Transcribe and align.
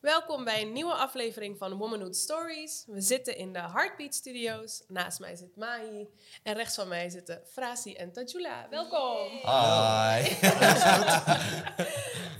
Welkom 0.00 0.44
bij 0.44 0.62
een 0.62 0.72
nieuwe 0.72 0.92
aflevering 0.92 1.58
van 1.58 1.76
Womanhood 1.76 2.16
Stories. 2.16 2.84
We 2.86 3.00
zitten 3.00 3.36
in 3.36 3.52
de 3.52 3.58
Heartbeat 3.58 4.14
Studios. 4.14 4.82
Naast 4.88 5.20
mij 5.20 5.36
zit 5.36 5.56
Mahi 5.56 6.08
en 6.42 6.54
rechts 6.54 6.74
van 6.74 6.88
mij 6.88 7.08
zitten 7.08 7.42
Frasi 7.52 7.94
en 7.94 8.12
Tajula. 8.12 8.68
Welkom. 8.70 9.28
Hi. 9.28 10.24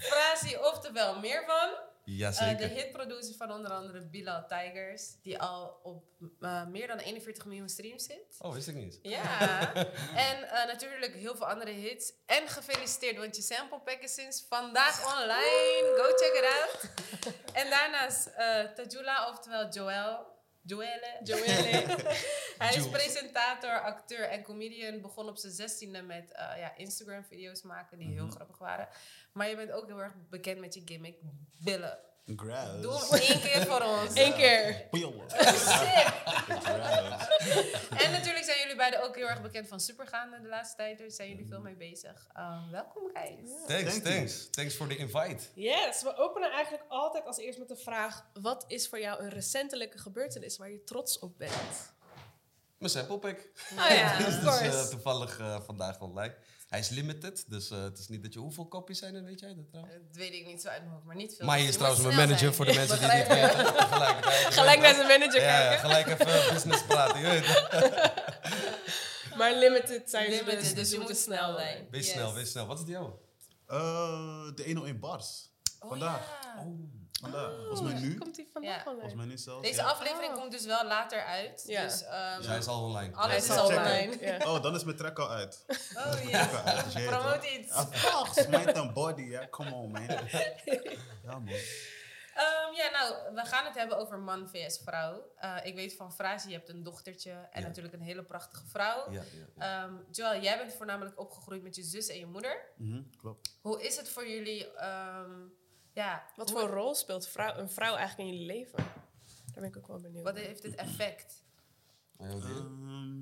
Frasi, 0.09 0.57
oftewel 0.57 1.19
meer 1.19 1.45
van. 1.47 1.88
Eh, 2.09 2.15
de 2.15 2.21
Jazeker. 2.21 2.69
hitproducer 2.69 3.35
van 3.35 3.53
onder 3.53 3.71
andere 3.71 4.01
Bilal 4.01 4.47
Tigers, 4.47 5.21
die 5.23 5.39
al 5.39 5.81
op 5.83 6.05
eh, 6.41 6.67
meer 6.67 6.87
dan 6.87 6.99
41 6.99 7.45
miljoen 7.45 7.69
streams 7.69 8.05
zit. 8.05 8.37
oh, 8.39 8.55
wist 8.55 8.69
ik 8.69 8.75
niet. 8.75 8.99
Ja, 9.03 9.75
en 10.29 10.49
eh, 10.49 10.67
natuurlijk 10.67 11.15
heel 11.15 11.37
veel 11.37 11.47
andere 11.47 11.71
hits. 11.71 12.13
En 12.27 12.49
gefeliciteerd, 12.49 13.17
want 13.17 13.37
je 13.37 13.43
sample 13.43 13.81
pack 13.81 14.01
is 14.01 14.15
sinds 14.15 14.45
vandaag 14.49 15.15
online. 15.15 15.95
Go 15.97 16.05
check 16.17 16.35
it 16.35 16.45
out. 16.45 16.91
en 17.65 17.71
daarnaast 17.71 18.27
eh 18.27 18.65
Tajula, 18.65 19.29
oftewel 19.31 19.69
Joel. 19.69 20.37
Joelle. 20.69 21.21
Joelle. 21.25 21.85
Hij 22.59 22.75
is 22.75 22.89
presentator, 22.89 23.81
acteur 23.81 24.29
en 24.29 24.43
comedian. 24.43 25.01
Begon 25.01 25.29
op 25.29 25.37
zijn 25.37 25.53
zestiende 25.53 26.03
met 26.03 26.33
eh, 26.33 26.59
ja, 26.59 26.77
Instagram-video's 26.77 27.63
maken 27.63 27.99
die 27.99 28.09
heel 28.09 28.29
grappig 28.29 28.59
waren. 28.59 28.89
Maar 29.33 29.49
je 29.49 29.57
bent 29.57 29.73
ook 29.73 29.87
heel 29.87 30.03
erg 30.03 30.15
bekend 30.31 30.61
met 30.61 30.75
je 30.75 30.83
gimmick, 30.85 31.17
billen. 31.59 31.99
Grass. 32.37 32.81
Doe 32.83 32.93
hem 32.93 33.21
één 33.21 33.41
keer 33.41 33.67
voor 33.67 33.83
ons. 34.01 34.11
Eén 34.15 34.35
keer. 34.35 34.87
Pillen. 34.91 35.31
Sick. 35.31 36.07
Grass. 36.63 37.27
En 38.05 38.11
natuurlijk 38.11 38.45
zijn 38.45 38.59
jullie 38.61 38.77
beiden 38.77 39.03
ook 39.03 39.17
heel 39.17 39.29
erg 39.29 39.43
bekend 39.43 39.69
van 39.69 39.81
Supergaande 39.81 40.41
de 40.41 40.49
laatste 40.49 40.77
tijd. 40.77 40.99
Daar 40.99 41.11
zijn 41.11 41.29
jullie 41.29 41.47
veel 41.47 41.61
mee 41.61 41.77
bezig. 41.77 42.27
Um, 42.37 42.71
welkom, 42.71 43.11
guys. 43.13 43.51
Thanks, 43.67 43.91
Thank 43.93 44.05
thanks. 44.05 44.49
Thanks 44.51 44.77
voor 44.77 44.89
de 44.89 44.97
invite. 44.97 45.45
Yes, 45.55 46.03
we 46.03 46.17
openen 46.17 46.51
eigenlijk 46.53 46.85
altijd 46.89 47.27
als 47.27 47.39
eerst 47.39 47.59
met 47.59 47.69
de 47.69 47.77
vraag... 47.77 48.27
wat 48.33 48.65
is 48.69 48.89
voor 48.89 49.01
jou 49.01 49.23
een 49.23 49.31
recentelijke 49.31 49.99
gebeurtenis 49.99 50.57
waar 50.57 50.71
je 50.71 50.85
trots 50.85 51.19
op 51.19 51.39
bent? 51.39 51.97
Mijn 52.79 52.91
sample 52.91 53.19
pack. 53.19 53.39
Oh 53.79 53.89
ja, 53.91 54.17
Dus 54.25 54.47
of 54.47 54.61
eh, 54.61 54.87
toevallig 54.87 55.39
eh, 55.39 55.61
vandaag 55.61 56.01
online. 56.01 56.35
Hij 56.69 56.79
is 56.79 56.89
limited, 56.89 57.45
dus 57.49 57.71
eh, 57.71 57.83
het 57.83 57.99
is 57.99 58.09
niet 58.09 58.23
dat 58.23 58.33
je... 58.33 58.39
Hoeveel 58.39 58.67
kopjes 58.67 58.99
zijn 58.99 59.15
er, 59.15 59.25
weet 59.25 59.41
jij 59.41 59.55
dat 59.55 59.69
trouwens? 59.69 59.95
Dat 60.07 60.17
weet 60.17 60.33
ik 60.33 60.47
niet 60.47 60.61
zo 60.63 60.69
uit 60.69 60.81
mijn 60.81 60.93
hoofd, 60.93 61.05
maar 61.05 61.17
niet 61.17 61.35
veel. 61.37 61.47
Maar 61.47 61.59
je 61.61 61.69
is 61.69 61.75
trouwens 61.77 62.03
mijn 62.03 62.17
manager 62.17 62.39
zijn. 62.39 62.55
voor 62.55 62.65
de 62.65 62.75
mensen 62.81 62.99
die 62.99 63.09
het 63.09 63.29
niet 63.29 63.37
weten. 63.37 63.75
Tegelijkertijd. 63.77 64.55
Gelijk 64.55 64.81
naar 64.81 64.95
zijn 64.95 65.07
manager 65.07 65.41
Ja, 65.41 65.61
ja, 65.61 65.69
kijken. 65.69 65.91
gelijk 65.91 66.07
even 66.21 66.55
business 66.55 66.83
praten, 66.85 67.21
je 67.21 67.27
weet 67.27 67.47
het. 67.47 68.17
Maar 69.37 69.55
limited 69.55 70.11
zijn 70.11 70.25
ze 70.33 70.45
Limited, 70.45 70.61
dus, 70.61 70.75
dus 70.75 70.91
je 70.91 70.99
moet 70.99 71.17
snel 71.17 71.55
zijn. 71.57 71.87
Wees 71.91 72.05
Yes. 72.07 72.13
snel, 72.15 72.35
wees 72.35 72.51
snel. 72.51 72.67
Wat 72.67 72.79
is 72.79 72.85
die 72.85 72.95
jouw? 72.95 73.21
Eh, 73.67 73.79
de 74.55 74.63
101 74.65 74.99
bars. 75.01 75.51
Oh, 75.81 75.89
Vandaag. 75.89 76.39
ja. 76.57 76.65
Vandaag. 77.21 77.53
Volgens 77.57 77.81
mij 77.93 78.01
nu. 78.01 78.19
Komt 78.19 78.35
die 78.35 78.49
vandaag 78.53 78.71
Ja. 78.71 78.79
online? 78.91 79.01
Volgens 79.01 79.15
mij 79.15 79.27
nu 79.27 79.37
zelfs. 79.39 79.63
Deze 79.63 79.81
ja. 79.81 79.87
aflevering 79.89 80.33
Oh. 80.35 80.39
komt 80.41 80.51
dus 80.53 80.65
wel 80.65 80.85
later 80.87 81.23
uit. 81.25 81.63
Ja. 81.67 81.83
Dus, 81.83 82.03
ehm, 82.05 82.37
Dus 82.37 82.47
hij 82.47 82.59
is 82.59 82.67
al 82.67 82.83
online. 82.85 83.15
Alles 83.15 83.29
Hij 83.31 83.37
is 83.39 83.45
is 83.49 83.57
al 83.57 83.67
online. 83.67 84.17
Ja. 84.31 84.37
Oh, 84.53 84.63
dan 84.63 84.75
is 84.75 84.85
mijn 84.85 84.97
track 84.97 85.19
al 85.19 85.31
uit. 85.31 85.65
oh 85.97 86.29
ja. 86.31 86.47
Promote 87.07 87.39
wel. 87.41 88.25
iets. 88.27 88.47
Mind 88.47 88.75
and 88.77 88.93
body. 88.93 89.23
Ja, 89.23 89.47
come 89.51 89.75
on, 89.75 89.91
man. 89.91 90.03
Ja, 91.25 91.39
man. 91.39 91.49
Ehm, 92.35 92.73
ja, 92.75 92.91
nou, 92.91 93.35
we 93.35 93.45
gaan 93.45 93.65
het 93.65 93.75
hebben 93.75 93.99
over 93.99 94.19
man 94.19 94.49
vs 94.49 94.81
vrouw. 94.85 95.33
Eh, 95.37 95.57
ik 95.63 95.75
weet 95.75 95.97
van 95.97 96.13
Frazi, 96.15 96.49
je 96.49 96.55
hebt 96.55 96.69
een 96.69 96.83
dochtertje 96.83 97.31
en 97.31 97.61
Ja. 97.61 97.67
natuurlijk 97.67 97.95
een 97.95 98.01
hele 98.01 98.23
prachtige 98.23 98.67
vrouw. 98.67 99.11
Ja, 99.13 99.23
ja, 99.33 99.45
ja. 99.57 99.85
Ehm, 99.85 99.95
Joel, 100.11 100.41
jij 100.41 100.59
bent 100.59 100.73
voornamelijk 100.75 101.21
opgegroeid 101.21 101.63
met 101.63 101.77
je 101.77 101.83
zus 101.83 102.07
en 102.09 102.19
je 102.19 102.27
moeder. 102.27 102.73
Mhm, 102.77 103.03
klopt. 103.21 103.57
Hoe 103.61 103.83
is 103.83 103.97
het 103.97 104.09
voor 104.09 104.29
jullie? 104.29 104.67
Ehm, 105.99 106.09
ja, 106.09 106.27
Wat 106.37 106.51
voor 106.51 106.61
rol 106.61 106.95
speelt 106.95 107.29
vrouw, 107.29 107.57
een 107.57 107.71
vrouw 107.71 107.95
eigenlijk 107.95 108.29
in 108.29 108.35
jullie 108.35 108.53
leven? 108.53 108.77
Daar 109.53 109.55
ben 109.55 109.65
ik 109.65 109.77
ook 109.77 109.87
wel 109.87 110.01
benieuwd 110.01 110.25
Wat 110.25 110.37
heeft 110.37 110.63
het 110.63 110.75
effect? 110.75 111.45
Ehm, 112.17 113.19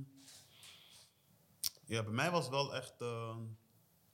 ja, 1.84 2.02
bij 2.02 2.12
mij 2.12 2.30
was 2.30 2.44
het 2.44 2.52
wel 2.52 2.74
echt... 2.74 3.00
eh, 3.00 3.36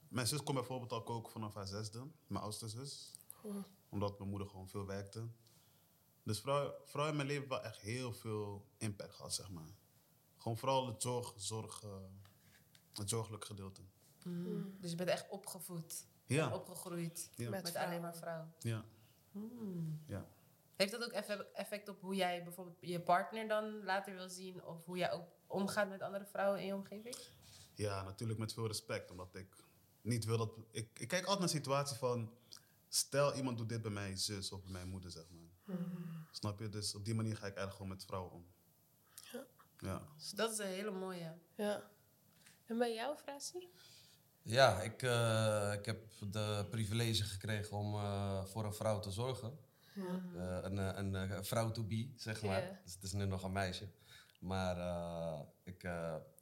mijn 0.09 0.27
zus 0.27 0.43
kon 0.43 0.55
bijvoorbeeld 0.55 0.93
al 0.93 1.03
koken 1.03 1.33
vanaf 1.33 1.55
haar 1.55 1.67
zesde. 1.67 2.07
Mijn 2.27 2.45
oudste 2.45 2.69
zus. 2.69 3.13
Omdat 3.89 4.19
mijn 4.19 4.31
moeder 4.31 4.49
gewoon 4.49 4.69
veel 4.69 4.87
werkte. 4.87 5.29
Dus 6.23 6.41
vrouw, 6.41 6.75
vrouw 6.85 7.09
in 7.09 7.17
mijn 7.17 7.29
leven 7.29 7.49
wel 7.49 7.63
echt 7.63 7.81
heel 7.81 8.13
veel 8.13 8.67
impact 8.79 9.15
gehad, 9.15 9.35
zeg 9.35 9.51
maar. 9.51 9.75
Gewoon 10.39 10.59
vooral 10.59 10.87
het, 10.87 11.03
zorg, 11.03 11.33
zorg, 11.37 11.83
eh, 11.83 11.91
het 12.95 13.09
zorgelijk 13.09 13.45
gedeelte. 13.45 13.83
Dus 14.81 14.91
je 14.91 14.97
bent 14.97 15.09
echt 15.09 15.29
opgevoed, 15.29 16.07
Ja, 16.35 16.55
opgegroeid 16.55 17.31
Ja. 17.37 17.51
met, 17.51 17.63
Met 17.63 17.77
alleen 17.77 17.87
vrouwen. 17.89 18.01
maar 18.01 18.15
vrouw. 18.17 18.49
ja, 18.59 18.85
ja. 20.07 20.27
Heeft 20.77 20.93
dat 20.93 21.05
ook 21.05 21.13
effe- 21.13 21.47
effect 21.55 21.89
op 21.89 22.01
hoe 22.01 22.15
jij 22.15 22.43
bijvoorbeeld 22.45 22.77
je 22.81 23.01
partner 23.01 23.49
dan 23.49 23.85
later 23.85 24.15
wil 24.15 24.29
zien? 24.29 24.65
Of 24.65 24.85
hoe 24.85 24.97
jij 24.97 25.13
ook 25.13 25.27
omgaat 25.47 25.89
met 25.89 26.03
andere 26.03 26.27
vrouwen 26.27 26.61
in 26.61 26.67
je 26.67 26.75
omgeving? 26.75 27.17
Ja, 27.75 28.03
natuurlijk 28.03 28.39
met 28.39 28.53
veel 28.53 28.67
respect. 28.67 29.11
Omdat 29.11 29.35
ik 29.35 29.57
niet 30.01 30.25
wil 30.25 30.39
dat... 30.39 30.51
Ik, 30.71 30.99
ik 30.99 31.09
kijk 31.09 31.25
altijd 31.27 31.39
naar 31.39 31.49
een 31.49 31.55
situatie 31.55 31.97
van... 31.97 32.33
Stel, 32.89 33.35
iemand 33.35 33.59
doet 33.59 33.69
dit 33.69 33.83
bij 33.83 33.91
mijn 33.91 34.19
zus 34.19 34.53
of 34.53 34.63
bij 34.63 34.71
mijn 34.73 34.89
moeder, 34.89 35.11
zeg 35.11 35.25
maar. 35.31 35.77
Snap 36.31 36.59
je? 36.59 36.69
Dus 36.69 36.95
op 36.95 37.05
die 37.05 37.15
manier 37.15 37.33
ga 37.37 37.47
ik 37.47 37.57
eigenlijk 37.57 37.73
gewoon 37.77 37.89
met 37.93 38.05
vrouwen 38.05 38.33
om. 38.33 38.47
Ja. 39.33 39.45
Ja. 39.79 40.03
Dus 40.17 40.31
dat 40.31 40.53
is 40.53 40.59
een 40.59 40.67
hele 40.67 40.91
mooie. 40.91 41.35
Ja. 41.55 41.91
En 42.67 42.79
bij 42.79 42.95
jou, 42.95 43.17
Frasi? 43.17 43.69
Ja, 44.45 44.81
ik, 44.81 45.03
eh, 45.03 45.73
ik 45.73 45.85
heb 45.85 46.13
de 46.31 46.67
privilege 46.71 47.25
gekregen 47.25 47.77
om 47.77 47.95
eh, 47.95 48.45
voor 48.45 48.65
een 48.65 48.75
vrouw 48.75 49.01
te 49.01 49.11
zorgen. 49.11 49.59
Een, 49.95 50.79
eh, 50.79 50.97
een, 50.97 51.15
eh, 51.15 51.43
vrouw 51.43 51.71
to 51.71 51.85
be, 51.85 52.13
zeg 52.17 52.43
maar. 52.43 52.63
Ja. 52.63 52.81
Dus 52.85 52.95
het 52.95 53.03
is 53.03 53.13
nu 53.13 53.25
nog 53.25 53.43
een 53.43 53.53
meisje. 53.53 53.89
Maar 54.41 54.77
ik, 55.65 55.89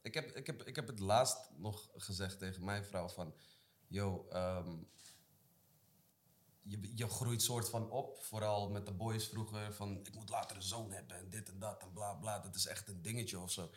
ik, 0.01 0.13
heb, 0.13 0.35
ik, 0.35 0.45
heb, 0.45 0.63
ik 0.63 0.75
heb 0.75 0.87
het 0.87 0.99
laatst 0.99 1.49
nog 1.57 1.89
gezegd 1.95 2.39
tegen 2.39 2.63
mijn 2.63 2.83
vrouw 2.83 3.07
van... 3.09 3.33
Yo, 3.87 4.27
ehm, 4.29 4.77
je, 6.61 6.91
je 6.95 7.07
groeit 7.07 7.41
soort 7.41 7.69
van 7.69 7.89
op, 7.89 8.23
vooral 8.23 8.69
met 8.69 8.85
de 8.85 8.91
boys 8.91 9.27
vroeger, 9.27 9.73
van 9.73 10.05
ik 10.05 10.15
moet 10.15 10.29
later 10.29 10.55
een 10.55 10.61
zoon 10.61 10.91
hebben 10.91 11.17
en 11.17 11.29
dit 11.29 11.49
en 11.49 11.59
dat 11.59 11.81
en 11.81 11.91
bla 11.93 12.13
bla. 12.13 12.39
Dat 12.39 12.55
is 12.55 12.67
echt 12.67 12.87
een 12.87 13.01
dingetje 13.01 13.39
of 13.39 13.51
zo. 13.51 13.69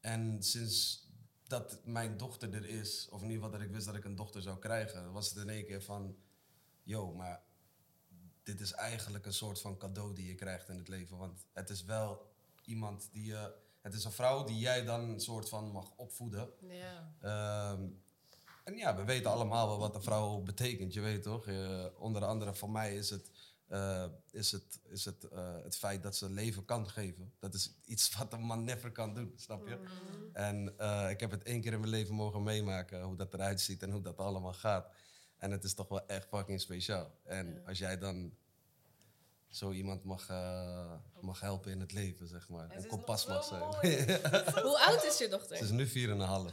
En 0.00 0.42
sinds 0.42 1.05
dat 1.46 1.80
mijn 1.84 2.16
dochter 2.16 2.54
er 2.54 2.68
is, 2.68 3.08
of 3.10 3.22
in 3.22 3.30
ieder 3.30 3.42
geval 3.42 3.58
dat 3.58 3.68
ik 3.68 3.74
wist 3.74 3.86
dat 3.86 3.94
ik 3.94 4.04
een 4.04 4.16
dochter 4.16 4.42
zou 4.42 4.58
krijgen, 4.58 5.12
was 5.12 5.28
het 5.28 5.38
in 5.38 5.48
één 5.48 5.66
keer 5.66 5.82
van, 5.82 6.16
yo, 6.82 7.12
maar 7.12 7.42
dit 8.42 8.60
is 8.60 8.72
eigenlijk 8.72 9.26
een 9.26 9.32
soort 9.32 9.60
van 9.60 9.76
cadeau 9.78 10.14
die 10.14 10.26
je 10.26 10.34
krijgt 10.34 10.68
in 10.68 10.76
het 10.76 10.88
leven. 10.88 11.16
Want 11.16 11.46
het 11.52 11.70
is 11.70 11.84
wel 11.84 12.30
iemand 12.64 13.08
die 13.12 13.24
je, 13.24 13.54
het 13.80 13.94
is 13.94 14.04
een 14.04 14.12
vrouw 14.12 14.44
die 14.44 14.58
jij 14.58 14.84
dan 14.84 15.00
een 15.00 15.20
soort 15.20 15.48
van 15.48 15.70
mag 15.70 15.92
opvoeden. 15.96 16.50
Ja. 16.60 17.14
Ehm, 17.20 17.88
en 18.64 18.76
ja, 18.76 18.96
we 18.96 19.04
weten 19.04 19.30
allemaal 19.30 19.66
wel 19.68 19.78
wat 19.78 19.94
een 19.94 20.02
vrouw 20.02 20.38
betekent, 20.38 20.92
je 20.92 21.00
weet 21.00 21.22
toch? 21.22 21.46
Eh, 21.46 21.84
onder 21.98 22.24
andere 22.24 22.54
voor 22.54 22.70
mij 22.70 22.96
is 22.96 23.10
het, 23.10 23.30
eh, 23.68 24.04
is 24.30 24.52
het, 24.52 24.80
is 24.88 25.04
het, 25.04 25.28
eh, 25.28 25.62
het 25.62 25.76
feit 25.76 26.02
dat 26.02 26.16
ze 26.16 26.30
leven 26.30 26.64
kan 26.64 26.88
geven. 26.88 27.32
Dat 27.38 27.54
is 27.54 27.74
iets 27.84 28.10
wat 28.16 28.32
een 28.32 28.40
man 28.40 28.64
never 28.64 28.92
kan 28.92 29.14
doen, 29.14 29.32
snap 29.36 29.68
je? 29.68 29.78
En 30.32 30.78
eh, 30.78 31.10
ik 31.10 31.20
heb 31.20 31.30
het 31.30 31.42
één 31.42 31.60
keer 31.60 31.72
in 31.72 31.80
mijn 31.80 31.90
leven 31.90 32.14
mogen 32.14 32.42
meemaken, 32.42 33.02
hoe 33.02 33.16
dat 33.16 33.34
eruit 33.34 33.60
ziet 33.60 33.82
en 33.82 33.90
hoe 33.90 34.02
dat 34.02 34.18
allemaal 34.18 34.52
gaat. 34.52 34.90
En 35.36 35.50
het 35.50 35.64
is 35.64 35.74
toch 35.74 35.88
wel 35.88 36.06
echt 36.06 36.28
fucking 36.28 36.60
speciaal. 36.60 37.10
En 37.24 37.62
als 37.66 37.78
jij 37.78 37.98
dan 37.98 38.32
zo 39.50 39.72
iemand 39.72 40.04
mag, 40.04 40.28
eh, 40.28 40.92
mag 41.20 41.40
helpen 41.40 41.70
in 41.70 41.80
het 41.80 41.92
leven, 41.92 42.26
zeg 42.28 42.48
maar. 42.48 42.70
En 42.70 42.80
ze 42.82 42.86
kompas 42.88 43.26
mag 43.26 43.44
zijn. 43.44 43.62
Hoe 44.64 44.84
oud 44.86 45.04
is 45.04 45.18
je 45.18 45.24
Ze 45.24 45.28
dochter? 45.30 45.60
is 45.60 45.70
nu 45.70 45.86
4,5. 45.88 45.94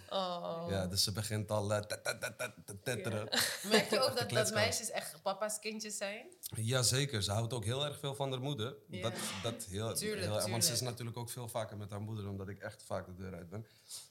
Oh. 0.10 0.66
Ja, 0.70 0.88
dus 0.88 1.04
ze 1.04 1.12
begint 1.12 1.52
al 1.52 1.74
eh, 1.74 1.82
tet- 1.82 2.04
tet- 2.04 2.22
tet- 2.22 2.38
tet- 2.38 2.54
te 2.66 2.80
tetteren. 2.84 3.30
Merk 3.70 3.90
je 3.90 4.00
ook 4.00 4.18
dat, 4.18 4.30
dat 4.30 4.54
meisjes 4.54 4.90
echt 4.92 5.22
papa's 5.22 5.60
kindjes 5.60 5.98
zijn? 5.98 6.26
Jazeker, 6.56 7.24
ze 7.24 7.32
houdt 7.32 7.54
ook 7.54 7.64
heel 7.64 7.86
erg 7.86 8.00
veel 8.00 8.16
van 8.16 8.32
haar 8.32 8.42
moeder. 8.42 8.76
Ja. 8.90 9.02
Dat, 9.02 9.14
dat 9.44 9.64
heel, 9.70 9.94
Tuurlijk, 9.96 10.22
heel, 10.22 10.32
Want 10.32 10.46
ze 10.50 10.58
is 10.58 10.64
tuurlijk. 10.66 10.82
natuurlijk 10.82 11.18
ook 11.18 11.30
veel 11.30 11.48
vaker 11.48 11.78
met 11.78 11.90
haar 11.90 12.02
moeder, 12.02 12.28
omdat 12.30 12.48
ik 12.48 12.60
echt 12.60 12.84
vaak 12.84 13.06
de 13.06 13.16
deur 13.16 13.34
uit 13.36 13.50
ben. 13.50 13.66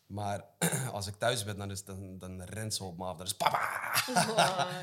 Maar 0.06 0.44
als 0.92 1.06
ik 1.06 1.14
thuis 1.14 1.44
ben, 1.44 1.56
dan, 1.58 1.70
is, 1.70 1.84
dan, 1.84 2.18
dan 2.18 2.42
rent 2.42 2.74
ze 2.74 2.84
op 2.84 2.98
me 2.98 3.04
af. 3.04 3.16
Dan 3.16 3.26
is 3.26 3.34
papa! 3.34 3.80
Oh, 4.08 4.36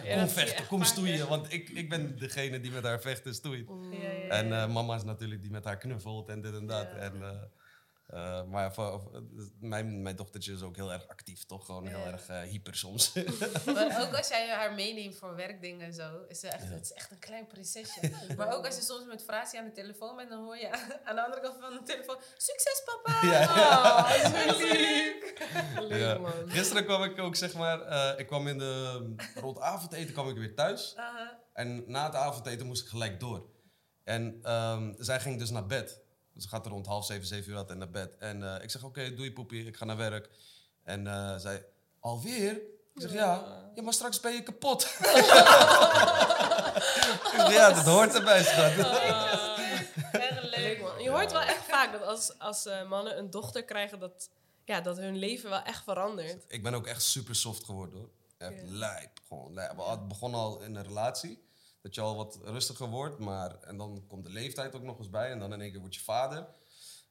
ja, 0.03 0.19
kom 0.19 0.29
vechten, 0.29 0.55
echt 0.57 0.67
kom 0.67 0.83
stoeien. 0.83 1.27
Want 1.27 1.53
ik, 1.53 1.69
ik 1.69 1.89
ben 1.89 2.17
degene 2.19 2.59
die 2.59 2.71
met 2.71 2.83
haar 2.83 3.01
vecht 3.01 3.25
en 3.25 3.33
stoeit. 3.35 3.67
En 4.29 4.53
eh, 4.53 4.67
mama 4.67 4.95
is 4.95 5.03
natuurlijk 5.03 5.41
die 5.41 5.51
met 5.51 5.63
haar 5.65 5.77
knuffelt 5.77 6.29
en 6.29 6.41
dit 6.41 6.53
en 6.53 6.65
dat. 6.67 6.87
En, 6.97 7.21
eh, 7.23 7.29
Eh, 8.09 8.43
maar 8.43 8.73
voor, 8.73 9.01
voor- 9.01 9.23
mijn, 9.59 10.01
mijn 10.01 10.15
dochtertje 10.15 10.53
is 10.53 10.61
ook 10.61 10.75
heel 10.75 10.91
erg 10.91 11.07
actief, 11.07 11.45
toch? 11.45 11.65
Gewoon 11.65 11.87
heel 11.87 11.97
Ja. 11.99 12.11
erg 12.11 12.27
hyper 12.49 12.75
soms. 12.75 13.13
Maar 13.75 14.01
ook 14.01 14.15
als 14.17 14.27
jij 14.27 14.49
haar 14.49 14.73
meeneemt 14.73 15.15
voor 15.17 15.35
werkdingen 15.35 15.85
en 15.85 15.93
zo, 15.93 16.21
is 16.27 16.39
ze 16.39 16.47
echt, 16.47 16.69
het 16.69 16.81
is 16.83 16.91
echt 16.93 17.11
een 17.11 17.19
klein 17.19 17.47
prinsesje. 17.47 18.11
maar 18.37 18.53
ook 18.55 18.65
als 18.65 18.75
je 18.75 18.81
soms 18.81 19.05
met 19.05 19.23
Frasie 19.23 19.59
aan 19.59 19.65
de 19.65 19.71
telefoon 19.71 20.15
bent, 20.15 20.29
dan 20.29 20.43
hoor 20.43 20.57
je 20.57 20.69
aan 21.07 21.15
de 21.15 21.23
andere 21.25 21.41
kant 21.41 21.57
van 21.59 21.69
de 21.73 21.83
telefoon, 21.83 22.17
succes 22.37 22.83
papa! 22.85 23.27
Ja. 23.27 23.43
Oh, 23.43 24.23
dat 24.45 24.55
is 24.55 24.61
lief. 24.71 25.33
Leuk, 25.79 25.99
Ja. 25.99 26.17
man. 26.17 26.31
Gisteren 26.49 26.85
kwam 26.85 27.03
ik 27.03 27.19
ook, 27.19 27.35
zeg 27.35 27.53
maar, 27.53 27.81
eh, 27.81 28.19
ik 28.19 28.27
kwam 28.27 28.47
in 28.47 28.57
de 28.57 29.13
rond 29.35 29.59
avondeten 29.59 30.13
kwam 30.13 30.29
ik 30.29 30.35
weer 30.37 30.55
thuis. 30.55 30.93
Aha. 30.95 31.39
En 31.53 31.83
na 31.87 32.05
het 32.05 32.15
avondeten 32.15 32.67
moest 32.67 32.83
ik 32.83 32.89
gelijk 32.89 33.19
door. 33.19 33.49
En 34.09 34.39
ehm, 34.43 34.93
zij 34.97 35.19
ging 35.19 35.39
dus 35.39 35.49
naar 35.49 35.65
bed. 35.65 35.99
Dus 36.33 36.43
ze 36.43 36.49
gaat 36.49 36.65
er 36.65 36.71
rond 36.71 36.85
half 36.85 37.05
zeven, 37.05 37.27
zeven 37.27 37.51
uur 37.51 37.57
altijd 37.57 37.77
naar 37.77 37.89
bed. 37.89 38.17
En 38.17 38.43
eh, 38.55 38.63
ik 38.63 38.71
zeg, 38.71 38.83
oké, 38.83 39.13
doe 39.15 39.25
je 39.25 39.33
poepie, 39.33 39.65
ik 39.65 39.77
ga 39.77 39.85
naar 39.85 39.97
werk. 39.97 40.29
En 40.83 41.07
eh, 41.07 41.35
zij, 41.37 41.65
alweer? 41.99 42.51
Ik 42.95 43.01
zeg, 43.01 43.13
ja. 43.13 43.43
Ja, 43.75 43.81
maar 43.81 43.93
straks 43.93 44.19
ben 44.19 44.33
je 44.33 44.43
kapot. 44.43 44.83
Ik 44.89 44.89
zeg, 47.35 47.51
ja, 47.53 47.71
dat 47.73 47.85
hoort 47.85 48.15
erbij, 48.15 48.43
schat. 48.43 48.71
Echt 50.11 50.43
Leuk, 50.43 50.55
leuk. 50.55 50.81
man. 50.81 51.01
Je 51.03 51.09
hoort 51.09 51.31
wel 51.31 51.41
echt 51.41 51.63
vaak 51.67 51.91
dat 51.91 52.03
als, 52.03 52.39
als 52.39 52.65
eh, 52.65 52.87
mannen 52.89 53.17
een 53.17 53.29
dochter 53.29 53.63
krijgen, 53.63 53.99
dat, 53.99 54.29
ja, 54.65 54.81
dat 54.81 54.97
hun 54.97 55.17
leven 55.17 55.49
wel 55.49 55.61
echt 55.63 55.83
verandert. 55.83 56.43
Ik 56.47 56.63
ben 56.63 56.73
ook 56.73 56.87
echt 56.87 57.03
super 57.03 57.35
soft 57.35 57.63
geworden, 57.65 57.99
hoor. 57.99 58.09
Echt 58.37 58.53
Ja. 58.53 58.61
lijp, 58.65 59.09
gewoon 59.27 59.53
lijp. 59.53 59.75
We 59.75 59.81
hadden- 59.81 60.07
begonnen 60.07 60.39
al 60.39 60.61
in 60.61 60.75
een 60.75 60.83
relatie. 60.83 61.47
Dat 61.81 61.95
je 61.95 62.01
al 62.01 62.15
wat 62.15 62.39
rustiger 62.43 62.87
wordt, 62.87 63.19
maar... 63.19 63.55
En 63.61 63.77
dan 63.77 64.03
komt 64.07 64.23
de 64.23 64.29
leeftijd 64.29 64.75
ook 64.75 64.83
nog 64.83 64.97
eens 64.97 65.09
bij. 65.09 65.31
En 65.31 65.39
dan 65.39 65.53
in 65.53 65.61
één 65.61 65.71
keer 65.71 65.79
word 65.79 65.95
je 65.95 66.01
vader. 66.01 66.47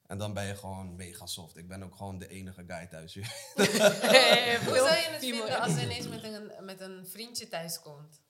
En 0.06 0.18
dan 0.18 0.32
ben 0.34 0.44
je 0.44 0.56
gewoon 0.56 0.96
mega 0.96 1.26
soft. 1.26 1.56
Ik 1.56 1.68
ben 1.68 1.82
ook 1.82 1.96
gewoon 1.96 2.18
de 2.18 2.28
enige 2.28 2.64
guy 2.66 2.86
thuis. 2.86 3.14
Hoe 3.54 3.64
zou 4.76 4.96
je 4.96 5.08
het 5.10 5.18
vinden 5.18 5.60
als 5.60 5.72
ze 5.72 5.82
ineens 5.82 6.08
met 6.08 6.22
een, 6.22 6.52
met 6.60 6.80
een 6.80 7.06
vriendje 7.10 7.48
thuis 7.48 7.80
komt? 7.80 8.20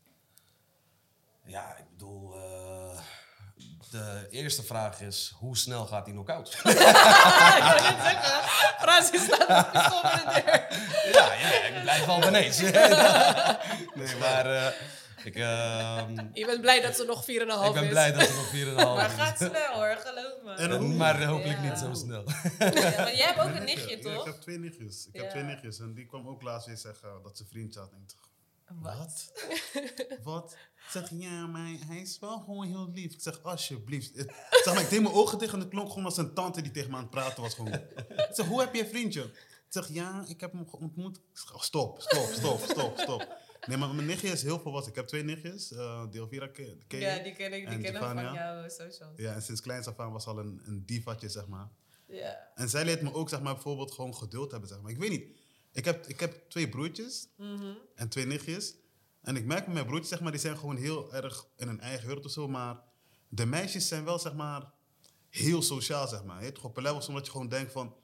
Ja, 1.45 1.77
ik 1.77 1.85
bedoel... 1.91 2.35
eh, 2.35 3.01
de 3.91 4.27
eerste 4.31 4.63
vraag 4.63 5.01
is, 5.01 5.35
hoe 5.39 5.57
snel 5.57 5.87
gaat 5.87 6.05
die 6.05 6.15
knock-out? 6.15 6.49
ik 6.55 6.63
wil 6.63 6.73
net 6.73 8.03
zeggen, 8.03 8.49
Francis 8.79 9.23
staat 9.25 9.93
voor 9.93 10.03
de 10.03 10.23
deur. 10.25 10.67
ja, 11.13 11.33
ja, 11.35 11.65
ik 11.65 11.83
blijf 11.83 12.05
wel 12.05 12.27
ineens. 12.27 12.59
nee, 14.01 14.17
maar... 14.19 14.47
eh, 14.47 14.73
ik, 15.25 15.35
ehm, 15.35 16.27
Je 16.33 16.47
bent 16.47 16.61
blij 16.61 16.81
dat 16.81 16.97
ze 16.97 17.05
nog 17.05 17.25
4,5 17.25 17.63
is. 17.63 17.69
ik 17.69 17.75
ben 17.81 17.89
blij 17.89 18.13
dat 18.13 18.23
ze 18.29 18.35
nog 18.35 18.49
4,5 18.49 18.75
Maar 18.97 19.07
is. 19.11 19.13
gaat 19.23 19.37
snel 19.37 19.73
hoor, 19.75 19.97
geloof 19.99 20.43
me. 20.45 20.53
En 20.53 20.71
Eh? 20.73 20.81
Maar 20.81 21.25
hopelijk 21.25 21.59
Ja. 21.59 21.69
niet 21.69 21.79
zo 21.79 21.93
snel. 21.95 22.25
Ja, 22.59 22.67
maar 22.97 23.17
jij 23.17 23.27
hebt 23.27 23.39
ook 23.41 23.55
een 23.55 23.65
nichtje, 23.65 23.91
Ja, 23.91 23.97
ik 23.97 24.03
toch? 24.03 24.25
heb 24.25 24.35
twee 24.41 24.59
nichtjes. 24.59 25.07
Ik 25.07 25.15
Ja. 25.15 25.21
heb 25.23 25.31
twee 25.31 25.43
nichtjes. 25.43 25.79
En 25.81 25.95
die 25.95 26.07
kwam 26.07 26.29
ook 26.29 26.43
laatst 26.43 26.67
weer 26.67 26.77
zeggen 26.77 27.09
dat 27.23 27.37
ze 27.37 27.45
vriendje 27.51 27.81
had. 27.81 27.91
Wat? 28.81 29.33
wat? 30.23 30.57
Ik 30.85 30.95
zeg, 30.95 31.11
ja, 31.13 31.47
maar 31.47 31.71
hij 31.87 31.97
is 32.01 32.19
wel 32.19 32.39
gewoon 32.39 32.67
heel 32.67 32.91
lief. 32.95 33.13
Ik 33.13 33.21
zeg, 33.21 33.43
alsjeblieft. 33.43 34.19
Ik 34.19 34.61
zeg, 34.65 34.75
maar 34.75 34.83
ik 34.83 34.91
deed 34.91 35.03
mijn 35.03 35.15
ogen 35.15 35.39
tegen 35.39 35.55
en 35.55 35.61
het 35.61 35.69
klonk 35.69 35.89
gewoon 35.89 36.05
als 36.05 36.17
een 36.17 36.35
tante 36.35 36.63
die 36.63 36.73
tegen 36.73 36.91
me 36.91 36.97
aan 36.97 37.03
het 37.03 37.11
praten 37.11 37.43
was. 37.43 37.55
Gewoon. 37.55 37.73
Ik 37.73 38.29
zeg, 38.33 38.47
hoe 38.47 38.61
heb 38.61 38.75
je 38.75 38.81
een 38.81 38.89
vriendje? 38.89 39.23
Ik 39.23 39.67
zeg, 39.69 39.89
ja, 39.89 40.25
ik 40.29 40.41
heb 40.41 40.53
hem 40.53 40.67
ontmoet. 40.71 41.17
Ik 41.17 41.23
zeg, 41.39 41.55
oh, 41.55 41.61
stop, 41.61 42.01
stop, 42.01 42.29
stop, 42.33 42.61
stop, 42.69 42.99
stop. 42.99 43.37
Nee, 43.69 43.77
maar 43.77 43.95
mijn 43.95 44.07
nichtje 44.07 44.29
is 44.29 44.43
heel 44.43 44.61
volwassen. 44.61 44.91
Ik 44.91 44.97
heb 44.99 45.07
twee 45.07 45.23
nichtjes. 45.23 45.73
eh 45.73 46.11
Delvira 46.11 46.47
ken 46.47 46.83
ken 46.87 46.99
je? 46.99 47.05
Ja, 47.05 47.23
die 47.23 47.33
ken 47.33 47.53
ik, 47.53 47.59
die 47.67 47.75
En 47.75 47.83
ken 47.83 47.95
ik 47.95 48.01
van 48.01 48.17
jouw 48.33 48.69
socials. 48.69 49.17
Ja, 49.17 49.35
en 49.35 49.43
sinds 49.43 49.61
kleins 49.61 49.87
af 49.87 49.99
aan 49.99 50.13
was 50.13 50.27
al 50.27 50.39
een, 50.39 50.61
een 50.65 50.87
divatje, 50.87 51.29
zeg 51.29 51.47
maar. 51.47 51.69
Ja. 52.07 52.49
En 52.55 52.69
zij 52.69 52.85
leert 52.85 53.03
me 53.03 53.13
ook, 53.15 53.29
zeg 53.29 53.41
maar, 53.41 53.55
bijvoorbeeld 53.55 53.93
gewoon 53.93 54.15
geduld 54.15 54.51
hebben, 54.51 54.69
zeg 54.69 54.81
maar. 54.81 54.91
Ik 54.91 54.99
weet 54.99 55.11
niet. 55.11 55.37
Ik 55.73 55.85
heb, 55.85 56.07
ik 56.07 56.21
heb 56.21 56.45
twee 56.51 56.69
broertjes 56.69 57.29
Mhm. 57.37 57.73
en 57.95 58.09
twee 58.09 58.27
nichtjes. 58.27 58.75
En 59.23 59.37
ik 59.37 59.45
merk 59.45 59.65
met 59.65 59.75
mijn 59.75 59.87
broertjes, 59.87 60.09
zeg 60.11 60.21
maar, 60.21 60.31
die 60.33 60.41
zijn 60.41 60.59
gewoon 60.59 60.77
heel 60.77 61.15
erg 61.15 61.47
in 61.57 61.67
hun 61.67 61.81
eigen 61.81 62.07
wereld 62.07 62.25
of 62.25 62.31
zo. 62.33 62.49
Maar 62.49 62.81
de 63.29 63.47
meisjes 63.47 63.89
zijn 63.89 64.05
wel, 64.05 64.19
zeg 64.19 64.35
maar, 64.35 64.71
heel 65.29 65.63
sociaal, 65.63 66.09
zeg 66.09 66.25
maar. 66.25 66.39
Je 66.39 66.45
hebt 66.45 66.61
op 66.61 66.77
een 66.77 66.83
level 66.83 67.07
omdat 67.09 67.25
je 67.27 67.33
gewoon 67.33 67.49
denkt 67.49 67.73
van... 67.73 67.97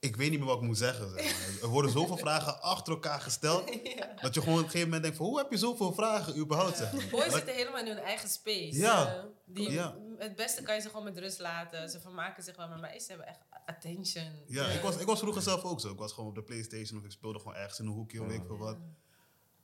Ik 0.00 0.16
weet 0.16 0.30
niet 0.30 0.38
meer 0.38 0.48
wat 0.48 0.56
ik 0.56 0.66
moet 0.66 0.78
zeggen, 0.78 1.10
zeg 1.10 1.24
maar. 1.24 1.62
Er 1.62 1.68
worden 1.68 1.90
zoveel 1.90 2.16
vragen 2.16 2.62
achter 2.62 2.92
elkaar 2.92 3.20
gesteld... 3.20 3.66
dat 4.22 4.34
je 4.34 4.40
gewoon 4.40 4.58
op 4.58 4.64
een 4.64 4.70
gegeven 4.70 4.80
moment 4.80 5.02
denkt 5.02 5.16
van... 5.16 5.26
Hoe 5.26 5.38
heb 5.38 5.50
je 5.50 5.56
zoveel 5.56 5.92
vragen 5.92 6.38
überhaupt, 6.38 6.76
zeg 6.76 6.92
maar. 6.92 7.08
Boys 7.10 7.32
zitten 7.32 7.54
helemaal 7.54 7.80
in 7.80 7.86
hun 7.86 7.98
eigen 7.98 8.28
space. 8.28 8.78
Ja. 8.78 9.24
Die, 9.44 9.70
Ja. 9.70 9.96
Het 10.18 10.36
beste 10.36 10.62
kan 10.62 10.74
je 10.74 10.80
ze 10.80 10.88
gewoon 10.88 11.04
met 11.04 11.18
rust 11.18 11.38
laten. 11.38 11.90
Ze 11.90 12.00
vermaken 12.00 12.42
zich 12.42 12.56
wel, 12.56 12.68
maar 12.68 12.80
meisjes 12.80 13.08
hebben 13.08 13.26
echt 13.26 13.38
attention. 13.66 14.32
Ja, 14.46 14.66
ik 14.66 14.80
was, 14.80 14.96
ik 14.96 15.06
was 15.06 15.18
vroeger 15.18 15.42
zelf 15.42 15.62
ook 15.62 15.80
zo. 15.80 15.92
Ik 15.92 15.98
was 15.98 16.12
gewoon 16.12 16.28
op 16.28 16.34
de 16.34 16.42
Playstation 16.42 16.98
of 16.98 17.04
ik 17.04 17.10
speelde 17.10 17.38
gewoon 17.38 17.54
ergens 17.54 17.78
in 17.78 17.86
een 17.86 17.92
hoekje 17.92 18.20
of 18.20 18.26
weet 18.26 18.40
ik 18.40 18.46
veel 18.46 18.58
wat. 18.58 18.76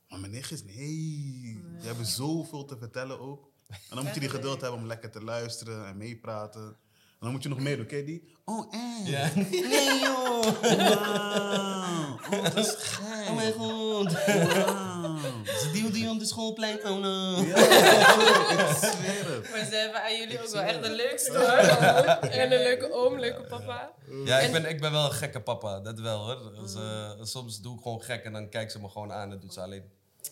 Maar 0.09 0.19
mijn 0.19 0.31
nichtjes, 0.31 0.63
nee. 0.63 0.75
Die 1.77 1.87
hebben 1.87 2.05
zoveel 2.05 2.65
te 2.65 2.77
vertellen 2.77 3.19
ook. 3.19 3.53
En 3.67 3.95
dan 3.95 4.03
moet 4.03 4.13
je 4.13 4.19
die 4.19 4.29
geduld 4.29 4.61
hebben 4.61 4.79
om 4.79 4.85
lekker 4.85 5.11
te 5.11 5.23
luisteren 5.23 5.87
en 5.87 5.97
meepraten. 5.97 6.77
En 7.19 7.31
dan 7.31 7.31
moet 7.31 7.43
je 7.43 7.49
nog 7.49 7.59
meedoen, 7.59 7.85
je 7.89 8.03
die? 8.03 8.33
Oh, 8.45 8.73
eh. 8.73 9.07
Ja. 9.07 9.29
Nee, 9.35 9.99
joh. 9.99 10.43
Wauw. 10.61 12.19
Oh, 12.31 12.43
dat 12.43 12.57
is 12.57 12.75
gek. 12.77 13.29
Oh 13.29 13.35
mijn 13.35 13.53
god. 13.53 14.25
Wauw. 14.25 15.17
Ze 15.43 15.69
duwt 15.73 15.93
die 15.93 16.09
op 16.09 16.19
de 16.19 16.25
schoolplein. 16.25 16.85
Oh 16.85 16.99
no. 16.99 17.41
Ja, 17.41 17.55
ik 17.55 18.75
zweer 18.77 19.35
het. 19.35 19.51
Maar 19.51 19.65
ze 19.65 19.75
hebben 19.75 20.03
aan 20.03 20.17
jullie 20.17 20.41
ook 20.41 20.49
wel 20.49 20.61
echt 20.61 20.83
de 20.83 20.95
leukste 20.95 21.37
hoor. 21.37 21.47
En 22.39 22.51
een 22.51 22.63
leuke 22.63 22.93
oom, 22.93 23.19
leuke 23.19 23.41
papa. 23.41 23.91
Ja, 24.25 24.39
ik 24.39 24.51
ben, 24.51 24.69
ik 24.69 24.79
ben 24.81 24.91
wel 24.91 25.05
een 25.05 25.11
gekke 25.11 25.41
papa, 25.41 25.79
dat 25.79 25.99
wel 25.99 26.25
hoor. 26.25 26.51
Eh, 26.75 27.11
soms 27.21 27.61
doe 27.61 27.75
ik 27.75 27.81
gewoon 27.81 28.01
gek 28.01 28.23
en 28.23 28.33
dan 28.33 28.49
kijkt 28.49 28.71
ze 28.71 28.79
me 28.79 28.89
gewoon 28.89 29.11
aan 29.11 29.31
en 29.31 29.39
doet 29.39 29.53
ze 29.53 29.61
alleen. 29.61 29.83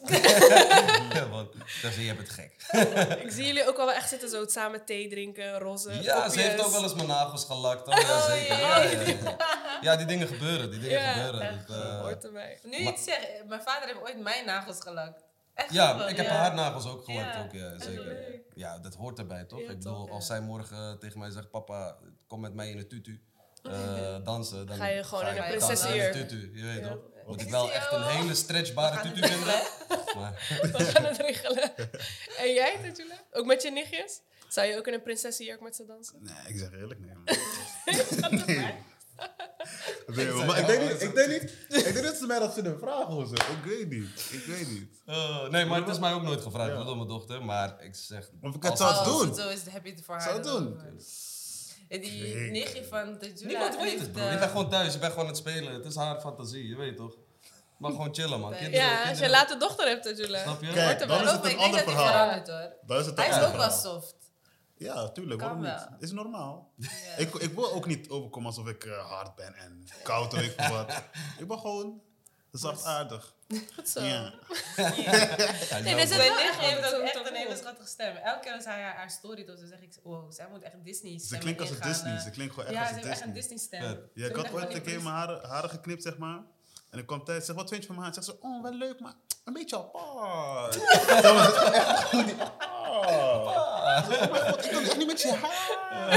ja, 1.14 1.30
want 1.30 1.54
dan 1.82 1.92
zie 1.92 2.02
je 2.04 2.14
hebt 2.14 2.20
het 2.20 2.30
gek. 2.30 2.52
Ik 3.24 3.32
zie 3.32 3.46
jullie 3.46 3.68
ook 3.68 3.78
wel 3.78 3.92
echt 3.92 4.10
zitten 4.10 4.30
zo 4.30 4.46
samen 4.48 4.86
thee 4.86 5.10
drinken, 5.10 5.60
roze 5.60 6.02
Ja, 6.02 6.30
ze 6.30 6.40
heeft 6.40 6.66
ook 6.66 6.72
wel 6.72 6.84
eens 6.84 6.94
mijn 6.94 7.08
nagels 7.08 7.46
gelakt. 7.46 7.88
Oh, 7.88 7.98
ja, 7.98 8.22
zeker. 8.22 8.60
Ja, 8.60 8.82
ja, 8.82 9.02
ja. 9.02 9.38
ja, 9.82 9.96
die 9.96 10.06
dingen 10.06 10.28
gebeuren. 10.28 10.72
Die 10.72 10.80
dingen 10.80 11.00
Ja, 11.00 11.14
gebeuren. 11.14 11.66
Dat, 11.68 11.78
eh, 11.78 12.00
Hoort 12.00 12.24
erbij. 12.24 12.60
Nu 12.64 12.86
het 12.86 13.00
zegt, 13.00 13.28
mijn 13.48 13.62
vader 13.62 13.88
heeft 13.88 14.02
ooit 14.02 14.20
mijn 14.20 14.46
nagels 14.46 14.80
gelakt. 14.80 15.24
Echt 15.54 15.74
ja, 15.74 16.08
ik 16.08 16.18
heb 16.18 16.28
haar 16.28 16.54
nagels 16.54 16.88
ook 16.88 17.04
gelakt. 17.04 17.34
Ja, 17.34 17.44
ook, 17.44 17.52
ja, 17.52 17.80
zeker. 17.80 18.42
Ja, 18.56 18.80
dat 18.80 18.96
hoort 18.96 19.20
erbij, 19.20 19.44
toch? 19.44 19.60
Ik 19.60 19.68
bedoel, 19.68 20.10
als 20.10 20.26
zij 20.26 20.42
morgen 20.42 20.78
eh, 20.78 20.98
tegen 20.98 21.20
mij 21.20 21.30
zegt, 21.30 21.50
papa, 21.50 21.98
kom 22.28 22.40
met 22.40 22.54
mij 22.54 22.70
in 22.70 22.78
een 22.78 22.88
tutu. 22.88 23.22
eh, 23.64 24.16
dansen, 24.24 24.68
dan 24.68 24.78
Ga 24.78 24.88
je 24.88 25.04
gewoon 25.04 25.28
in 25.28 25.38
een 25.38 25.48
prinsessenjurk. 25.50 26.30
je 26.30 26.64
weet 26.66 26.84
toch? 26.84 26.98
Moet 27.28 27.42
ik 27.42 27.50
wel 27.50 27.72
echt 27.72 27.92
een 27.92 28.02
al. 28.02 28.10
hele 28.10 28.34
stretchbare 28.36 29.02
tutu 29.02 29.22
het 29.22 29.30
vinden. 29.32 29.62
Maar, 30.16 30.48
We 30.62 30.84
gaan 30.84 31.04
het 31.06 31.18
regelen. 31.18 31.72
En 32.42 32.54
jij, 32.54 32.80
Tatjula? 32.84 33.16
Ook 33.32 33.46
met 33.46 33.62
je 33.62 33.72
nichtjes? 33.72 34.20
Zou 34.48 34.68
je 34.68 34.78
ook 34.78 34.88
in 34.88 34.94
een 34.94 35.02
prinsessenjurk 35.02 35.62
met 35.62 35.76
ze 35.76 35.86
dansen? 35.86 36.16
Nee, 36.22 36.54
ik 36.54 36.58
zeg 36.60 36.72
eerlijk, 36.72 37.00
nee. 37.00 37.16
nee. 40.16 40.32
Maar 40.46 40.60
ik 40.60 40.66
denk 40.68 40.92
niet, 40.92 41.02
ik 41.02 41.16
denk 41.16 41.42
niet, 41.42 41.52
ik 41.86 41.94
denk 41.94 42.06
dat 42.06 42.16
ze 42.16 42.26
mij 42.26 42.40
dat 42.40 42.54
vinden 42.54 42.80
vragen 42.80 43.08
of 43.14 43.28
zo. 43.28 43.34
Ik 43.34 43.64
weet 43.66 43.90
niet, 43.90 44.28
ik 44.32 44.44
weet 44.46 44.70
niet. 44.70 45.02
Oh, 45.06 45.48
nee, 45.50 45.66
maar 45.66 45.80
het 45.80 45.90
is 45.90 46.00
mij 46.00 46.14
ook 46.14 46.22
nooit 46.24 46.42
gevraagd 46.42 46.72
Ja. 46.72 46.84
door 46.84 46.96
mijn 46.96 47.08
dochter. 47.08 47.44
Maar 47.46 47.84
ik 47.84 47.96
zeg... 47.96 48.30
Of 48.42 48.56
ik 48.56 48.64
het 48.64 48.78
zou 48.78 48.94
Als 48.94 49.08
doen. 49.08 49.28
het 49.28 49.36
zo 49.38 49.50
is, 49.50 49.62
heb 49.70 49.86
je 49.86 49.92
het 49.92 50.02
voor 50.06 50.16
haar. 50.16 50.24
Zou 50.24 50.36
het 50.36 50.44
doen. 50.46 50.80
En 51.88 52.02
die 52.02 52.20
Zeker. 52.28 52.52
nichtje 52.52 52.86
van 52.86 53.18
Tajula 53.20 53.48
Niemand 53.48 53.78
weet 53.78 54.00
het, 54.00 54.12
bro. 54.12 54.22
eh, 54.22 54.32
Je 54.32 54.38
bent 54.38 54.52
gewoon 54.52 54.70
thuis, 54.70 54.94
je 54.94 55.00
bent 55.00 55.12
gewoon 55.12 55.28
aan 55.28 55.34
het 55.34 55.42
spelen. 55.42 55.74
Het 55.74 55.86
is 55.86 55.96
haar 55.96 56.20
fantasie, 56.20 56.68
je 56.68 56.76
weet 56.76 56.98
toch? 56.98 57.16
Maar 57.78 57.92
gewoon 57.92 58.14
chillen, 58.16 58.40
man. 58.40 58.52
Kinderen, 58.56 58.88
Ja, 58.88 59.10
als 59.10 59.20
je 59.20 59.30
later 59.30 59.60
dochter 59.60 59.88
hebt, 59.88 60.04
Tatjula. 60.04 60.42
Snap 60.42 60.62
je? 60.62 60.72
Kijk, 60.72 60.86
Hoort 60.88 61.02
er 61.02 61.08
dan 61.08 61.18
wel. 61.18 61.26
is 61.28 61.32
het 61.32 61.44
een 61.46 61.50
ik 61.52 61.58
denk 61.58 61.66
ander 61.70 61.86
hij 61.86 61.94
verhaal. 61.96 62.44
Dan 62.86 63.00
is 63.00 63.06
het 63.06 63.18
Hij 63.18 63.30
is 63.30 63.42
ook 63.44 63.56
wel 63.56 63.72
soft. 63.72 64.16
Ja, 64.78 65.10
tuurlijk, 65.10 65.40
Kan 65.40 65.48
waarom 65.62 65.64
wel. 65.80 65.88
niet? 65.92 66.02
Is 66.02 66.12
normaal. 66.12 66.72
Ik, 67.18 67.34
ik 67.36 67.54
wil 67.54 67.72
ook 67.74 67.86
niet 67.86 68.10
overkomen 68.10 68.48
alsof 68.50 68.68
ik 68.68 68.84
eh, 68.86 69.10
hard 69.10 69.36
ben 69.36 69.56
en 69.56 69.84
koud 70.04 70.34
of 70.34 70.42
ik 70.42 70.62
wat. 70.72 71.04
Ik 71.40 71.48
ben 71.48 71.60
gewoon 71.60 72.02
zachtaardig. 72.60 73.34
Goed 73.76 73.90
zo. 73.90 74.02
Ja. 74.02 74.34
Ja, 74.76 74.90
Nee, 74.96 75.06
nou, 75.84 75.96
nicht 75.96 76.12
echt 76.20 76.60
heeft 76.60 76.94
ook 76.96 77.02
echt 77.02 77.28
een 77.30 77.36
hele 77.36 77.56
schattige 77.56 77.88
stem. 77.88 78.16
Elke 78.16 78.40
keer 78.40 78.54
als 78.54 78.66
hij 78.66 78.82
haar, 78.82 78.96
haar 78.96 79.10
story 79.10 79.46
doet, 79.46 79.58
dan 79.60 79.68
zeg 79.68 79.82
ik, 79.82 79.94
wow, 80.04 80.32
zij 80.32 80.48
moet 80.52 80.62
echt 80.64 80.74
Disney 80.84 81.20
Ze 81.20 81.38
klinkt 81.38 81.62
als 81.62 81.70
een 81.70 81.80
Disney. 81.82 82.14
eh. 82.16 82.22
Ze 82.22 82.30
klinkt 82.30 82.54
gewoon 82.54 82.70
echt 82.70 82.78
Ja, 82.78 82.82
als 82.82 82.90
ze 82.90 82.96
een 82.96 83.02
heeft 83.08 83.18
echt 83.20 83.28
een 83.28 83.34
Disney. 83.34 83.58
Disney 83.58 83.82
stem. 83.82 84.10
Ja, 84.14 84.28
ik 84.28 84.36
had 84.36 84.52
ooit 84.52 84.74
een 84.74 84.82
keer 84.82 85.02
mijn 85.02 85.16
haren, 85.16 85.46
haren 85.48 85.70
geknipt, 85.70 86.04
zeg 86.04 86.18
maar. 86.18 86.42
En 86.90 87.00
ik 87.00 87.06
kwam 87.06 87.24
thuis, 87.24 87.46
zeg, 87.46 87.56
wat 87.56 87.70
vind 87.70 87.82
je 87.82 87.88
van 87.88 87.96
mijn 87.96 88.08
haar? 88.14 88.24
Zeg 88.24 88.36
ze, 88.36 88.42
oh, 88.42 88.62
wel 88.64 88.74
leuk, 88.74 89.00
maar 89.00 89.14
een 89.44 89.54
beetje 89.54 89.78
apart. 89.78 90.74
Zo 91.24 91.34
was 91.34 91.46
het 91.46 91.74
echt 91.74 91.88
apart. 91.88 92.10
Zo, 92.12 92.52
Oh 92.96 93.86
mijn 93.86 94.04
god, 94.52 94.66
ik 94.66 94.72
kan 94.72 94.84
echt 94.84 94.98
niet 94.98 95.08
met 95.08 95.22
je 95.22 95.32
haar. 95.32 96.12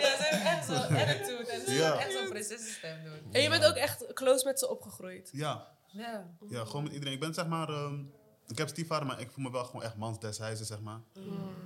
Ja, 0.00 0.16
ze 0.16 0.26
heeft 0.28 0.44
echt 0.44 0.66
zo'n 0.66 0.96
attitude. 0.96 1.33
En 1.74 1.80
ze 1.80 1.86
Ja. 1.86 1.98
echt 1.98 2.12
zo'n 2.12 2.28
prinsessenstem 2.28 3.04
doen. 3.04 3.32
En 3.32 3.42
je 3.42 3.48
bent 3.48 3.64
ook 3.64 3.74
echt 3.74 4.12
close 4.12 4.44
met 4.44 4.58
ze 4.58 4.68
opgegroeid. 4.68 5.28
Ja, 5.32 5.76
Ja. 5.86 6.36
ja, 6.48 6.64
gewoon 6.64 6.82
met 6.82 6.92
iedereen. 6.92 7.14
Ik 7.14 7.20
ben 7.20 7.34
zeg 7.34 7.46
maar, 7.46 7.68
ehm, 7.68 8.04
ik 8.46 8.58
heb 8.58 8.68
stiefvader, 8.68 9.06
maar 9.06 9.20
ik 9.20 9.30
voel 9.30 9.44
me 9.44 9.50
wel 9.50 9.64
gewoon 9.64 9.82
echt 9.82 9.96
mans 9.96 10.18
des 10.20 10.38
huizes, 10.38 10.66
zeg 10.66 10.80
maar. 10.80 11.00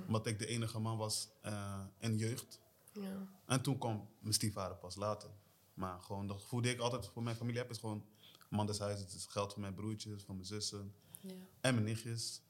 Omdat 0.07 0.25
ik 0.25 0.39
de 0.39 0.45
enige 0.45 0.79
man 0.79 0.97
was 0.97 1.29
eh, 1.41 1.81
in 1.99 2.17
jeugd. 2.17 2.59
Ja. 2.93 3.27
En 3.45 3.61
toen 3.61 3.77
kwam 3.77 4.09
mijn 4.19 4.33
stiefvader 4.33 4.77
pas 4.77 4.95
later. 4.95 5.29
Maar 5.73 5.99
gewoon 6.01 6.27
dat 6.27 6.41
gevoel 6.41 6.61
die 6.61 6.71
ik 6.71 6.79
altijd 6.79 7.07
voor 7.07 7.23
mijn 7.23 7.35
familie 7.35 7.59
heb, 7.59 7.69
is 7.69 7.77
gewoon 7.77 8.05
man 8.49 8.65
des 8.65 8.79
huizes. 8.79 9.01
Het 9.03 9.13
is 9.13 9.25
geld 9.25 9.51
voor 9.51 9.61
mijn 9.61 9.73
broertjes, 9.73 10.23
voor 10.23 10.35
mijn 10.35 10.47
zussen 10.47 10.93
Ja. 11.21 11.33
en 11.61 11.73
mijn 11.73 11.85
nichtjes. 11.85 12.41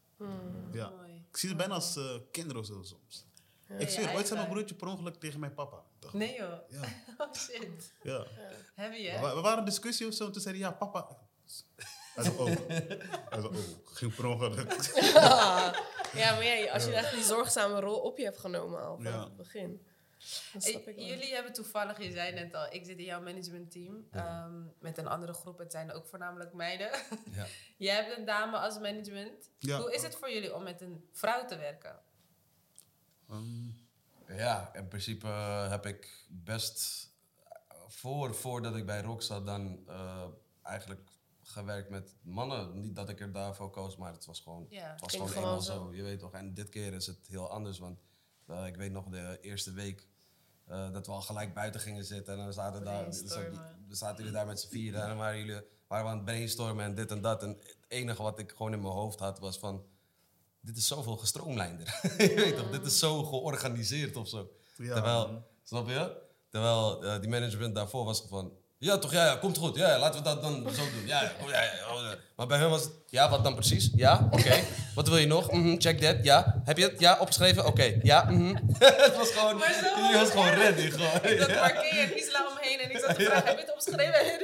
Ja. 0.71 0.89
Mooi. 0.89 1.25
Ik 1.29 1.37
zie 1.37 1.49
het 1.49 1.57
bijna 1.57 1.73
als 1.73 1.95
eh, 1.95 2.15
kinderen 2.31 2.61
of 2.61 2.67
zo 2.67 2.81
soms. 2.83 3.25
Ik 3.77 3.81
Ja, 3.81 3.87
zie 3.89 4.15
ooit 4.15 4.27
zei 4.27 4.39
mijn 4.39 4.51
broertje 4.51 4.75
per 4.75 4.87
ongeluk 4.87 5.15
tegen 5.15 5.39
mijn 5.39 5.53
papa. 5.53 5.83
Dacht, 5.99 6.13
Nee 6.13 6.35
joh. 6.37 6.53
Ja, 6.69 6.81
Oh 7.17 7.33
shit. 7.33 7.93
ja. 8.01 8.25
Heavy 8.75 9.01
We, 9.03 9.09
hè? 9.09 9.19
wa- 9.19 9.35
we 9.35 9.41
waren 9.41 9.59
in 9.59 9.65
discussie 9.65 10.07
of 10.07 10.13
zo 10.13 10.25
en 10.25 10.31
toen 10.31 10.41
zei 10.41 10.55
hij, 10.59 10.63
ja 10.69 10.71
papa. 10.75 11.07
Hij 12.15 12.23
zei, 12.23 12.37
oh. 12.37 12.45
Hij 12.67 13.41
zei, 13.41 13.45
oh, 13.45 13.53
ging 13.85 14.15
per 14.15 14.25
ongeluk. 14.25 14.71
ja, 16.21 16.33
maar 16.33 16.43
jij, 16.43 16.71
als 16.71 16.85
je 16.85 16.93
echt 16.93 17.13
die 17.13 17.23
zorgzame 17.23 17.79
rol 17.79 17.99
op 17.99 18.17
je 18.17 18.23
hebt 18.23 18.37
genomen 18.37 18.81
al 18.83 18.97
vanaf 18.97 19.13
Ja. 19.13 19.23
het 19.23 19.35
begin. 19.35 19.87
Hey, 20.59 20.83
jullie 20.95 21.33
hebben 21.33 21.53
toevallig, 21.53 21.99
je 22.03 22.11
zei 22.11 22.33
net 22.33 22.55
al, 22.55 22.65
ik 22.73 22.85
zit 22.85 22.97
in 22.97 23.03
jouw 23.05 23.21
managementteam 23.21 24.07
ehm, 24.11 24.61
met 24.79 24.97
een 24.97 25.07
andere 25.07 25.33
groep. 25.33 25.57
Het 25.57 25.71
zijn 25.71 25.91
ook 25.91 26.07
voornamelijk 26.07 26.53
meiden. 26.53 26.89
Ja. 27.31 27.45
Jij 27.77 27.95
hebt 27.95 28.17
een 28.17 28.25
dame 28.25 28.57
als 28.57 28.79
management. 28.79 29.49
Ja. 29.59 29.77
Hoe 29.79 29.93
is 29.93 30.01
het 30.01 30.15
voor 30.15 30.31
jullie 30.31 30.55
om 30.55 30.63
met 30.63 30.81
een 30.81 31.09
vrouw 31.13 31.45
te 31.45 31.57
werken? 31.57 31.99
Ehm, 33.29 33.67
Ja, 34.37 34.73
in 34.73 34.87
principe 34.87 35.27
eh, 35.27 35.69
heb 35.69 35.85
ik 35.85 36.25
best 36.29 37.09
voor, 37.87 38.35
voordat 38.35 38.75
ik 38.75 38.85
bij 38.85 39.01
Rock 39.01 39.21
zat, 39.21 39.45
dan 39.45 39.79
eh, 39.87 40.25
eigenlijk 40.61 41.11
gewerkt 41.41 41.89
met 41.89 42.15
mannen. 42.21 42.79
Niet 42.79 42.95
dat 42.95 43.09
ik 43.09 43.19
er 43.19 43.31
daarvoor 43.31 43.69
koos, 43.69 43.97
maar 43.97 44.13
het 44.13 44.25
was 44.25 44.39
gewoon, 44.39 44.65
Ja, 44.69 44.91
het 44.91 45.01
was 45.01 45.11
gewoon 45.11 45.27
gewoon 45.27 45.43
eenmaal 45.43 45.61
zo. 45.61 45.73
zo. 45.73 45.93
Je 45.93 46.03
weet 46.03 46.19
toch, 46.19 46.33
en 46.33 46.53
dit 46.53 46.69
keer 46.69 46.93
is 46.93 47.07
het 47.07 47.27
heel 47.27 47.49
anders, 47.49 47.79
want 47.79 47.99
eh, 48.47 48.65
ik 48.65 48.75
weet 48.75 48.91
nog 48.91 49.05
de 49.05 49.37
eerste 49.41 49.71
week 49.71 50.07
eh, 50.65 50.91
dat 50.91 51.05
we 51.05 51.11
al 51.11 51.21
gelijk 51.21 51.53
buiten 51.53 51.81
gingen 51.81 52.05
zitten 52.05 52.33
en 52.33 52.39
dan 52.39 52.53
zaten, 52.53 52.83
daar, 52.83 53.13
zaten 53.89 54.17
jullie 54.17 54.31
daar 54.31 54.45
met 54.45 54.59
z'n 54.59 54.67
vieren 54.69 55.01
en 55.01 55.07
dan 55.07 55.17
waren 55.17 55.37
jullie 55.37 55.61
waren 55.87 56.05
we 56.05 56.11
aan 56.11 56.17
het 56.17 56.25
brainstormen 56.25 56.85
en 56.85 56.95
dit 56.95 57.11
en 57.11 57.21
dat. 57.21 57.43
En 57.43 57.49
het 57.49 57.77
enige 57.87 58.21
wat 58.21 58.39
ik 58.39 58.51
gewoon 58.51 58.73
in 58.73 58.81
mijn 58.81 58.93
hoofd 58.93 59.19
had 59.19 59.39
was 59.39 59.59
van, 59.59 59.85
dit 60.61 60.77
is 60.77 60.87
zoveel 60.87 61.17
gestroomlijnder. 61.17 61.99
je 62.17 62.33
weet 62.35 62.55
toch, 62.55 62.69
dit 62.69 62.85
is 62.85 62.99
zo 62.99 63.23
georganiseerd 63.23 64.15
of 64.15 64.27
zo. 64.27 64.49
Ja, 64.75 64.93
Terwijl, 64.93 65.45
snap 65.63 65.87
je? 65.87 66.11
Terwijl 66.49 67.03
eh, 67.03 67.19
die 67.19 67.29
management 67.29 67.75
daarvoor 67.75 68.05
was 68.05 68.23
van, 68.29 68.53
ja 68.77 68.97
toch, 68.97 69.11
ja, 69.11 69.25
ja 69.25 69.35
komt 69.35 69.57
goed. 69.57 69.75
Ja, 69.75 69.89
ja, 69.89 69.99
laten 69.99 70.23
we 70.23 70.25
dat 70.25 70.41
dan 70.41 70.53
zo 70.73 70.81
doen. 70.91 71.05
Ja, 71.05 71.21
ja, 71.23 71.31
oh, 71.43 71.49
ja, 71.49 71.63
oh. 71.93 72.11
Maar 72.35 72.47
bij 72.47 72.57
hen 72.57 72.69
was 72.69 72.81
het, 72.83 72.91
ja, 73.07 73.29
wat 73.29 73.43
dan 73.43 73.55
precies? 73.55 73.89
Ja, 73.95 74.27
oké. 74.31 74.59
Wat 74.95 75.07
wil 75.07 75.17
je 75.17 75.27
nog? 75.27 75.51
Mhm, 75.51 75.79
check 75.79 75.99
that, 75.99 76.23
ja. 76.23 76.61
Heb 76.63 76.77
je 76.77 76.83
het? 76.83 76.99
Ja, 76.99 77.17
opgeschreven? 77.19 77.65
Oké, 77.65 77.99
ja. 78.03 78.23
mhm. 78.23 78.55
het 78.79 79.15
was 79.15 79.31
gewoon, 79.31 79.57
die 80.09 80.19
was 80.19 80.29
gewoon 80.29 80.49
ready. 80.49 80.89
Gewoon, 80.89 81.31
Ik 81.31 81.39
zat 81.39 81.49
ja. 81.49 81.59
markeer 81.59 82.03
en 82.03 82.17
Isla 82.17 82.47
omheen 82.47 82.79
en 82.79 82.91
ik 82.91 82.97
zat 82.97 83.15
te 83.15 83.23
vragen, 83.23 83.47
heb 83.47 83.57
je 83.57 83.65
het 83.65 83.73
opgeschreven? 83.73 84.13
En, 84.13 84.39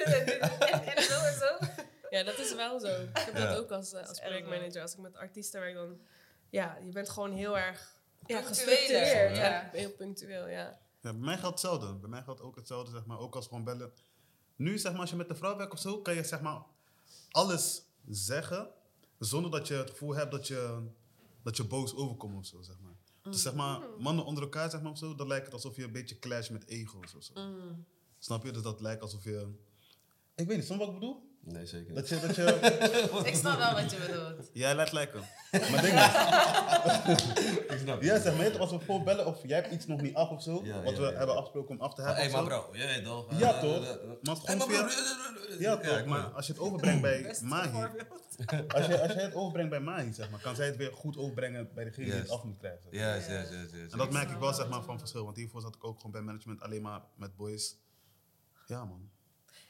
en, 0.68 0.96
en 0.96 1.04
zo 1.04 1.14
en 1.14 1.34
zo. 1.34 1.66
Ja, 2.16 2.24
dat 2.24 2.38
is 2.40 2.56
wel 2.56 2.80
zo. 2.80 2.88
Ik 2.88 3.10
heb 3.18 3.38
Ja. 3.38 3.46
dat 3.46 3.58
ook 3.58 3.72
als, 3.72 3.94
eh, 3.94 4.08
als 4.08 4.20
projectmanager. 4.20 4.82
Als 4.82 4.94
ik 4.94 5.00
met 5.00 5.16
artiesten 5.16 5.60
werk, 5.60 5.74
dan... 5.76 6.00
Ja, 6.50 6.78
je 6.86 6.92
bent 6.92 7.10
gewoon 7.10 7.32
heel 7.32 7.58
erg 7.58 8.00
ja, 8.26 8.42
gestructureerd. 8.42 9.38
ja. 9.38 9.70
Heel 9.72 9.92
punctueel, 9.92 10.48
ja. 10.48 10.80
Ja, 11.02 11.12
bij 11.12 11.14
mij 11.14 11.38
geldt 11.38 11.62
hetzelfde. 11.62 11.94
Bij 11.96 12.10
mij 12.10 12.22
geldt 12.24 12.42
ook 12.42 12.56
hetzelfde, 12.56 12.92
zeg 12.92 13.06
maar. 13.06 13.20
Ook 13.20 13.36
als 13.36 13.48
gewoon 13.48 13.64
bellen. 13.64 13.94
Nu, 14.56 14.78
zeg 14.78 14.92
maar, 14.92 15.02
als 15.02 15.10
je 15.10 15.16
met 15.16 15.28
de 15.28 15.36
vrouw 15.36 15.58
werkt 15.58 15.74
of 15.74 15.80
zo, 15.80 16.02
kan 16.02 16.14
je 16.16 16.24
zeg 16.24 16.42
maar 16.42 16.62
alles 17.32 17.84
zeggen 18.10 18.70
zonder 19.20 19.52
dat 19.52 19.68
je 19.68 19.74
het 19.74 19.90
gevoel 19.90 20.16
hebt 20.16 20.32
dat 20.32 20.48
je, 20.48 20.88
dat 21.44 21.58
je 21.58 21.64
boos 21.64 21.96
overkomt 21.96 22.38
of 22.38 22.46
zo, 22.46 22.62
zeg 22.62 22.76
maar. 22.80 22.94
Dus 23.22 23.42
zeg 23.42 23.54
maar, 23.54 23.80
mannen 23.98 24.26
onder 24.26 24.44
elkaar, 24.44 24.70
zeg 24.70 24.82
maar, 24.82 24.92
of 24.92 24.98
zo, 24.98 25.16
dan 25.16 25.28
lijkt 25.28 25.46
het 25.46 25.54
alsof 25.54 25.76
je 25.76 25.84
een 25.84 25.92
beetje 25.92 26.20
clash 26.20 26.50
met 26.50 26.68
ego's 26.68 27.14
of 27.16 27.24
zo. 27.24 27.34
Snap 28.20 28.44
je? 28.44 28.52
Dus 28.52 28.62
dat 28.62 28.82
lijkt 28.82 29.02
alsof 29.02 29.24
je... 29.24 29.52
Ik 30.36 30.48
weet 30.48 30.58
niet, 30.58 30.66
snap 30.66 30.80
je 30.80 30.86
wat 30.86 30.94
ik 30.94 31.00
bedoel? 31.00 31.35
Nee, 31.48 31.66
zeker 31.66 31.86
niet. 31.94 31.96
Dat 31.96 32.10
je, 32.10 32.20
dat 32.28 32.36
je... 32.36 33.22
Ik 33.24 33.36
snap 33.36 33.58
wel 33.58 33.74
wat 33.74 33.92
je 33.92 33.98
bedoelt. 34.08 34.50
Jij 34.54 34.76
laat 34.76 34.92
lijken. 34.92 35.20
Maar 35.52 35.82
ding 35.82 35.94
is... 36.00 36.06
Ik 37.76 37.78
snap 37.82 38.02
Ja, 38.02 38.20
zeg 38.20 38.38
maar, 38.38 38.60
als 38.60 38.72
we 38.72 38.80
voor 38.80 39.04
bellen 39.04 39.26
of 39.26 39.40
jij 39.44 39.62
hebt 39.62 39.74
iets 39.74 39.86
nog 39.86 40.02
niet 40.02 40.16
af 40.16 40.30
of 40.30 40.42
zo, 40.44 40.62
Ja, 40.64 40.82
wat 40.82 40.94
ja, 40.96 41.00
we 41.02 41.06
ja. 41.12 41.18
hebben 41.18 41.36
afgesproken 41.36 41.76
om 41.76 41.82
af 41.82 41.94
te 41.94 42.02
Hé, 42.02 42.08
hebben 42.08 42.24
hey, 42.32 42.34
of 42.42 42.48
maar 42.50 42.60
bro, 42.60 42.76
je 42.78 42.86
weet 42.86 43.04
toch? 43.04 43.40
Ja, 43.40 43.60
toch? 43.60 43.82
Maar 44.22 44.36
hey, 44.44 44.58
gewoon 44.60 44.68
bro, 44.68 44.88
via- 44.88 45.60
Ja, 45.60 45.78
toch? 45.78 46.06
Maar 46.06 46.24
als 46.24 46.48
je 46.48 46.52
het 46.54 46.62
overbrengt 46.62 47.02
bij 47.02 47.38
Mahi, 47.42 47.74
als 48.68 48.86
je, 48.86 49.02
als 49.02 49.14
je 49.14 49.20
het 49.20 49.34
overbrengt 49.36 49.70
bij 49.70 49.80
Mahi, 49.80 50.14
zeg 50.14 50.30
maar, 50.30 50.40
kan 50.40 50.56
zij 50.56 50.66
het 50.66 50.76
weer 50.76 50.94
goed 50.94 51.18
overbrengen 51.18 51.70
bij 51.74 51.84
degene 51.84 52.06
die 52.06 52.14
het 52.14 52.30
af 52.30 52.44
moet 52.44 52.58
krijgen. 52.58 52.88
Juist, 52.92 53.28
juist, 53.30 53.52
juist. 53.52 53.92
En 53.92 53.98
dat 53.98 54.12
merk 54.12 54.30
ik 54.30 54.38
wel 54.38 54.54
zeg 54.54 54.70
maar, 54.70 54.84
van 54.84 55.00
verschil, 55.00 55.24
want 55.26 55.38
hiervoor 55.38 55.62
zat 55.62 55.76
ik 55.76 55.84
ook 55.84 55.96
gewoon 55.96 56.12
bij 56.12 56.22
management 56.22 56.62
alleen 56.62 56.82
maar 56.82 57.02
met 57.16 57.36
boys. 57.36 57.76
Ja, 58.66 58.86
man. 58.86 59.10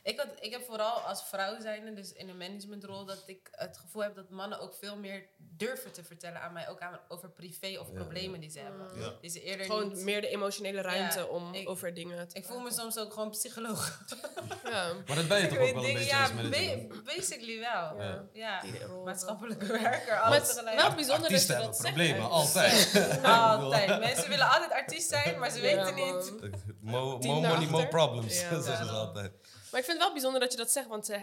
Ik, 0.06 0.18
had, 0.20 0.28
ik 0.40 0.52
heb 0.52 0.64
vooral 0.66 1.00
als 1.00 1.24
vrouw 1.24 1.60
zijnde, 1.62 1.94
dus 1.94 2.14
in 2.14 2.30
een 2.30 2.38
managementrol, 2.38 3.06
dat 3.06 3.24
ik 3.26 3.48
het 3.52 3.78
gevoel 3.78 4.02
heb 4.02 4.16
dat 4.16 4.30
mannen 4.30 4.60
ook 4.60 4.74
veel 4.80 4.96
meer 4.98 5.26
durven 5.38 5.92
te 5.92 6.04
vertellen 6.04 6.42
aan 6.42 6.54
mij, 6.54 6.70
ook 6.70 6.80
aan, 6.80 7.00
over 7.08 7.30
privé 7.30 7.80
of 7.80 7.88
Ja, 7.88 7.94
problemen 7.94 8.40
die 8.40 8.50
ze 8.50 8.60
hebben. 8.60 8.88
Ja. 9.00 9.14
Die 9.22 9.30
ze 9.30 9.42
eerder 9.42 9.66
Gewoon 9.66 9.88
niet... 9.88 9.98
meer 10.04 10.22
de 10.22 10.28
emotionele 10.28 10.82
ruimte 10.82 11.20
Ja, 11.20 11.26
om 11.26 11.54
ik- 11.54 11.70
over 11.70 11.94
dingen 11.94 12.28
te 12.28 12.38
Ik 12.38 12.46
voel 12.46 12.60
me 12.60 12.72
soms 12.72 12.98
ook 12.98 13.14
gewoon 13.14 13.30
psycholoog. 13.30 14.00
Ja, 14.64 14.94
Maar 15.08 15.16
dat 15.16 15.28
ben 15.28 15.38
je 15.38 15.44
Ik 15.44 15.50
toch 15.50 15.58
ook 15.68 15.74
wel 15.74 15.86
een 15.86 15.94
beetje 15.94 16.08
ja, 16.10 16.22
als 16.22 16.34
manager? 16.34 16.88
ba- 16.88 16.96
basically 17.06 17.60
wel. 17.60 18.02
Ja. 18.34 18.64
Maatschappelijke 19.06 19.66
werker, 19.66 20.20
alles 20.20 20.42
is 20.42 20.48
tegelijk. 20.54 20.82
wel 20.82 20.94
bijzonder 20.96 21.30
dat 21.32 21.42
je 21.42 21.48
dat 21.48 21.58
hebben 21.58 21.76
zegt. 21.76 21.94
problemen, 21.94 22.30
altijd. 22.40 22.92
Altijd. 23.24 24.00
Mensen 24.00 24.30
willen 24.30 24.50
altijd 24.50 24.72
artiest 24.72 25.10
zijn, 25.10 25.40
maar 25.40 25.50
ze 25.50 25.62
Ja, 25.62 25.62
weten 25.62 25.96
man. 25.96 26.16
niet. 26.16 26.34
Mo, 26.82 27.18
mo 27.18 27.40
money, 27.42 27.68
mo 27.68 27.86
problems, 27.88 28.40
Ja, 28.42 28.50
zeggen 28.62 28.86
man. 28.86 28.94
ze 28.96 29.00
altijd. 29.00 29.32
Maar 29.76 29.84
ik 29.84 29.90
vind 29.90 30.04
het 30.04 30.08
wel 30.08 30.22
bijzonder 30.22 30.42
dat 30.42 30.52
je 30.52 30.58
dat 30.58 30.72
zegt, 30.72 30.88
want 30.88 31.06
ze, 31.06 31.20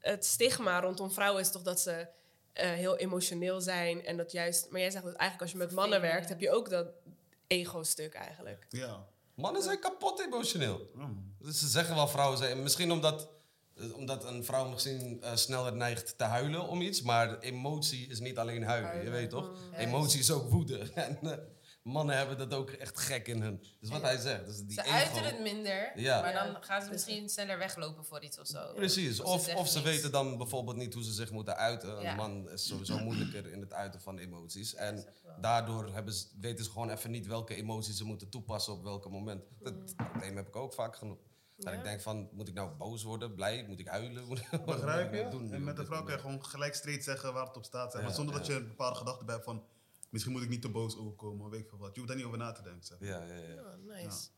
het 0.00 0.24
stigma 0.24 0.80
rondom 0.80 1.10
vrouwen 1.10 1.40
is 1.40 1.50
toch 1.50 1.62
dat 1.62 1.80
ze 1.80 2.06
eh, 2.52 2.70
heel 2.70 2.96
emotioneel 2.96 3.60
zijn. 3.60 4.04
En 4.04 4.16
dat 4.16 4.32
juist, 4.32 4.70
maar 4.70 4.80
jij 4.80 4.90
zegt 4.90 5.04
dat 5.04 5.14
eigenlijk 5.14 5.42
als 5.42 5.50
je 5.50 5.66
met 5.66 5.76
mannen 5.76 6.00
werkt, 6.00 6.28
heb 6.28 6.40
je 6.40 6.50
ook 6.50 6.70
dat 6.70 6.86
ego-stuk 7.46 8.14
eigenlijk. 8.14 8.66
Ja. 8.68 9.06
Mannen 9.34 9.62
zijn 9.62 9.78
kapot 9.78 10.20
emotioneel. 10.20 10.90
Dus 11.38 11.58
ze 11.58 11.68
zeggen 11.68 11.94
wel 11.94 12.08
vrouwen 12.08 12.38
zijn. 12.38 12.62
Misschien 12.62 12.92
omdat, 12.92 13.28
eh, 13.74 13.96
omdat 13.96 14.24
een 14.24 14.44
vrouw 14.44 14.68
misschien 14.68 15.22
eh, 15.22 15.36
sneller 15.36 15.76
neigt 15.76 16.18
te 16.18 16.24
huilen 16.24 16.68
om 16.68 16.80
iets. 16.80 17.02
Maar 17.02 17.38
emotie 17.38 18.08
is 18.08 18.20
niet 18.20 18.38
alleen 18.38 18.62
huilen, 18.62 19.04
je 19.04 19.10
weet 19.10 19.30
toch? 19.30 19.50
Mm. 19.50 19.74
Emotie 19.74 20.20
is 20.20 20.30
ook 20.30 20.50
woede. 20.50 20.78
En 20.94 21.18
eh, 21.22 21.38
mannen 21.84 22.16
hebben 22.16 22.38
dat 22.38 22.54
ook 22.54 22.70
echt 22.70 22.98
gek 22.98 23.28
in 23.28 23.40
hun. 23.42 23.62
Dus 23.80 23.90
wat 23.90 24.02
hij 24.02 24.16
zegt. 24.18 24.46
Dus 24.46 24.58
die 24.58 24.72
Ze 24.72 24.82
ego. 24.84 24.92
uiten 24.94 25.24
het 25.24 25.40
minder, 25.40 25.92
Ja. 26.00 26.20
maar 26.20 26.32
dan 26.32 26.62
gaan 26.62 26.82
ze 26.82 26.90
misschien 26.90 27.28
sneller 27.28 27.58
weglopen 27.58 28.04
voor 28.04 28.22
iets 28.22 28.38
of 28.38 28.46
zo. 28.46 28.72
Precies. 28.74 29.20
Of 29.20 29.26
Of, 29.54 29.68
ze 29.70 29.78
of 29.78 29.82
weten 29.82 30.10
dan 30.12 30.36
bijvoorbeeld 30.38 30.76
niet 30.76 30.94
hoe 30.94 31.04
ze 31.04 31.12
zich 31.12 31.30
moeten 31.30 31.56
uiten. 31.56 32.00
Ja. 32.00 32.10
Een 32.10 32.16
man 32.16 32.50
is 32.50 32.66
sowieso 32.66 32.98
moeilijker 32.98 33.52
in 33.52 33.60
het 33.60 33.72
uiten 33.72 34.00
van 34.00 34.18
emoties. 34.18 34.74
En 34.74 35.06
daardoor 35.40 35.92
hebben 35.92 36.14
ze, 36.14 36.26
weten 36.40 36.64
ze 36.64 36.70
gewoon 36.70 36.90
even 36.90 37.10
niet 37.10 37.26
welke 37.26 37.54
emoties 37.54 37.96
ze 37.96 38.04
moeten 38.04 38.28
toepassen 38.28 38.72
op 38.72 38.82
welk 38.82 39.10
moment. 39.10 39.42
Dat 39.60 39.96
probleem 39.96 40.36
heb 40.36 40.48
ik 40.48 40.56
ook 40.56 40.72
vaak 40.72 40.96
genoeg. 40.96 41.18
Dat 41.56 41.72
Ja. 41.72 41.78
ik 41.78 41.84
denk 41.84 42.00
van, 42.00 42.28
moet 42.32 42.48
ik 42.48 42.54
nou 42.54 42.70
boos 42.70 43.02
worden, 43.02 43.34
blij? 43.34 43.64
Moet 43.68 43.78
ik 43.80 43.86
huilen? 43.88 44.24
Moet 44.28 44.38
ik- 44.38 44.46
wat 44.50 44.64
Begrijp 44.64 45.14
je? 45.14 45.28
doen 45.30 45.52
En 45.52 45.64
met 45.64 45.76
dit 45.76 45.86
vrouw 45.86 46.02
kan 46.02 46.14
je 46.14 46.20
gewoon 46.20 46.44
gelijk 46.44 46.74
streed 46.74 47.04
zeggen 47.04 47.32
waar 47.32 47.46
het 47.46 47.56
op 47.56 47.64
staat. 47.64 47.90
Zeg. 47.92 48.00
Ja, 48.00 48.06
maar 48.06 48.16
zonder 48.16 48.34
ja. 48.34 48.40
dat 48.40 48.48
je 48.48 48.54
een 48.54 48.68
bepaalde 48.68 48.98
gedachte 48.98 49.24
bij 49.24 49.34
hebt 49.34 49.46
van... 49.46 49.64
Misschien 50.14 50.34
moet 50.34 50.42
ik 50.42 50.48
niet 50.48 50.62
te 50.62 50.68
boos 50.68 50.96
overkomen, 50.96 51.44
of 51.44 51.50
weet 51.50 51.60
ik 51.60 51.68
veel 51.68 51.78
wat. 51.78 51.90
Je 51.94 51.94
hoeft 51.94 52.06
daar 52.08 52.16
niet 52.16 52.26
over 52.26 52.38
na 52.38 52.52
te 52.52 52.62
denken. 52.62 52.84
Zeg. 52.84 52.98
Ja, 53.00 53.22
ja, 53.24 53.34
ja. 53.34 53.62
Oh, 53.62 53.74
nice. 53.86 54.28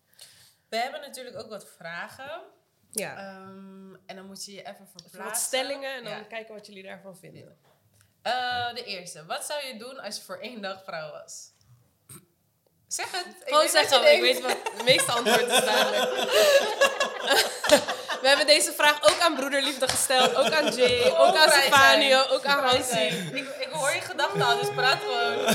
We 0.69 0.77
hebben 0.77 1.01
natuurlijk 1.01 1.37
ook 1.37 1.49
wat 1.49 1.69
vragen. 1.69 2.43
Ja. 2.91 3.17
Ehm, 3.17 3.95
en 4.07 4.17
dan 4.17 4.27
moet 4.27 4.45
je 4.45 4.53
je 4.53 4.61
even 4.63 4.87
verplaatsen. 4.89 5.25
Wat 5.25 5.37
stellingen 5.37 5.95
en 5.95 6.05
dan 6.05 6.13
Ja. 6.13 6.23
kijken 6.23 6.55
wat 6.55 6.67
jullie 6.67 6.83
daarvan 6.83 7.17
vinden. 7.17 7.59
Eh, 8.23 8.75
de 8.75 8.85
eerste. 8.85 9.25
Wat 9.27 9.45
zou 9.45 9.65
je 9.67 9.79
doen 9.79 9.99
als 9.99 10.17
je 10.17 10.23
voor 10.23 10.39
één 10.39 10.63
dag 10.63 10.85
vrouw 10.85 11.11
was? 11.11 11.53
Zeg 12.89 13.07
het. 13.11 13.27
Ik 13.27 13.33
Gewoon 13.47 13.69
zeggen, 13.69 14.13
ik 14.15 14.21
weet 14.21 14.41
wat 14.41 14.57
de 14.77 14.83
meeste 14.85 15.13
antwoord 15.13 15.51
is 15.51 15.65
duidelijk. 15.65 16.11
We 18.23 18.29
hebben 18.29 18.47
deze 18.47 18.73
vraag 18.73 19.03
ook 19.03 19.19
aan 19.21 19.35
Broederliefde 19.35 19.89
gesteld, 19.89 20.35
ook 20.35 20.51
aan 20.51 20.75
Jay, 20.75 21.11
ook 21.17 21.37
aan. 21.37 21.51
Stefanio, 21.51 22.23
ook 22.31 22.45
aan 22.45 22.65
Hansi. 22.65 23.07
Ik, 23.33 23.45
ik 23.61 23.69
hoor 23.71 23.91
je 23.91 24.01
gedachten 24.01 24.43
al, 24.43 24.59
dus 24.59 24.69
praat 24.75 24.99
gewoon. 25.01 25.47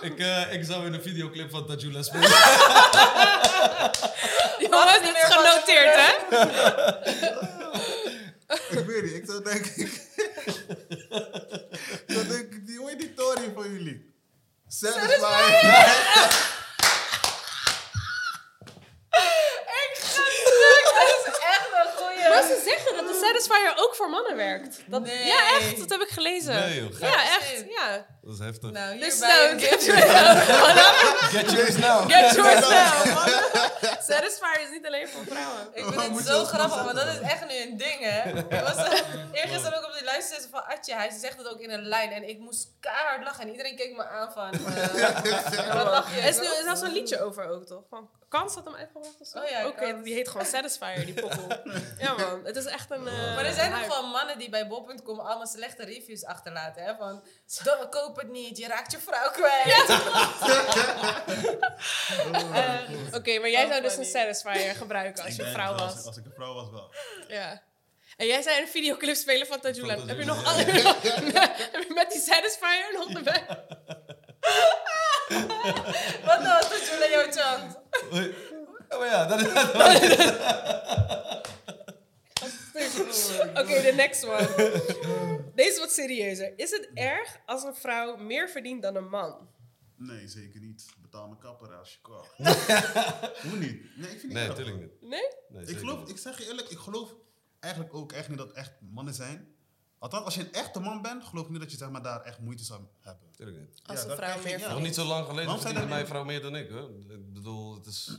Ik, 0.00 0.18
eh, 0.18 0.52
ik 0.52 0.64
zou 0.64 0.86
in 0.86 0.92
een 0.92 1.02
videoclip 1.02 1.50
van 1.50 1.66
Tajula 1.66 2.02
spelen. 2.02 2.28
Jongens, 4.58 5.00
dit 5.00 5.16
is 5.16 5.34
genoteerd, 5.34 5.94
hè? 5.94 6.10
ik 8.78 8.86
weet 8.86 9.02
niet, 9.02 9.14
ik 9.14 9.24
zou 9.26 9.42
denken... 9.44 9.82
ik 12.06 12.06
zou 12.06 12.26
denken, 12.26 12.64
die, 12.66 12.78
hoe 12.78 12.88
heet 12.88 12.98
die 12.98 13.14
Tory 13.14 13.52
van 13.54 13.72
jullie? 13.72 14.14
Satisfy. 14.80 15.42
Ik 19.82 19.92
ga 20.02 20.22
stuk. 20.30 20.84
Dat 20.94 21.34
is 21.34 21.38
echt 21.40 21.68
een 21.72 21.90
goeie. 21.96 22.28
Maar 22.28 22.42
ze 22.42 22.62
zeggen 22.64 22.94
dat 22.96 23.06
de 23.06 23.20
Satisfier 23.26 23.72
ook 23.76 23.94
voor 23.94 24.10
mannen 24.10 24.36
werkt. 24.36 24.76
Dat, 24.86 25.02
Nee. 25.02 25.26
Ja, 25.26 25.38
echt. 25.60 25.78
Dat 25.78 25.90
heb 25.90 26.00
ik 26.00 26.08
gelezen. 26.08 26.54
Nee, 26.54 26.74
joh, 26.80 27.00
ja, 27.00 27.22
echt. 27.22 27.64
Ja. 27.68 28.06
Dat 28.22 28.34
is 28.34 28.38
heftig. 28.38 28.70
Nou, 28.70 28.98
Dus 28.98 29.12
hierbij 29.12 29.46
nou, 29.46 29.58
get 29.60 29.82
gift. 29.82 30.10
Get 31.36 31.50
yours 31.52 31.76
now. 31.76 32.10
Get 32.10 32.34
yours 32.34 32.68
now. 32.68 33.26
Satisfier 34.06 34.60
is 34.60 34.70
niet 34.70 34.86
alleen 34.86 35.08
voor 35.08 35.24
vrouwen. 35.24 35.68
Ik 35.72 35.84
Oh, 35.86 35.98
vind 36.00 36.16
het 36.18 36.26
zo 36.26 36.44
grappig, 36.44 36.82
want 36.82 36.96
dat 36.96 37.06
is 37.06 37.18
echt 37.20 37.46
nu 37.48 37.56
een 37.56 37.76
ding, 37.76 37.98
hè. 38.00 38.30
Ik 38.56 38.60
was 38.60 38.76
eergisteren 39.32 39.78
ook 39.78 39.84
op 39.84 39.92
die 39.92 40.04
luisterzessen 40.04 40.50
van 40.50 40.64
Atje. 40.66 40.94
Hij 40.94 41.10
zegt 41.10 41.36
het 41.38 41.48
ook 41.48 41.58
in 41.60 41.70
een 41.70 41.82
lijn. 41.86 42.10
En 42.10 42.28
ik 42.28 42.38
moest 42.38 42.68
keihard 42.80 43.24
lachen. 43.24 43.42
En 43.42 43.50
iedereen 43.50 43.76
keek 43.76 43.96
me 43.96 44.04
aan 44.06 44.32
van... 44.32 44.50
eh, 44.52 45.74
wat 45.76 45.84
lach 45.92 46.14
je? 46.14 46.20
Er 46.20 46.28
is 46.28 46.38
nu 46.38 46.44
er 46.46 46.52
is 46.58 46.64
zelfs 46.64 46.80
een 46.80 46.92
liedje 46.92 47.20
over 47.22 47.48
ook, 47.48 47.66
toch? 47.66 47.82
Van 47.90 48.10
Kans 48.38 48.54
had 48.54 48.64
hem 48.64 48.74
uitgebracht 48.74 49.20
of 49.20 49.26
zo? 49.26 49.38
Oh 49.38 49.48
ja, 49.48 49.66
Oké, 49.66 49.90
Kans. 49.90 50.04
die 50.04 50.14
heet 50.14 50.28
gewoon 50.28 50.46
Satisfier, 50.46 51.04
die 51.06 51.14
poppel. 51.14 51.46
ja 52.04 52.14
man, 52.16 52.44
het 52.44 52.56
is 52.56 52.64
echt 52.64 52.90
een... 52.90 53.06
eh, 53.08 53.34
Maar 53.34 53.44
er 53.44 53.52
zijn 53.52 53.70
nog 53.70 53.86
wel 53.86 54.06
mannen 54.06 54.38
die 54.38 54.48
bij 54.48 54.66
bol.com 54.66 55.18
allemaal 55.20 55.46
slechte 55.46 55.84
reviews 55.84 56.24
achterlaten. 56.24 56.82
Hè? 56.84 56.96
Van, 56.96 57.22
"Do- 57.64 57.88
koop 57.90 58.16
het 58.16 58.28
niet, 58.28 58.58
je 58.58 58.66
raakt 58.66 58.92
je 58.92 58.98
vrouw 58.98 59.30
kwijt. 59.30 59.86
Eh, 62.52 63.14
Oké, 63.14 63.38
maar 63.38 63.50
jij 63.50 63.64
Oh, 63.64 63.70
zou 63.70 63.82
dus 63.82 63.96
een. 63.96 64.04
Satisfier 64.04 64.74
gebruiken 64.74 65.24
als 65.24 65.32
Ik 65.32 65.44
je 65.44 65.50
vrouw 65.50 65.74
was. 65.74 65.94
Als, 65.94 66.04
als 66.06 66.16
ik 66.16 66.24
een 66.24 66.32
vrouw 66.34 66.54
was, 66.54 66.70
wel. 66.70 66.90
Ja. 67.28 67.62
En 68.16 68.26
jij 68.26 68.42
zei 68.42 68.60
een 68.60 68.68
videoclip 68.68 69.14
spelen 69.16 69.46
van 69.46 69.60
Tajula. 69.60 69.98
Heb 70.06 70.18
je 70.18 70.24
nog. 70.24 70.56
Heb 70.56 71.82
je 71.88 71.92
met 71.94 72.10
die 72.10 72.20
Satisfier 72.20 72.86
nog 72.92 73.10
erbij? 73.10 73.46
Wat 76.24 76.42
was 76.42 76.68
dat 76.70 76.88
jullie 76.90 77.10
jouw 77.10 77.30
chant? 77.30 77.78
Ja, 78.88 78.98
maar 78.98 79.06
ja, 79.06 79.26
dat 79.26 79.40
is... 79.40 79.46
Oké, 83.60 83.82
de 83.82 83.92
next 83.96 84.24
one. 84.24 84.48
Deze 85.54 85.70
is 85.70 85.78
wat 85.78 85.92
serieuzer. 85.92 86.58
Is 86.58 86.70
het 86.70 86.90
erg 86.94 87.38
als 87.46 87.62
een 87.62 87.74
vrouw 87.74 88.16
meer 88.16 88.48
verdient 88.48 88.82
dan 88.82 88.96
een 88.96 89.08
man? 89.08 89.48
Nee, 89.96 90.28
zeker 90.28 90.60
niet. 90.60 90.86
Betaal 91.02 91.26
mijn 91.28 91.40
kapper 91.40 91.74
als 91.74 91.92
je 91.92 91.98
kwam. 92.02 92.24
Hoe 93.50 93.58
niet? 93.58 93.96
Nee, 93.96 94.10
ik 94.10 94.20
vind 94.20 94.22
niet 94.22 94.32
Nee, 94.32 94.48
natuurlijk 94.48 94.76
niet. 94.78 94.90
Nee? 95.00 95.28
Nee, 95.48 95.66
Ik 95.66 95.78
geloof, 95.78 95.98
niet. 95.98 96.08
ik 96.08 96.18
zeg 96.18 96.38
je 96.38 96.46
eerlijk, 96.46 96.68
ik 96.68 96.78
geloof 96.78 97.14
eigenlijk 97.60 97.94
ook 97.94 98.12
echt 98.12 98.28
niet 98.28 98.38
dat 98.38 98.52
echt 98.52 98.72
mannen 98.92 99.14
zijn. 99.14 99.54
Althans, 99.98 100.24
als 100.24 100.34
je 100.34 100.40
een 100.40 100.52
echte 100.52 100.80
man 100.80 101.02
bent, 101.02 101.24
geloof 101.24 101.44
ik 101.44 101.50
niet 101.50 101.60
dat 101.60 101.70
je 101.70 101.76
zeg 101.76 101.90
maar, 101.90 102.02
daar 102.02 102.22
echt 102.22 102.38
moeite 102.38 102.64
zou 102.64 102.80
hebben. 103.00 103.30
Tuurlijk 103.36 103.58
niet. 103.58 103.80
Als 103.86 104.04
een 104.04 104.16
vrouw 104.16 104.42
meer 104.42 104.58
ja. 104.58 104.72
Nog 104.72 104.82
niet 104.82 104.94
zo 104.94 105.04
lang 105.04 105.26
geleden 105.26 105.60
verdiende 105.60 105.86
mijn 105.86 106.06
vrouw 106.06 106.24
meer 106.24 106.42
dan 106.42 106.56
ik. 106.56 106.70
Hoor. 106.70 106.90
Ik 107.08 107.32
bedoel, 107.32 107.74
het 107.74 107.86
is... 107.86 108.18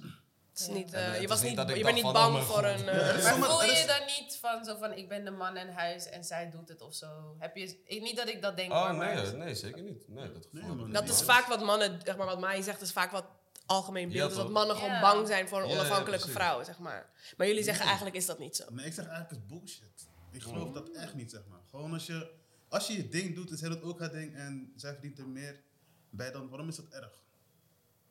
Het 0.58 0.68
is 0.68 0.76
niet, 0.76 0.94
eh, 0.94 1.06
eh, 1.06 1.12
het 1.12 1.22
je 1.22 1.28
was 1.28 1.42
niet 1.42 1.58
je 1.58 1.84
bent 1.84 1.96
niet 1.96 2.04
oh 2.04 2.14
bang 2.14 2.44
voor 2.44 2.64
een... 2.64 2.84
Ja, 2.86 2.92
eh, 2.92 3.24
Maar 3.24 3.50
voel 3.50 3.64
je 3.64 3.84
dan 3.88 4.06
niet 4.20 4.38
van 4.42 4.66
zo 4.66 4.78
van 4.78 4.94
ik 4.94 5.10
ben 5.10 5.26
de 5.26 5.32
man 5.32 5.58
in 5.58 5.70
huis 5.70 6.06
en 6.06 6.24
zij 6.24 6.50
doet 6.50 6.70
het 6.70 6.82
of 6.82 6.96
zo? 6.96 7.36
Heb 7.38 7.56
je, 7.56 7.82
ik, 7.86 8.02
niet 8.02 8.16
dat 8.16 8.28
ik 8.28 8.42
dat 8.42 8.58
denk. 8.58 8.72
Oh 8.72 8.98
maar- 8.98 9.16
nee, 9.16 9.32
nee, 9.32 9.56
zeker 9.56 9.82
niet. 9.82 10.08
Nee, 10.08 10.32
dat 10.32 10.48
gevoel 10.52 10.76
Nee, 10.76 10.94
dat 10.94 11.10
is 11.10 11.22
vaak 11.22 11.46
wat 11.46 11.64
mannen, 11.64 12.00
zeg 12.04 12.18
maar 12.18 12.26
wat 12.26 12.40
Mai 12.40 12.64
zegt, 12.64 12.82
is 12.82 12.92
vaak 12.92 13.12
wat 13.12 13.26
algemeen 13.66 14.10
beeld. 14.10 14.24
Ja, 14.24 14.30
is 14.30 14.36
dat 14.36 14.50
mannen 14.50 14.76
gewoon 14.76 15.02
bang 15.02 15.28
zijn 15.28 15.48
voor 15.48 15.62
een 15.62 15.70
onafhankelijke 15.70 16.30
vrouw, 16.30 16.64
zeg 16.64 16.80
maar. 16.80 17.10
Maar 17.38 17.48
jullie 17.48 17.64
zeggen 17.64 17.86
eigenlijk 17.86 18.16
is 18.16 18.26
dat 18.26 18.40
niet 18.40 18.56
zo. 18.56 18.64
Nee, 18.70 18.86
ik 18.86 18.94
zeg 18.94 19.08
eigenlijk 19.08 19.30
het 19.30 19.40
is 19.40 19.58
bullshit. 19.58 20.08
Ik 20.32 20.42
geloof 20.44 20.72
dat 20.72 20.90
echt 20.90 21.14
niet, 21.16 21.32
zeg 21.32 21.42
maar. 21.50 21.60
Gewoon 21.70 21.94
als 21.94 22.06
je, 22.06 22.32
als 22.68 22.88
je 22.88 22.94
je 22.94 23.10
ding 23.10 23.36
doet 23.36 23.50
en 23.52 23.58
zij 23.58 23.70
doet 23.70 23.82
ook 23.82 24.00
haar 24.00 24.12
ding 24.12 24.36
en 24.36 24.74
zij 24.76 24.92
verdient 24.92 25.20
er 25.20 25.28
meer 25.28 25.62
bij, 26.10 26.32
dan 26.32 26.50
waarom 26.50 26.68
is 26.68 26.76
dat 26.76 26.88
erg? 26.90 27.26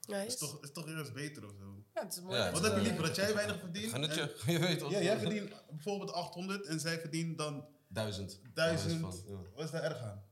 Nice. 0.06 0.26
Is 0.26 0.36
toch, 0.38 0.62
is 0.62 0.72
toch 0.72 0.86
eerst 0.88 1.12
beter 1.12 1.44
of 1.44 1.52
zo? 1.58 1.84
Ja, 1.94 2.02
het 2.02 2.12
is 2.16 2.20
mooi. 2.22 2.36
Ja. 2.36 2.50
dat 2.50 2.52
Wat 2.52 2.62
je- 2.62 2.68
heb 2.68 2.76
je 2.76 2.82
liever, 2.88 3.06
dat 3.06 3.16
jij 3.16 3.34
weinig 3.34 3.58
verdient? 3.58 3.92
Het 3.92 4.08
en- 4.08 4.14
je. 4.16 4.42
Je 4.52 4.58
weet 4.58 4.78
toch? 4.78 4.90
Ja, 4.90 5.02
jij 5.02 5.18
verdient 5.18 5.50
bijvoorbeeld 5.70 6.12
800 6.12 6.66
en 6.66 6.80
zij 6.80 7.00
verdient 7.00 7.38
dan 7.38 7.64
Duizend. 7.88 8.40
1000. 8.54 9.00
Van, 9.00 9.14
ja. 9.26 9.36
Wat 9.54 9.64
is 9.64 9.70
daar 9.70 9.82
erg 9.82 9.98
aan? 9.98 10.24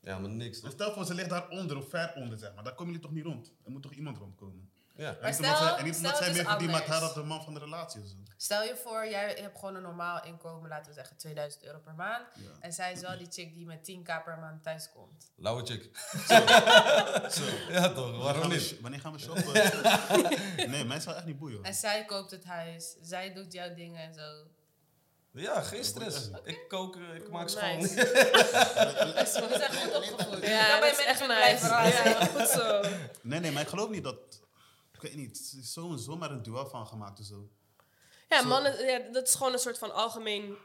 Ja, 0.00 0.18
maar 0.18 0.30
niks 0.30 0.60
toch? 0.60 0.70
stel 0.72 0.92
voor, 0.92 1.04
ze 1.04 1.14
ligt 1.14 1.28
daar 1.30 1.48
onder 1.48 1.76
of 1.76 1.88
ver 1.88 2.12
onder, 2.16 2.38
zeg 2.38 2.54
maar. 2.54 2.64
Daar 2.64 2.74
komen 2.74 2.92
jullie 2.92 3.06
toch 3.08 3.14
niet 3.16 3.24
rond? 3.24 3.52
Er 3.64 3.70
moet 3.70 3.82
toch 3.82 3.92
iemand 3.92 4.18
rondkomen? 4.18 4.70
Ja. 4.98 5.16
En 5.20 5.26
niet 5.26 5.34
stel- 5.34 5.46
omdat 5.46 5.58
zij, 5.68 5.76
en 5.78 5.84
niet 5.84 5.96
omdat 5.96 6.16
zij 6.16 6.30
meer 6.30 6.40
is 6.40 6.46
verdient, 6.48 6.70
maakt 6.70 6.86
haar 6.86 7.00
dat 7.00 7.14
de 7.14 7.22
man 7.22 7.44
van 7.44 7.54
de 7.54 7.60
relatie 7.60 8.06
zo. 8.06 8.14
Stel 8.36 8.62
je 8.62 8.76
voor, 8.76 9.08
jij 9.08 9.34
hebt 9.40 9.58
gewoon 9.58 9.74
een 9.74 9.82
normaal 9.82 10.24
inkomen, 10.24 10.68
laten 10.68 10.86
we 10.88 10.92
zeggen 10.92 11.16
2000 11.16 11.64
euro 11.64 11.78
per 11.78 11.94
maand. 11.94 12.26
Ja. 12.34 12.50
En 12.60 12.72
zij 12.72 12.92
is 12.92 13.00
wel 13.00 13.18
die 13.18 13.26
chick 13.30 13.54
die 13.54 13.66
met 13.66 13.78
10k 13.90 14.24
per 14.24 14.38
maand 14.40 14.62
thuis 14.62 14.90
komt. 14.94 15.32
Lauwe 15.36 15.66
chick. 15.66 15.90
ja 17.68 17.92
toch, 17.92 17.94
Wanneer 17.96 18.22
waarom 18.22 18.40
gaan 18.42 18.50
we 18.50 18.56
niet? 18.56 18.80
Wanneer 18.80 19.00
gaan 19.00 19.12
we 19.12 19.18
shoppen? 19.18 19.52
nee, 20.70 20.84
mij 20.84 21.00
zou 21.00 21.16
echt 21.16 21.24
niet 21.26 21.38
boeien. 21.38 21.62
En 21.64 21.74
zij 21.74 22.04
koopt 22.04 22.30
het 22.30 22.44
huis, 22.44 22.96
zij 23.02 23.32
doet 23.34 23.52
jouw 23.52 23.74
dingen 23.74 24.02
en 24.02 24.14
zo. 24.14 24.46
Ja, 25.30 25.62
geen 25.62 25.84
stress. 25.84 26.30
Ik 26.44 26.68
kook, 26.68 26.96
eh, 26.96 27.14
ik 27.14 27.30
maak 27.30 27.48
schoon. 27.48 27.76
Nice. 27.76 27.94
We 29.48 29.54
zijn 29.58 29.72
goed 29.72 29.94
opgevoed. 29.96 30.46
Ja, 30.46 30.68
Dan 30.68 30.80
ben 30.80 30.88
dat 30.88 30.98
je 30.98 31.02
is 31.02 31.04
echt 31.04 31.26
nice. 31.26 31.66
Ja, 32.08 32.24
goed 32.24 32.48
zo. 32.48 32.82
Nee, 33.22 33.40
nee, 33.40 33.52
maar 33.52 33.62
ik 33.62 33.68
geloof 33.68 33.88
niet 33.90 34.04
dat... 34.04 34.16
Ik 35.02 35.04
weet 35.04 35.16
niet, 35.16 35.50
er 35.52 35.58
is 35.58 36.04
zo 36.04 36.16
maar 36.16 36.30
een 36.30 36.42
duel 36.42 36.66
van 36.66 36.86
gemaakt 36.86 37.20
of 37.20 37.26
zo. 37.26 37.48
Ja, 38.28 38.42
mannen, 38.42 38.86
ja, 38.86 38.98
dat 39.12 39.26
is 39.28 39.34
gewoon 39.34 39.52
een 39.52 39.58
soort 39.58 39.78
van 39.78 39.94
algemeen 39.94 40.56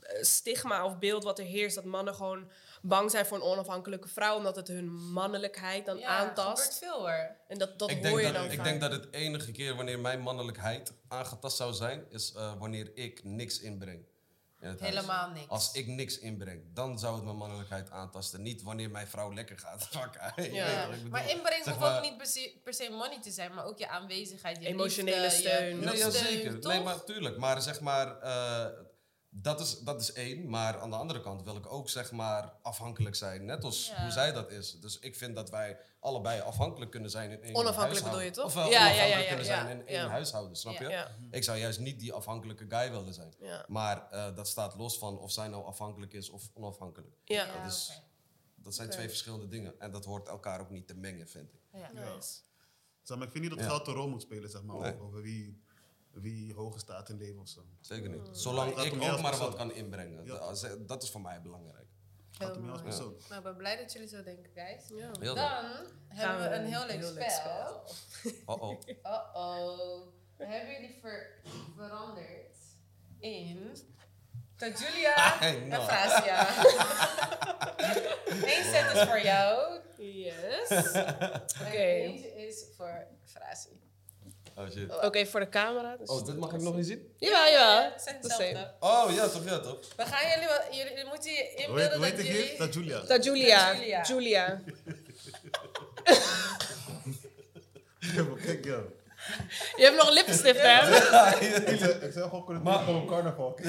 eh, 0.00 0.22
stigma 0.22 0.84
of 0.84 0.98
beeld 0.98 1.24
wat 1.24 1.38
er 1.38 1.44
heerst. 1.44 1.74
Dat 1.74 1.84
mannen 1.84 2.14
gewoon 2.14 2.50
bang 2.82 3.10
zijn 3.10 3.26
voor 3.26 3.36
een 3.36 3.42
onafhankelijke 3.42 4.08
vrouw, 4.08 4.36
omdat 4.36 4.56
het 4.56 4.68
hun 4.68 4.92
mannelijkheid 4.94 5.86
dan 5.86 5.98
Ja, 5.98 6.06
aantast. 6.08 6.78
veel 6.78 6.98
hoor. 6.98 7.36
En 7.48 7.58
dat, 7.58 7.78
dat 7.78 7.90
ik 7.90 7.96
hoor 7.96 8.04
denk 8.04 8.16
je 8.20 8.24
dat, 8.24 8.34
dan 8.34 8.44
ik 8.50 8.56
vaak. 8.56 8.64
denk 8.64 8.80
dat 8.80 8.92
het 8.92 9.12
enige 9.12 9.52
keer 9.52 9.74
wanneer 9.76 9.98
mijn 10.00 10.20
mannelijkheid 10.20 10.92
aangetast 11.08 11.56
zou 11.56 11.72
zijn, 11.72 12.04
is 12.10 12.32
eh, 12.32 12.52
wanneer 12.58 12.90
ik 12.94 13.24
niks 13.24 13.60
inbreng. 13.60 14.04
In 14.60 14.68
het 14.68 14.80
huis. 14.80 14.94
Helemaal 14.94 15.30
niks. 15.30 15.48
Als 15.48 15.72
ik 15.72 15.86
niks 15.86 16.18
inbreng, 16.18 16.62
dan 16.74 16.98
zou 16.98 17.14
het 17.14 17.24
mijn 17.24 17.36
mannelijkheid 17.36 17.90
aantasten. 17.90 18.42
Niet 18.42 18.62
wanneer 18.62 18.90
mijn 18.90 19.06
vrouw 19.08 19.32
lekker 19.34 19.58
gaat. 19.58 19.86
Fuck, 19.90 20.32
Ja. 20.52 20.88
maar 21.10 21.30
inbreng 21.30 21.64
zeg 21.64 21.74
hoeft 21.74 21.78
maar- 21.78 21.96
ook 21.96 22.02
niet 22.02 22.16
per 22.16 22.26
se, 22.26 22.60
per 22.64 22.74
se 22.74 22.88
money 22.90 23.20
te 23.20 23.30
zijn, 23.30 23.54
maar 23.54 23.64
ook 23.64 23.78
je 23.78 23.88
aanwezigheid, 23.88 24.58
je 24.62 24.66
Emotionele 24.66 25.20
liefde, 25.20 25.36
je 25.36 25.42
steun. 25.48 25.78
Nee, 25.78 25.96
ja, 25.96 26.10
steun, 26.10 26.24
zeker. 26.24 26.60
toch? 26.60 26.72
Nee, 26.72 26.82
maar 26.82 27.04
tuurlijk. 27.04 27.36
Maar 27.38 27.62
zeg 27.62 27.80
maar, 27.80 28.20
eh, 28.20 28.66
dat, 29.30 29.60
is, 29.60 29.78
dat 29.78 30.00
is 30.00 30.12
één. 30.12 30.48
Maar 30.48 30.80
aan 30.80 30.90
de 30.90 30.96
andere 30.96 31.20
kant 31.20 31.42
wil 31.42 31.56
ik 31.56 31.72
ook 31.72 31.88
zeg 31.88 32.12
maar 32.12 32.52
afhankelijk 32.62 33.14
zijn. 33.16 33.44
Net 33.44 33.64
als 33.64 33.88
Ja. 33.88 34.02
hoe 34.02 34.10
zij 34.10 34.32
dat 34.32 34.50
is. 34.50 34.80
Dus 34.80 34.98
ik 34.98 35.16
vind 35.16 35.34
dat 35.34 35.50
wij 35.50 35.78
allebei 36.00 36.40
afhankelijk 36.40 36.90
kunnen 36.90 37.10
zijn 37.10 37.30
in 37.30 37.42
één 37.42 37.54
Onafhankelijk 37.54 38.04
huishouden. 38.04 38.10
bedoel 38.10 38.24
je 38.26 38.30
toch? 38.30 38.44
Ofwel 38.44 38.70
Ja, 38.70 38.70
ja, 38.70 38.86
ja, 38.86 38.90
onafhankelijk 38.90 39.22
ja, 39.22 39.28
kunnen 39.28 39.46
ja, 39.46 39.54
zijn 39.66 39.78
in 39.80 39.86
één 39.86 40.00
ja. 40.00 40.08
huishouden, 40.08 40.56
snap 40.56 40.74
je? 40.78 40.88
Ja. 40.88 41.10
Ik 41.30 41.44
zou 41.44 41.58
juist 41.58 41.78
niet 41.78 42.00
die 42.00 42.12
afhankelijke 42.12 42.66
guy 42.68 42.90
willen 42.90 43.14
zijn. 43.14 43.34
Ja. 43.40 43.64
Maar 43.68 44.10
eh, 44.10 44.34
dat 44.34 44.48
staat 44.48 44.74
los 44.76 44.98
van 44.98 45.18
of 45.18 45.30
zij 45.32 45.48
nou 45.48 45.64
afhankelijk 45.64 46.12
is 46.12 46.28
of 46.30 46.50
onafhankelijk. 46.54 47.16
Ja. 47.24 47.44
Ja, 47.44 47.62
Dat, 47.62 47.72
is, 47.72 48.02
dat 48.56 48.74
zijn 48.74 48.90
twee 48.90 49.08
verschillende 49.08 49.48
dingen. 49.48 49.80
En 49.80 49.90
dat 49.90 50.04
hoort 50.04 50.28
elkaar 50.28 50.60
ook 50.60 50.70
niet 50.70 50.86
te 50.86 50.94
mengen, 50.94 51.28
vind 51.28 51.52
ik. 51.52 51.60
Ja. 51.72 51.90
Nice. 51.92 52.38
Zeg 53.02 53.16
maar, 53.16 53.26
ik 53.26 53.32
vind 53.32 53.44
niet 53.44 53.52
dat 53.52 53.62
Ja. 53.62 53.68
geld 53.68 53.86
een 53.86 53.94
rol 53.94 54.08
moet 54.08 54.22
spelen, 54.22 54.50
zeg 54.50 54.62
maar, 54.62 54.76
Nee. 54.78 55.00
over 55.00 55.22
wie, 55.22 55.62
wie 56.20 56.54
hoger 56.54 56.80
staat 56.80 57.08
in 57.08 57.16
leven 57.16 57.40
of 57.40 57.48
zo. 57.48 57.64
Zeker 57.80 58.10
niet. 58.10 58.28
Zolang 58.32 58.70
ik 58.70 58.78
ook 58.78 58.96
maar 59.20 59.20
persoon. 59.30 59.46
wat 59.48 59.56
kan 59.56 59.72
inbrengen. 59.72 60.24
Ja. 60.24 60.38
Dat- 60.38 60.88
Dat 60.88 61.02
is 61.02 61.10
voor 61.10 61.20
mij 61.20 61.40
belangrijk. 61.42 61.86
Gaat 62.30 62.56
om 62.56 62.60
jou 62.62 62.72
als 62.72 62.82
persoon. 62.82 63.14
Nou, 63.28 63.36
ik 63.36 63.42
ben 63.42 63.56
blij 63.56 63.76
dat 63.76 63.92
jullie 63.92 64.08
zo 64.08 64.22
denken, 64.22 64.50
guys. 64.54 64.88
Ja. 64.88 65.10
Heel 65.20 65.34
Dan 65.34 65.64
leuk. 65.64 65.90
hebben 66.08 66.50
we 66.50 66.56
een 66.56 66.66
heel 66.66 66.86
leuk 66.86 67.30
spel. 67.30 67.82
Oh-oh. 68.44 68.80
Uh-oh. 68.88 70.06
We 70.36 70.46
hebben 70.46 70.72
jullie 70.74 70.98
ver- 71.00 71.40
veranderd 71.76 72.56
in 73.18 73.76
Tajulia 74.56 75.14
Hey, 75.38 75.70
en. 75.70 75.82
Frasia. 75.82 76.46
Eén 78.26 78.64
set 78.64 78.92
is 78.96 79.02
voor 79.08 79.20
jou. 79.20 79.80
Yes. 79.98 80.68
En 81.58 81.66
Oké. 81.66 81.70
deze 81.70 82.34
is 82.46 82.64
voor 82.76 83.06
Frasie. 83.24 83.77
Oh 84.58 84.70
shit. 84.70 85.00
Oké, 85.04 85.26
voor 85.26 85.40
de 85.40 85.48
camera. 85.48 85.96
Dus 85.96 86.08
Oh, 86.08 86.24
dit 86.26 86.36
mag 86.36 86.52
ik 86.52 86.60
nog 86.60 86.74
niet 86.76 86.86
zien? 86.86 87.12
Jawel, 87.18 87.50
jawel. 87.52 87.82
Het 87.92 88.02
zijn 88.02 88.16
Dat 88.20 88.30
is 88.30 88.36
hetzelfde. 88.36 88.72
Oh, 88.80 89.14
ja 89.14 89.28
toch, 89.28 89.44
ja 89.44 89.58
toch. 89.58 89.78
We 89.96 90.04
gaan 90.06 90.28
jullie, 90.30 90.46
wel, 90.48 90.58
jullie 90.70 90.92
jullie 90.94 91.08
moeten 91.10 91.30
je 91.32 91.36
Hoe 91.38 91.48
heet, 91.56 91.66
inbeelden 91.68 91.96
hoe 91.96 92.04
heet 92.06 92.16
dat 92.16 92.26
jullie... 92.26 92.56
Dat 92.58 92.74
Julia. 92.74 93.00
Dat 93.00 93.24
Julia. 93.24 93.74
Julia. 93.74 94.02
Julia. 94.04 94.60
Kijk, 98.44 98.64
yo. 98.64 98.92
Je 99.76 99.82
hebt 99.84 99.96
nog 99.96 100.10
lippenstift, 100.10 100.60
hè? 100.62 100.96
Ik 101.72 101.78
zei- 101.78 101.92
ik 101.92 102.12
zei 102.12 102.24
gewoon 102.24 102.44
kunnen 102.44 102.62
Maar- 102.62 102.78
gewoon 102.78 103.02
op 103.02 103.08
carnaval. 103.08 103.58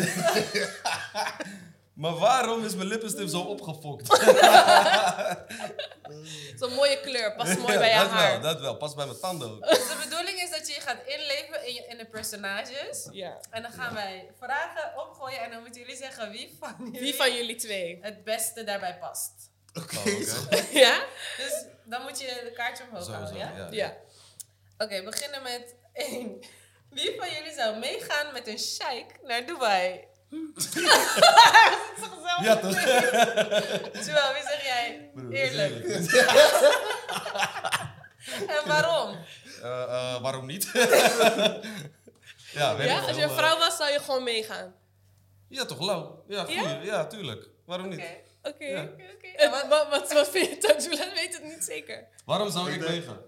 Maar 2.00 2.14
waarom 2.18 2.64
is 2.66 2.76
mijn 2.76 2.88
lippenstift 2.88 3.32
zo 3.32 3.40
opgefokt? 3.42 4.08
Zo'n 6.60 6.74
mooie 6.74 7.00
kleur. 7.00 7.36
Past 7.36 7.58
mooi 7.58 7.78
bij 7.78 7.90
je 7.90 8.00
dat 8.00 8.10
haar. 8.10 8.32
wel, 8.32 8.42
dat 8.42 8.62
wel. 8.62 8.78
Pas 8.78 8.96
bij 8.96 9.06
mijn 9.06 9.20
tanden 9.20 9.52
ook. 9.52 9.68
Dus 9.70 9.88
de 9.88 9.96
bedoeling 10.04 10.42
is 10.42 10.50
dat 10.50 10.68
je 10.68 10.74
je 10.74 10.82
gaat 10.82 11.02
inleven 11.06 11.68
in, 11.68 11.74
je, 11.74 11.86
in 11.88 11.98
de 11.98 12.06
personages. 12.06 13.08
Ja. 13.12 13.38
En 13.50 13.62
dan 13.62 13.72
gaan 13.72 13.94
wij 13.94 14.32
vragen 14.40 14.92
opgooien 15.08 15.40
en 15.40 15.52
dan 15.52 15.62
moeten 15.62 15.82
jullie 15.82 15.96
zeggen 15.96 16.32
wie 16.32 16.56
van 16.60 16.76
jullie, 16.78 17.00
Wie 17.00 17.16
van 17.16 17.34
jullie 17.36 17.56
twee? 17.56 18.00
het 18.02 18.24
beste 18.24 18.64
daarbij 18.64 18.98
past. 18.98 19.32
Oké. 19.74 19.98
Oh. 19.98 20.72
Ja? 20.86 21.04
Dus 21.38 21.66
dan 21.86 22.02
moet 22.02 22.20
je 22.20 22.26
de 22.26 22.52
kaartje 22.52 22.84
omhoog 22.90 23.04
Sowieso, 23.04 23.34
houden, 23.36 23.58
ja? 23.58 23.68
ja. 23.72 23.86
Ja. 23.86 23.96
Oké, 24.78 24.96
we 25.00 25.04
beginnen 25.04 25.44
met 25.44 25.76
één. 25.94 26.40
Wie 26.90 27.16
van 27.18 27.30
jullie 27.32 27.54
zou 27.54 27.78
meegaan 27.78 28.34
met 28.34 28.48
een 28.48 28.60
sheik 28.60 29.20
naar 29.24 29.46
Dubai? 29.46 30.08
Ja, 32.42 32.56
toch? 32.56 32.74
Wie 34.36 34.44
zeg 34.48 34.64
jij? 34.64 35.10
Broer, 35.14 35.32
Eerlijk. 35.32 35.88
dat 35.88 36.00
is 36.00 36.14
En 38.48 38.68
waarom? 38.68 39.16
Eh, 39.62 39.84
eh, 39.84 40.22
waarom 40.22 40.46
niet? 40.46 40.64
ja, 42.52 42.76
weet 42.76 42.88
Ja, 42.88 43.00
als 43.00 43.16
je 43.16 43.24
een 43.24 43.30
eh, 43.30 43.38
vrouw 43.38 43.58
was, 43.58 43.78
zou 43.78 43.92
je 43.92 44.00
gewoon 44.00 44.24
meegaan. 44.24 44.76
Ja, 45.48 45.66
toch, 45.66 45.80
lauw. 45.82 46.24
Ja, 46.28 46.44
goeie. 46.44 46.60
Ja? 46.62 46.82
Ja, 46.82 47.06
tuurlijk. 47.08 47.48
Waarom 47.66 47.90
niet? 47.90 48.00
Oké. 48.00 48.10
Oké. 48.50 48.66
Ja. 48.66 48.82
Oké, 48.84 49.50
wat- 49.50 49.68
Wat, 49.68 49.88
wat, 49.90 50.14
wat 50.14 50.30
vind 50.30 50.48
je, 50.50 50.58
Tajula? 50.58 51.14
weet 51.14 51.34
het 51.34 51.44
niet 51.44 51.64
zeker. 51.64 52.08
Waarom 52.26 52.52
zou 52.52 52.72
Ik 52.72 52.80
meegaan? 52.80 53.20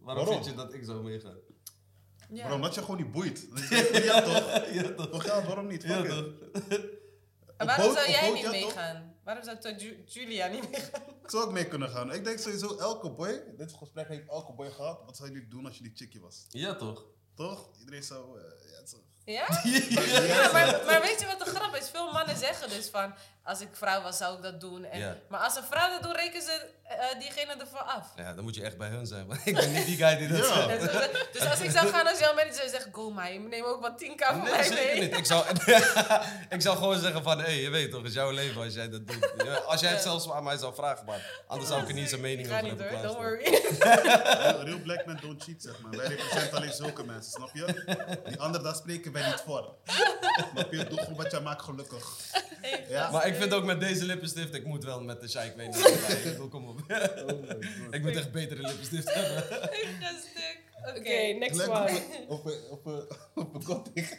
Waarom, 0.00 0.24
Waarom? 0.24 0.44
vind 0.44 0.46
je 0.46 0.54
dat 0.62 0.72
ik 0.74 0.84
zou 0.84 1.02
meegaan? 1.02 1.36
Ja. 2.30 2.46
Bro, 2.46 2.54
omdat 2.54 2.74
je 2.74 2.80
gewoon 2.80 2.96
niet 2.96 3.12
boeit. 3.12 3.46
Dat 3.50 3.68
je- 3.68 4.00
Ja 4.04 4.22
toch? 4.22 4.72
ja, 4.72 4.82
toch? 4.92 5.08
Voor 5.10 5.20
geld, 5.20 5.44
waarom 5.44 5.66
niet? 5.66 5.82
Ja, 5.82 5.88
Fuck 6.02 6.04
it. 6.04 6.10
toch? 6.10 6.62
En 6.68 6.80
Op 7.58 7.66
waarom 7.66 7.86
boot- 7.86 7.96
zou 7.96 8.10
jij 8.10 8.20
boot, 8.24 8.32
niet 8.34 8.42
ja, 8.42 8.50
toch? 8.50 8.60
meegaan? 8.60 9.14
Waarom 9.24 9.44
zou 9.44 9.74
Ju- 9.76 10.02
Julia 10.06 10.46
niet 10.46 10.70
meegaan? 10.70 11.02
Ik 11.24 11.30
zou 11.34 11.44
ook 11.44 11.52
mee 11.52 11.66
kunnen 11.68 11.88
gaan. 11.88 12.12
Ik 12.12 12.24
denk 12.24 12.38
sowieso 12.38 12.76
elke 12.76 13.10
boy, 13.10 13.42
dit 13.56 13.72
gesprek 13.72 14.08
heeft 14.08 14.28
elke 14.28 14.52
boy 14.52 14.70
gehad. 14.70 15.02
Wat 15.06 15.16
zou 15.16 15.30
jullie 15.32 15.48
doen 15.48 15.66
als 15.66 15.76
je 15.76 15.82
die 15.82 15.92
chickie 15.94 16.20
was? 16.20 16.46
Ja, 16.48 16.74
toch? 16.74 17.04
Toch? 17.34 17.70
Iedereen 17.78 18.02
zou... 18.02 18.38
eh, 18.40 18.44
ja. 19.32 19.46
Ja? 20.26 20.52
Maar, 20.52 20.80
maar 20.86 21.00
weet 21.00 21.20
je 21.20 21.26
wat 21.26 21.38
de 21.46 21.50
grap 21.54 21.76
is? 21.76 21.88
Veel 21.92 22.12
mannen 22.12 22.36
zeggen 22.36 22.68
dus 22.70 22.88
van, 22.92 23.14
als 23.44 23.60
ik 23.60 23.68
vrouw 23.72 24.02
was 24.02 24.16
zou 24.16 24.36
ik 24.36 24.42
dat 24.42 24.60
doen. 24.60 24.84
En, 24.84 24.98
Ja. 24.98 25.16
Maar 25.28 25.40
als 25.40 25.56
een 25.56 25.62
vrouw 25.70 25.90
dat 25.90 26.02
doet, 26.02 26.16
rekenen 26.16 26.42
ze 26.42 26.70
eh, 26.84 27.20
diegene 27.20 27.52
ervan 27.60 27.86
af. 27.86 28.06
Ja, 28.16 28.32
dan 28.34 28.44
moet 28.44 28.54
je 28.54 28.62
echt 28.62 28.76
bij 28.78 28.88
hun 28.88 29.06
zijn. 29.06 29.26
Maar 29.26 29.40
ik 29.44 29.54
ben 29.54 29.72
niet 29.72 29.86
die 29.86 29.96
guy 29.96 30.16
die 30.16 30.28
dat 30.28 30.38
Ja. 30.38 30.54
zegt. 30.80 31.32
Dus, 31.32 31.50
als 31.50 31.60
ik 31.60 31.70
zou 31.70 31.88
gaan 31.88 32.06
als 32.06 32.18
jouw 32.18 32.34
manager, 32.34 32.54
zou 32.54 32.66
je 32.66 32.72
zeggen, 32.72 32.92
go 32.94 33.10
maar, 33.10 33.32
je 33.32 33.38
neemt 33.38 33.64
ook 33.66 33.80
wat 33.80 33.98
10k 34.04 34.24
van 34.26 34.42
Nee, 34.42 34.50
mij 34.52 34.62
zeker 34.62 34.84
mee. 34.98 35.00
niet. 35.08 35.16
Ik 35.16 35.26
zou, 35.26 35.44
ik 36.56 36.62
zou 36.62 36.76
gewoon 36.76 36.98
zeggen 37.00 37.22
van, 37.22 37.38
hé, 37.38 37.44
hey, 37.44 37.60
je 37.60 37.70
weet 37.70 37.90
toch, 37.90 38.00
het 38.00 38.08
is 38.08 38.14
jouw 38.14 38.30
leven 38.30 38.62
als 38.62 38.74
jij 38.74 38.88
dat 38.88 39.06
doet. 39.06 39.32
Ja, 39.44 39.54
Als 39.54 39.80
jij 39.80 39.90
het 39.90 40.02
zelfs 40.02 40.30
aan 40.30 40.44
mij 40.44 40.56
zou 40.56 40.74
vragen, 40.74 41.04
maar 41.06 41.42
anders 41.46 41.68
zou 41.70 41.82
ik 41.82 41.88
er 41.88 41.94
niet 41.94 42.08
zijn 42.08 42.20
mening 42.20 42.46
Ik 42.46 42.52
ga 42.52 42.60
over 42.60 42.70
niet 42.70 42.80
hebben 42.80 42.98
hoor, 42.98 43.06
don't 43.06 43.16
worry. 43.18 43.60
Real- 44.64 44.78
black 44.78 45.06
men 45.06 45.18
don't 45.22 45.42
cheat, 45.42 45.62
zeg 45.62 45.80
maar. 45.80 45.90
Wij 45.96 46.06
representen 46.06 46.56
alleen 46.56 46.72
zulke 46.72 47.04
mensen, 47.04 47.32
snap 47.32 47.50
je? 47.52 47.84
Die 48.26 48.40
anderen, 48.40 48.64
daar 48.66 48.74
spreken 48.74 49.12
wij 49.18 49.28
niet 49.30 49.42
voor. 49.46 49.74
Snap 50.52 50.72
je? 50.72 50.84
Doe 50.84 50.98
gewoon 50.98 51.16
wat 51.16 51.30
jij 51.30 51.40
maakt 51.40 51.62
gelukkig. 51.62 52.16
Ja? 52.88 53.10
Maar 53.10 53.26
ik 53.26 53.34
vind 53.34 53.52
ook 53.52 53.64
met 53.64 53.80
deze 53.80 54.04
lippenstift, 54.04 54.54
ik 54.54 54.64
moet 54.64 54.84
wel 54.84 55.00
met 55.00 55.20
de 55.20 55.28
shike 55.28 55.52
weet 55.56 55.66
niet. 55.66 55.86
Ik 56.24 56.50
kom 56.50 56.68
op. 56.68 56.80
ik 57.90 58.02
moet 58.02 58.16
echt 58.16 58.32
betere 58.32 58.62
lippenstift 58.62 59.14
hebben. 59.14 59.62
Ik 59.62 59.88
ga 60.00 60.08
stuk. 60.08 60.67
Oké. 60.86 61.32
Next 61.38 61.56
Lijkt 61.56 61.72
one. 61.72 62.00
op 62.28 62.44
een, 62.46 62.58
op 62.70 62.86
een, 62.86 63.06
op 63.34 63.54
een 63.54 63.64
gothic. 63.64 64.16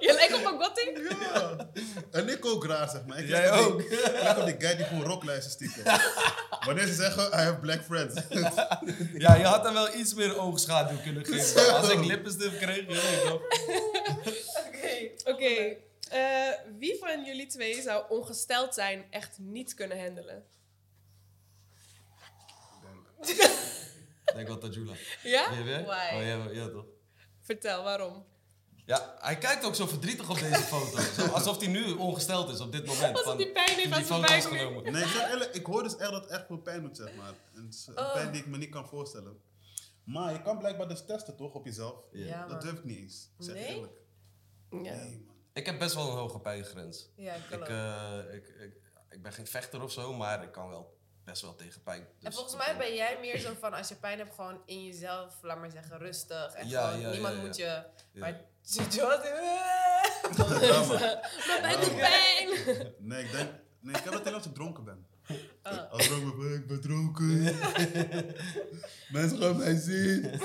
Je 0.00 0.12
lijkt 0.12 0.34
op 0.34 0.44
een 0.44 0.62
Gotti? 0.62 0.90
Ja. 1.20 1.70
En 2.10 2.28
ik 2.28 2.44
ook 2.46 2.66
raar, 2.66 2.88
zeg 2.88 3.04
maar. 3.06 3.18
Ik 3.18 3.28
Jij 3.28 3.50
lijk 3.50 3.62
ook. 3.62 3.78
Die, 3.78 3.88
ik 3.98 4.22
lijk 4.22 4.38
op 4.38 4.44
die 4.44 4.54
guy 4.58 4.76
die 4.76 4.84
gewoon 4.86 5.04
rock 5.04 5.24
luistert 5.24 5.52
stiekem. 5.52 5.84
Wanneer 6.66 6.86
ze 6.86 6.94
zeggen, 6.94 7.26
I 7.26 7.36
have 7.42 7.58
black 7.58 7.82
friends. 7.84 8.14
Ja, 9.24 9.34
je 9.34 9.44
had 9.44 9.64
hem 9.64 9.72
wel 9.72 9.94
iets 9.94 10.14
meer 10.14 10.38
oogschaduw 10.38 10.96
kunnen 11.02 11.24
geven. 11.24 11.74
Als 11.76 11.88
ik 11.88 12.04
lippenstift 12.04 12.56
kreeg, 12.58 12.86
weet 12.86 13.20
toch. 13.24 13.42
Oké. 14.66 15.10
Oké. 15.24 15.76
eh, 16.10 16.48
wie 16.78 16.96
van 17.00 17.24
jullie 17.24 17.46
twee 17.46 17.82
zou 17.82 18.04
ongesteld 18.08 18.74
zijn 18.74 19.04
echt 19.10 19.38
niet 19.38 19.74
kunnen 19.74 20.00
handelen? 20.04 20.44
Ik 24.30 24.34
denk 24.34 24.48
wel 24.48 24.58
Tajula. 24.58 24.92
Ja? 25.22 25.52
Jij 25.52 25.62
weer? 25.64 25.84
Why? 25.84 26.14
Oh, 26.14 26.22
ja, 26.22 26.50
ja, 26.62 26.68
toch? 26.68 26.84
Vertel, 27.40 27.82
waarom? 27.82 28.24
Ja, 28.86 29.16
hij 29.18 29.38
kijkt 29.38 29.64
ook 29.64 29.74
zo 29.74 29.86
verdrietig 29.86 30.30
op 30.30 30.38
deze 30.38 30.54
foto. 30.62 30.98
Zo, 31.22 31.26
alsof 31.26 31.58
hij 31.58 31.66
nu 31.68 31.92
ongesteld 31.92 32.50
is 32.50 32.60
op 32.60 32.72
dit 32.72 32.86
moment. 32.86 33.12
Alsof 33.12 33.24
van- 33.24 33.36
hij 33.36 33.52
pijn 33.52 33.68
heeft 33.76 33.92
aan 33.92 33.98
die 33.98 34.06
zijn 34.06 34.20
buik 34.20 34.42
genomen. 34.42 34.92
Nee, 34.92 35.02
ik, 35.04 35.26
eerlijk, 35.30 35.54
ik 35.54 35.66
hoor 35.66 35.82
dus 35.82 35.96
echt 35.96 36.10
dat 36.10 36.22
het 36.22 36.30
echt 36.32 36.46
veel 36.46 36.58
pijn 36.58 36.82
doet, 36.82 36.96
zeg 36.96 37.14
maar. 37.14 37.32
En 37.54 37.64
het 37.64 37.74
is 37.74 37.86
een 37.86 37.98
Oh. 37.98 38.12
pijn 38.12 38.30
die 38.32 38.40
ik 38.40 38.46
me 38.46 38.56
niet 38.56 38.70
kan 38.70 38.88
voorstellen. 38.88 39.40
Maar 40.04 40.32
je 40.32 40.42
kan 40.42 40.58
blijkbaar 40.58 40.88
dus 40.88 41.04
testen, 41.06 41.36
toch, 41.36 41.52
op 41.54 41.64
jezelf? 41.64 41.94
Ja. 42.12 42.46
Dat 42.46 42.60
durf 42.60 42.78
ik 42.78 42.84
niet 42.84 42.98
eens. 42.98 43.30
Ik 43.38 43.44
zeg 43.44 43.54
Nee? 43.54 43.66
eerlijk. 43.74 44.00
Ja. 44.70 44.78
Nee, 44.78 45.22
man. 45.26 45.34
Ik 45.52 45.66
heb 45.66 45.78
best 45.78 45.94
wel 45.94 46.10
een 46.10 46.16
hoge 46.16 46.38
pijngrens. 46.40 47.08
Ja, 47.16 47.34
ik 47.34 47.50
Ik, 47.50 47.68
eh, 47.68 48.18
ik, 48.34 48.48
ik, 48.48 48.74
ik 49.10 49.22
ben 49.22 49.32
geen 49.32 49.46
vechter 49.46 49.82
of 49.82 49.92
zo, 49.92 50.12
maar 50.12 50.42
ik 50.42 50.52
kan 50.52 50.68
wel 50.68 50.98
best 51.30 51.42
wel 51.42 51.54
tegen 51.54 51.82
pijn. 51.82 52.00
En 52.00 52.06
Dus 52.18 52.34
volgens 52.34 52.54
ik 52.54 52.60
mij 52.66 52.76
ben 52.76 52.94
jij 52.94 53.18
meer 53.20 53.38
zo 53.46 53.54
van 53.60 53.74
als 53.74 53.88
je 53.88 53.94
pijn 53.94 54.18
hebt, 54.18 54.34
gewoon 54.34 54.62
in 54.66 54.84
jezelf, 54.84 55.34
laat 55.42 55.58
maar 55.58 55.70
zeggen, 55.70 55.98
rustig. 55.98 56.54
En 56.54 56.68
Ja, 56.68 56.86
gewoon, 56.86 57.00
ja, 57.00 57.10
niemand 57.10 57.34
ja, 57.34 57.40
ja. 57.40 57.46
moet 57.46 57.56
je. 57.56 57.82
Ja. 58.12 58.20
Maar. 58.20 58.40
Mijn 61.46 61.62
buik 61.66 61.80
doet 61.80 61.96
pijn! 61.96 62.48
Nee, 62.98 63.24
ik 63.24 63.32
denk... 63.32 63.50
Nee, 63.80 63.94
ik 63.94 64.02
heb 64.02 64.12
dat 64.12 64.20
alleen 64.20 64.34
als 64.34 64.46
ik 64.46 64.54
dronken 64.54 64.84
ben. 64.84 65.06
Oh. 65.62 65.90
Als 65.90 66.02
ik 66.06 66.08
dronken 66.08 66.38
ben, 66.38 66.54
ik 66.54 66.66
ben 66.66 66.80
dronken. 66.80 67.42
Mensen 69.18 69.38
gaan 69.38 69.56
mij 69.56 69.76
zien. 69.76 70.24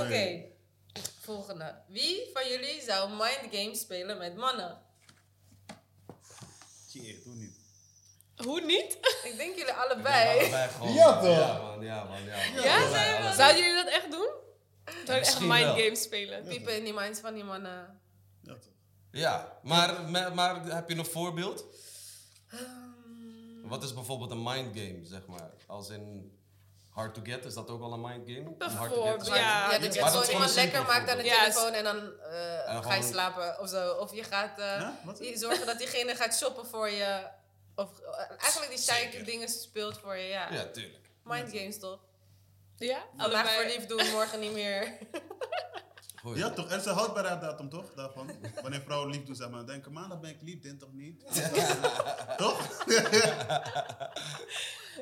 Oké, 0.00 0.44
volgende. 1.20 1.74
Wie 1.88 2.30
van 2.32 2.48
jullie 2.48 2.82
zou 2.82 3.10
mind 3.10 3.40
games 3.50 3.80
spelen 3.80 4.18
met 4.18 4.36
mannen? 4.36 4.78
Jee, 6.86 7.20
doe 7.24 7.34
niet. 7.34 7.59
Hoe 8.44 8.60
niet? 8.60 8.92
Ik 9.24 9.34
denk 9.36 9.56
jullie 9.56 9.66
Ja, 9.66 9.84
allebei. 9.84 10.38
allebei 10.38 10.68
gewoon. 10.68 10.92
Ja, 10.92 11.20
toch? 11.20 11.38
Ja, 11.38 11.58
man, 11.62 11.80
ja, 11.84 12.04
man. 12.04 12.24
Ja. 12.24 12.62
Ja? 12.62 12.76
Allebei. 12.76 13.34
Zouden 13.34 13.62
jullie 13.62 13.84
dat 13.84 13.92
echt 13.92 14.10
doen? 14.10 14.28
Zouden 14.84 15.04
jullie 15.14 15.20
echt 15.26 15.40
mind 15.40 15.80
games 15.82 16.02
spelen? 16.02 16.44
Piepen 16.44 16.76
in 16.76 16.84
die 16.84 16.92
minds 16.94 17.20
van 17.20 17.34
die 17.34 17.44
mannen. 17.44 18.00
Ja, 18.42 18.52
toch. 18.52 18.72
Ja, 19.10 19.58
maar, 19.62 20.02
maar, 20.10 20.34
maar 20.34 20.64
heb 20.64 20.88
je 20.88 20.96
een 20.96 21.04
voorbeeld? 21.04 21.64
Ehm, 22.50 23.68
Wat 23.68 23.82
is 23.82 23.94
bijvoorbeeld 23.94 24.30
een 24.30 24.42
mind 24.42 24.78
game, 24.78 24.98
zeg 25.02 25.26
maar? 25.26 25.50
Als 25.66 25.88
in 25.88 26.32
Hard 26.90 27.14
to 27.14 27.20
Get, 27.24 27.44
is 27.44 27.54
dat 27.54 27.70
ook 27.70 27.82
al 27.82 27.92
een 27.92 28.00
mind 28.00 28.28
game? 28.30 28.54
Hard 28.58 28.58
to 28.58 28.66
get 28.76 28.88
Bijvoorbeeld, 28.88 29.26
ja. 29.26 29.70
ja, 29.70 29.78
dat 29.78 29.94
je 29.94 30.02
gewoon 30.06 30.28
iemand 30.28 30.54
lekker 30.54 30.82
maakt 30.82 31.10
aan 31.10 31.16
de. 31.16 31.24
Ja, 31.24 31.38
telefoon 31.38 31.72
en 31.72 31.84
dan 31.84 31.96
eh, 32.20 32.74
En 32.74 32.84
ga 32.84 32.94
je 32.94 33.02
slapen 33.02 33.60
of 33.60 33.68
zo. 33.68 33.92
Of 33.92 34.14
je 34.14 34.22
gaat 34.24 34.58
eh, 34.58 34.64
Ja? 34.66 34.94
Die- 35.18 35.36
zorgen 35.38 35.66
dat 35.66 35.78
diegene 35.78 36.14
gaat 36.14 36.34
shoppen 36.36 36.66
voor 36.66 36.90
je. 36.90 37.26
Of 37.80 37.98
eh, 38.00 38.30
eigenlijk 38.38 38.70
die 38.70 38.78
psyche 38.78 39.22
dingen 39.22 39.48
speelt 39.48 39.98
voor 39.98 40.16
je, 40.16 40.26
ja. 40.28 40.52
Ja, 40.52 40.64
tuurlijk. 40.70 41.08
Mind 41.24 41.52
games 41.52 41.78
toch? 41.78 41.98
Ja? 42.76 43.02
Vandaag 43.16 43.46
Allebei. 43.46 43.68
verliefd 43.68 43.88
doen, 43.88 44.10
morgen 44.10 44.40
niet 44.40 44.52
meer. 44.52 44.92
Goeie. 46.22 46.38
Ja, 46.38 46.50
toch? 46.50 46.70
Er 46.70 46.76
is 46.78 46.84
een 46.84 46.94
houdbaarheidsdatum, 46.94 47.68
toch? 47.68 47.94
Daarvan. 47.94 48.30
Wanneer 48.62 48.80
vrouwen 48.80 49.10
lief 49.10 49.24
doen, 49.24 49.34
zeg 49.34 49.48
maar. 49.50 49.66
Denken, 49.66 49.92
maandag 49.92 50.20
ben 50.20 50.30
ik 50.30 50.42
lief, 50.42 50.60
dinsdag 50.60 50.88
niet. 50.92 51.24
toch? 52.36 52.84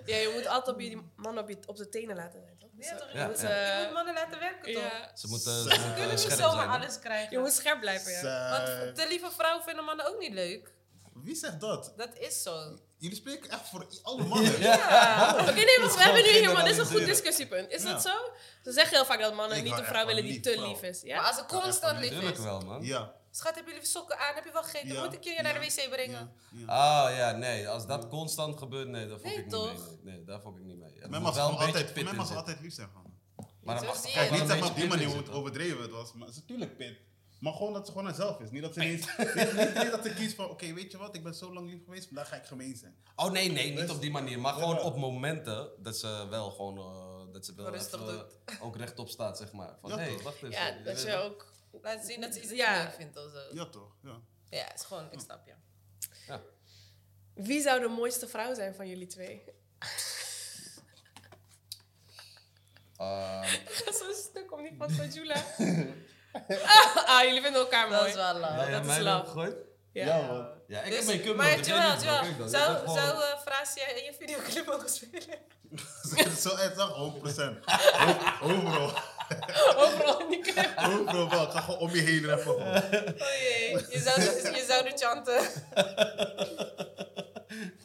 Ja, 0.07 0.17
je 0.17 0.31
moet 0.35 0.47
altijd 0.47 0.75
op 0.77 0.81
je 0.83 0.89
die 0.89 1.03
man 1.17 1.39
op, 1.39 1.49
je, 1.49 1.59
op 1.67 1.77
de 1.77 1.89
tenen 1.89 2.17
laten 2.17 2.41
zijn, 2.41 2.59
toch? 2.59 2.71
Ja, 2.79 2.97
toch? 2.97 3.13
Je 3.13 3.19
Ja, 3.19 3.27
moet, 3.27 3.41
ja. 3.41 3.49
eh, 3.49 3.79
Je 3.79 3.85
moet 3.85 3.93
mannen 3.95 4.15
laten 4.15 4.39
werken 4.39 4.73
toch? 4.73 4.83
ja. 4.83 5.11
Ze 5.15 5.27
moeten, 5.29 5.53
ze 5.53 5.61
Ze 5.63 5.69
moeten 5.69 5.93
Kunnen 5.93 6.09
niet 6.11 6.21
scherp 6.21 6.39
zomaar 6.41 6.69
zijn. 6.69 6.81
alles 6.83 6.99
krijgen. 6.99 7.31
Je 7.31 7.39
moet 7.39 7.53
scherp 7.53 7.81
blijven, 7.81 8.13
ja. 8.13 8.51
Want 8.51 8.97
te 8.97 9.07
lieve 9.09 9.31
vrouwen 9.31 9.65
vinden 9.65 9.85
mannen 9.85 10.07
ook 10.07 10.19
niet 10.19 10.33
leuk. 10.33 10.73
Wie 11.25 11.35
zegt 11.35 11.61
dat? 11.61 11.93
Dat 11.97 12.17
is 12.19 12.43
zo. 12.43 12.79
Jullie 12.97 13.17
spreken 13.17 13.51
echt 13.51 13.69
voor 13.69 13.87
alle 14.03 14.25
mannen. 14.25 14.61
Ja. 14.61 15.37
Oké, 15.41 15.53
nee, 15.53 15.79
want 15.81 15.95
we 15.95 16.03
hebben 16.03 16.23
nu 16.23 16.29
helemaal... 16.29 16.65
Dit 16.65 16.73
is 16.73 16.79
een 16.79 16.87
goed 16.87 17.05
discussiepunt. 17.07 17.71
Is 17.71 17.83
Ja. 17.83 17.93
dat 17.93 18.03
zo? 18.03 18.11
Ze 18.65 18.73
zeggen 18.73 18.97
heel 18.97 19.05
vaak 19.05 19.21
dat 19.21 19.35
mannen 19.35 19.57
Ik 19.59 19.65
niet 19.65 19.79
een 19.79 19.85
vrouw 19.85 20.07
willen 20.07 20.23
die 20.25 20.41
te 20.41 20.53
vrouw. 20.53 20.69
lief 20.69 20.83
is. 20.83 21.03
Maar 21.03 21.11
Ja? 21.11 21.23
als 21.23 21.37
ze 21.37 21.45
constant 21.45 21.99
lief 21.99 22.21
is. 22.21 22.39
wel, 22.39 22.61
man. 22.61 22.83
Ja. 22.85 23.15
Schat, 23.31 23.55
hebben 23.55 23.73
jullie 23.73 23.89
sokken 23.89 24.19
aan? 24.19 24.35
Heb 24.35 24.45
je 24.45 24.53
wel 24.53 24.63
gegeten? 24.63 24.93
Ja. 24.93 25.05
Moet 25.05 25.15
ik 25.15 25.25
je 25.25 25.43
naar 25.43 25.55
de 25.55 25.61
wc 25.61 25.91
brengen? 25.91 26.33
Ja. 26.53 26.59
ja. 26.67 27.07
Ah 27.07 27.17
ja, 27.17 27.31
nee. 27.31 27.69
Als 27.69 27.87
dat 27.87 28.09
constant 28.09 28.59
gebeurt, 28.59 28.89
nee, 28.89 29.07
daar 29.07 29.19
vond 29.19 29.23
Nee, 29.23 29.35
ik 29.37 29.43
niet 29.45 29.51
toch? 29.53 29.73
mee. 29.73 29.99
Nee, 30.03 30.15
nee, 30.17 30.25
daar 30.25 30.41
vond 30.41 30.57
ik 30.59 30.65
niet 30.65 30.79
mee. 30.79 30.93
Het 30.99 31.11
moet 31.11 31.21
mag 31.21 31.35
ze 31.35 31.41
wel 31.41 31.61
altijd, 31.61 32.03
mag 32.17 32.37
altijd 32.37 32.61
lief 32.61 32.75
zijn. 32.75 32.89
Gewoon. 32.89 33.17
Maar 33.63 33.81
Kijk, 34.13 34.31
niet 34.31 34.47
zeg 34.49 34.59
maar 34.61 34.69
op 34.69 34.77
die 34.77 34.87
manier 34.89 35.07
hoe 35.07 35.17
het 35.17 35.31
overdreven 35.31 35.83
het 35.83 35.91
was. 35.91 36.13
Maar 36.13 36.27
het 36.27 36.37
is 36.37 36.41
natuurlijk 36.41 36.77
pit. 36.77 36.99
Maar 37.39 37.53
gewoon 37.53 37.73
dat 37.73 37.87
ze 37.87 37.93
gewoon 37.93 38.15
zelf 38.15 38.41
is. 38.41 38.51
Niet 38.51 38.63
dat 38.63 38.75
ze 38.75 38.81
ineens... 38.81 39.07
niet, 39.17 39.35
niet, 39.35 39.75
niet 39.75 39.91
dat 39.91 40.05
ze 40.05 40.15
kiest 40.15 40.35
van, 40.35 40.49
oké, 40.51 40.73
weet 40.73 40.91
je 40.91 40.99
wat? 40.99 41.15
Ik 41.15 41.23
ben 41.23 41.35
zo 41.35 41.53
lang 41.53 41.71
lief 41.71 41.85
geweest, 41.85 42.07
vandaag 42.07 42.29
ga 42.29 42.37
ik 42.37 42.45
gemeen 42.45 42.77
zijn. 42.77 42.97
Oh 43.17 43.31
nee, 43.31 43.51
nee, 43.53 43.73
niet 43.81 43.91
op 43.91 44.01
die 44.01 44.11
manier. 44.11 44.39
Maar 44.41 44.53
Ja. 44.55 44.59
gewoon 44.61 44.81
op 44.81 44.97
momenten 44.97 45.71
dat 45.79 45.97
ze 45.97 46.27
wel 46.31 46.51
gewoon... 46.51 46.79
eh, 46.79 47.33
dat 47.33 47.45
ze 47.45 47.55
wel 47.55 47.71
Rustig 47.71 48.01
even, 48.01 48.27
ook 48.61 48.77
rechtop 48.77 49.09
staat, 49.09 49.39
zeg 49.39 49.53
maar. 49.53 49.77
Van, 49.81 49.91
Ja, 49.91 49.97
hey, 49.97 50.09
toch? 50.09 50.23
wacht 50.23 50.43
eens. 50.43 50.55
Ja, 50.55 50.71
dat 50.85 51.03
je 51.03 51.15
ook... 51.15 51.53
Laat 51.83 52.05
zien 52.07 52.21
dat 52.21 52.35
ze 52.35 52.41
iets 52.43 52.51
Ja. 52.53 52.91
vindt 52.91 53.17
of 53.17 53.31
zo. 53.33 53.55
Ja, 53.57 53.67
toch? 53.67 53.97
Ja. 54.03 54.21
Ja, 54.51 54.65
het 54.65 54.75
is 54.81 54.85
gewoon, 54.87 55.13
ik 55.13 55.21
snap 55.21 55.47
je. 55.47 55.53
Ja. 56.27 56.41
Wie 57.35 57.61
zou 57.63 57.81
de 57.81 57.89
mooiste 57.89 58.29
vrouw 58.29 58.55
zijn 58.55 58.75
van 58.75 58.89
jullie 58.89 59.07
twee? 59.07 59.43
Ehm, 62.97 63.51
Dat 63.85 63.95
is 63.95 64.01
een 64.01 64.15
stuk 64.31 64.53
om 64.53 64.63
die 64.63 64.75
van 64.79 64.89
Tajula. 64.97 65.45
ah, 67.07 67.23
jullie 67.25 67.43
vinden 67.43 67.61
elkaar 67.61 67.89
Dat 67.89 67.99
mooi. 67.99 68.09
is 68.11 68.17
wel 68.17 68.25
ja, 68.25 68.33
love. 68.57 68.65
je 68.65 68.71
dat 68.71 68.85
is 68.85 68.97
erop 68.97 69.27
gegooid? 69.27 69.55
Ja. 69.93 70.17
man. 70.21 70.49
Ja, 70.67 70.81
ik 70.81 70.87
Dus- 70.91 70.97
heb 70.97 71.07
mijn 71.07 71.23
cup 71.23 71.37
maar 71.37 71.47
Joel, 71.61 71.81
dat 71.81 72.01
je 72.03 72.07
Joel, 72.39 72.49
zou, 72.49 72.73
Dat 72.85 72.95
zou 72.95 73.19
uh, 73.19 73.25
Frasia 73.45 73.87
in 73.89 74.05
je 74.05 74.15
videoclip 74.19 74.67
mogen 74.67 74.89
spelen? 74.89 75.39
Zo 76.41 76.49
echt, 76.57 76.75
100%. 76.77 76.79
Overal. 78.43 78.93
Overal 79.77 80.21
in 80.21 80.29
die 80.31 80.41
clip. 80.41 80.73
Overal 80.79 81.29
wel. 81.31 81.43
Ik 81.43 81.51
ga 81.51 81.61
gewoon 81.61 81.79
om 81.81 81.91
je 81.95 82.01
heen 82.01 82.25
reffen. 82.25 82.53
gewoon. 82.53 82.77
Oh 82.77 83.35
jee, 83.41 83.87
je 83.91 83.99
zou, 84.05 84.21
de- 84.21 84.53
je 84.55 84.65
zou 84.69 84.85
de 84.85 84.93
chanten. 84.97 85.41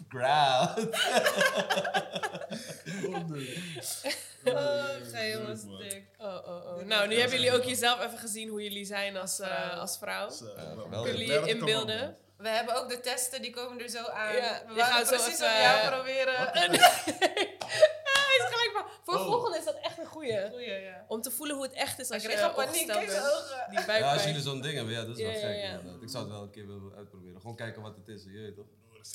Ground. 0.10 0.90
Oh, 4.46 4.54
ga 5.12 5.18
helemaal 5.18 5.56
stuk. 5.56 6.04
Oh, 6.18 6.28
oh, 6.48 6.78
oh. 6.78 6.82
Nou, 6.86 7.08
nu 7.08 7.16
hebben 7.20 7.38
jullie 7.40 7.54
ook 7.54 7.64
jezelf 7.64 8.06
even 8.06 8.18
gezien 8.18 8.50
hoe 8.50 8.64
jullie 8.64 8.86
zijn 8.86 9.18
als, 9.18 9.40
eh, 9.40 9.80
als 9.80 9.98
vrouw. 9.98 10.30
Kunnen 10.90 11.18
jullie 11.18 11.48
inbeelden? 11.48 12.18
We 12.38 12.50
hebben 12.50 12.76
ook 12.76 12.90
de 12.90 13.00
testen, 13.00 13.42
die 13.42 13.52
komen 13.54 13.82
er 13.84 13.90
zo 13.90 14.06
aan. 14.06 14.36
Ja, 14.36 14.62
we 14.68 14.80
gaan 14.82 15.06
zo 15.06 15.16
precies 15.16 15.40
even, 15.40 15.46
op 15.46 15.62
jou 15.62 15.80
eh, 15.80 15.88
proberen. 15.92 16.36
Hij 18.14 18.36
is 18.40 18.46
gelijk 18.50 18.72
maar. 18.74 18.86
Voor 19.04 19.14
Oh. 19.16 19.26
volgende 19.26 19.58
is 19.58 19.66
dat 19.66 19.78
echt 19.82 19.98
een 19.98 20.06
goeie. 20.06 20.50
Goeie, 20.50 20.82
ja. 20.82 21.06
Om 21.08 21.22
te 21.22 21.32
voelen 21.32 21.56
hoe 21.56 21.66
het 21.66 21.74
echt 21.74 22.00
is 22.00 22.12
als 22.12 22.24
Ik 22.24 22.32
je 22.32 22.52
paniek, 22.56 22.88
bent. 22.88 23.00
ogen. 23.00 23.66
Die 23.70 23.80
Ja, 23.86 24.14
als 24.14 24.24
jullie 24.24 24.42
zo'n 24.42 24.62
ding 24.62 24.76
hebben, 24.76 24.94
ja, 24.94 25.04
dat 25.06 25.18
is 25.18 25.22
Ja, 25.22 25.42
wel 25.42 25.50
ja, 25.52 25.78
gek. 25.78 26.02
Ik 26.02 26.10
zou 26.10 26.24
het 26.24 26.34
wel 26.34 26.42
een 26.44 26.52
keer 26.52 26.68
willen 26.68 26.94
uitproberen. 26.98 27.42
Gewoon 27.42 27.56
kijken 27.56 27.82
wat 27.82 27.96
het 27.96 28.08
is, 28.08 28.24
je 28.24 28.40
weet 28.42 28.56
toch? 28.56 28.66
Dat 28.94 29.06
is. 29.06 29.12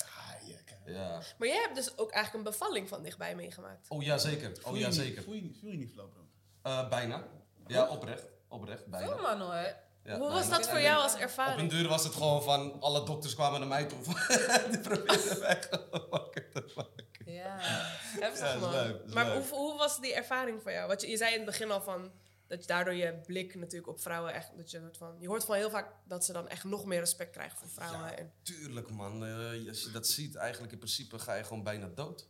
Ja. 0.91 1.21
Maar 1.37 1.47
jij 1.47 1.57
hebt 1.61 1.75
dus 1.75 1.97
ook 1.97 2.11
eigenlijk 2.11 2.45
een 2.45 2.51
bevalling 2.51 2.89
van 2.89 3.03
dichtbij 3.03 3.35
meegemaakt. 3.35 3.89
Oh 3.89 4.03
ja, 4.03 4.17
zeker. 4.17 4.51
Voel 4.57 4.71
Oh 4.71 4.77
je 4.77 4.81
ja, 4.83 4.87
niet- 4.89 4.95
zeker. 4.97 5.23
Voel 5.23 5.33
je 5.33 5.41
niet, 5.41 5.57
voel 5.59 5.71
je 5.71 5.77
niet 5.77 5.91
flauw, 5.91 6.07
bro? 6.07 6.21
Eh, 6.61 6.89
bijna. 6.89 7.23
Ja, 7.67 7.87
oprecht. 7.87 8.25
Oprecht, 8.47 8.85
bijna. 8.87 9.13
Oh 9.13 9.21
man 9.21 9.41
hoor. 9.41 9.73
Ja, 10.03 10.17
hoe 10.17 10.29
was 10.31 10.49
dat 10.49 10.69
voor 10.69 10.79
jou 10.81 11.01
als 11.01 11.13
Op 11.13 11.19
ervaring? 11.19 11.59
een 11.59 11.77
duur 11.77 11.87
was 11.87 12.03
het 12.03 12.13
gewoon 12.13 12.43
van, 12.43 12.81
alle 12.81 13.05
dokters 13.05 13.35
kwamen 13.35 13.59
naar 13.59 13.69
mij 13.69 13.85
toe. 13.85 13.97
Die 14.71 14.79
probeerden 14.79 15.39
mij 15.39 15.61
gewoon 15.69 16.05
wakker 16.09 16.49
te 16.51 16.71
maken. 16.75 17.07
Ja. 17.33 17.55
Heftig 17.59 18.39
Ja, 18.47 18.53
is 18.53 18.59
man. 18.61 18.71
leuk, 18.71 19.13
maar 19.13 19.33
hoe, 19.33 19.43
hoe 19.49 19.77
was 19.77 19.99
die 19.99 20.13
ervaring 20.13 20.61
voor 20.61 20.71
jou? 20.71 20.87
Want 20.87 21.01
je, 21.01 21.07
je 21.09 21.17
zei 21.17 21.31
in 21.31 21.37
het 21.37 21.45
begin 21.45 21.71
al 21.71 21.81
van 21.81 22.11
dat 22.49 22.61
je 22.61 22.67
daardoor 22.67 22.93
je 22.93 23.21
blik 23.25 23.55
natuurlijk 23.55 23.87
op 23.87 24.01
vrouwen 24.01 24.33
echt 24.33 24.57
dat 24.57 24.71
je 24.71 24.79
soort 24.79 24.97
van 24.97 25.15
je 25.19 25.27
hoort 25.27 25.43
van 25.45 25.55
heel 25.55 25.69
vaak 25.69 25.93
dat 26.07 26.25
ze 26.25 26.33
dan 26.33 26.47
echt 26.47 26.63
nog 26.63 26.85
meer 26.85 26.99
respect 26.99 27.31
krijgen 27.31 27.57
voor 27.57 27.69
vrouwen. 27.69 27.99
Ja. 27.99 28.15
En, 28.15 28.31
Tuurlijk 28.43 28.89
man, 28.89 29.25
Eh, 29.25 29.67
als 29.67 29.83
je 29.83 29.91
dat 29.91 30.07
ziet, 30.07 30.35
eigenlijk 30.35 30.71
in 30.73 30.79
principe 30.79 31.19
ga 31.19 31.33
je 31.33 31.43
gewoon 31.43 31.63
bijna 31.63 31.87
dood. 31.87 32.27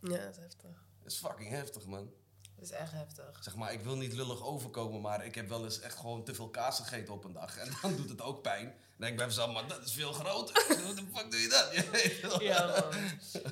ja, 0.00 0.08
dat 0.24 0.36
is 0.36 0.42
heftig. 0.42 0.70
Dat 1.02 1.12
is 1.12 1.18
fucking 1.18 1.50
heftig 1.50 1.86
man. 1.86 2.12
Dat 2.60 2.70
is 2.70 2.76
echt 2.76 2.92
heftig. 2.92 3.38
Zeg 3.40 3.56
maar, 3.56 3.72
ik 3.72 3.80
wil 3.80 3.96
niet 3.96 4.12
lullig 4.12 4.42
overkomen, 4.44 5.00
maar 5.00 5.24
ik 5.24 5.34
heb 5.34 5.48
wel 5.48 5.64
eens 5.64 5.80
echt 5.80 5.96
gewoon 5.98 6.24
te 6.24 6.34
veel 6.34 6.48
kaas 6.50 6.76
gegeten 6.76 7.14
op 7.14 7.24
een 7.24 7.32
dag. 7.32 7.56
En 7.56 7.72
dan 7.82 7.96
doet 7.96 8.08
het 8.08 8.20
ook 8.22 8.42
pijn. 8.42 8.64
Dan 8.64 8.74
denk 8.96 9.10
ik 9.10 9.16
bij 9.16 9.26
mezelf, 9.26 9.52
maar 9.52 9.68
dat 9.68 9.84
is 9.84 9.92
veel 9.92 10.12
groter. 10.12 10.64
Hoe 10.84 10.94
de 10.94 11.02
fuck 11.14 11.30
doe 11.30 11.40
je 11.40 11.48
dat? 11.48 11.68
Ja, 12.42 12.66
man. 12.66 13.00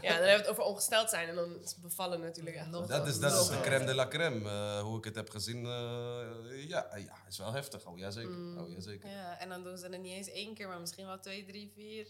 ja, 0.01 0.19
dan 0.19 0.27
hebben 0.27 0.27
we 0.27 0.37
het 0.37 0.47
over 0.49 0.63
ongesteld 0.63 1.11
zijn 1.11 1.29
en 1.29 1.35
dan 1.35 1.63
is 1.63 1.77
bevallen 1.77 2.21
natuurlijk 2.21 2.57
echt 2.57 2.67
Nog. 2.71 2.87
Dat 2.87 3.07
is, 3.07 3.19
dat 3.19 3.41
is 3.41 3.49
de 3.49 3.61
crème 3.61 3.85
de 3.85 3.95
la 3.95 4.09
crème. 4.09 4.49
eh, 4.49 4.81
hoe 4.81 4.99
ik 4.99 5.05
het 5.05 5.15
heb 5.15 5.31
gezien, 5.31 5.67
eh, 5.67 6.69
ja, 6.69 6.97
ja, 6.97 7.17
is 7.29 7.39
wel 7.39 7.53
heftig. 7.53 7.87
Oh 7.87 7.99
ja, 7.99 8.11
zeker. 8.11 8.31
Mm. 8.31 8.59
Oh, 8.59 8.71
ja, 8.71 8.81
zeker. 8.81 9.11
Ja, 9.11 9.39
en 9.39 9.49
dan 9.49 9.63
doen 9.63 9.79
ze 9.79 9.87
het 9.89 10.01
niet 10.01 10.13
eens 10.13 10.29
één 10.29 10.55
keer, 10.55 10.69
maar 10.69 10.81
misschien 10.81 11.07
wel 11.07 11.19
twee, 11.21 11.45
drie, 11.47 11.73
vier. 11.75 12.07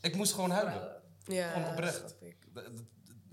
Ik 0.00 0.16
moest 0.16 0.32
gewoon 0.32 0.50
huilen. 0.50 1.00
Ja, 1.24 1.52
Gewoon 1.52 1.68
oprecht. 1.68 2.14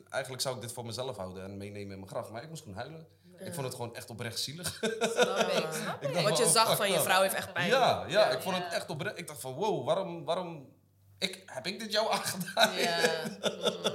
Eigenlijk 0.09 0.41
zou 0.41 0.55
ik 0.55 0.61
dit 0.61 0.71
voor 0.71 0.85
mezelf 0.85 1.17
houden 1.17 1.43
en 1.43 1.57
meenemen 1.57 1.91
in 1.91 1.99
mijn 1.99 2.07
graf. 2.07 2.29
Maar 2.31 2.43
ik 2.43 2.49
moest 2.49 2.61
gewoon 2.63 2.77
huilen. 2.77 3.07
Ik 3.37 3.53
vond 3.53 3.65
het 3.65 3.75
gewoon 3.75 3.95
echt 3.95 4.09
oprecht 4.09 4.39
zielig. 4.39 4.67
Snap 4.73 4.91
ik, 5.47 5.67
snap 5.71 6.01
ik. 6.03 6.13
dacht 6.13 6.23
Want 6.23 6.37
je 6.37 6.47
zag 6.47 6.75
van 6.77 6.91
je 6.91 6.99
vrouw 6.99 7.21
heeft 7.21 7.33
echt 7.33 7.53
pijn. 7.53 7.67
Ja, 7.67 8.05
ja, 8.07 8.29
ik 8.29 8.41
vond 8.41 8.55
Ja. 8.55 8.63
het 8.63 8.73
echt 8.73 8.89
oprecht. 8.89 9.17
Ik 9.17 9.27
dacht 9.27 9.41
van, 9.41 9.53
wow, 9.53 9.85
waarom, 9.85 10.25
waarom 10.25 10.69
ik, 11.17 11.43
heb 11.45 11.67
ik 11.67 11.79
dit 11.79 11.91
jou 11.91 12.11
aangedaan? 12.13 12.73
Ja, 12.73 13.23
mm, 13.25 13.37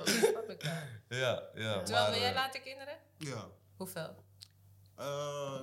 snap 0.30 0.48
ik 0.50 0.62
wel. 0.62 1.18
Ja, 1.18 1.42
ja. 1.54 1.82
Terwijl, 1.82 2.02
maar, 2.02 2.10
wil 2.10 2.20
jij 2.20 2.28
eh, 2.28 2.34
later 2.34 2.60
kinderen? 2.60 2.94
Ja. 3.18 3.46
Hoeveel? 3.76 4.14
Eh, 4.96 5.60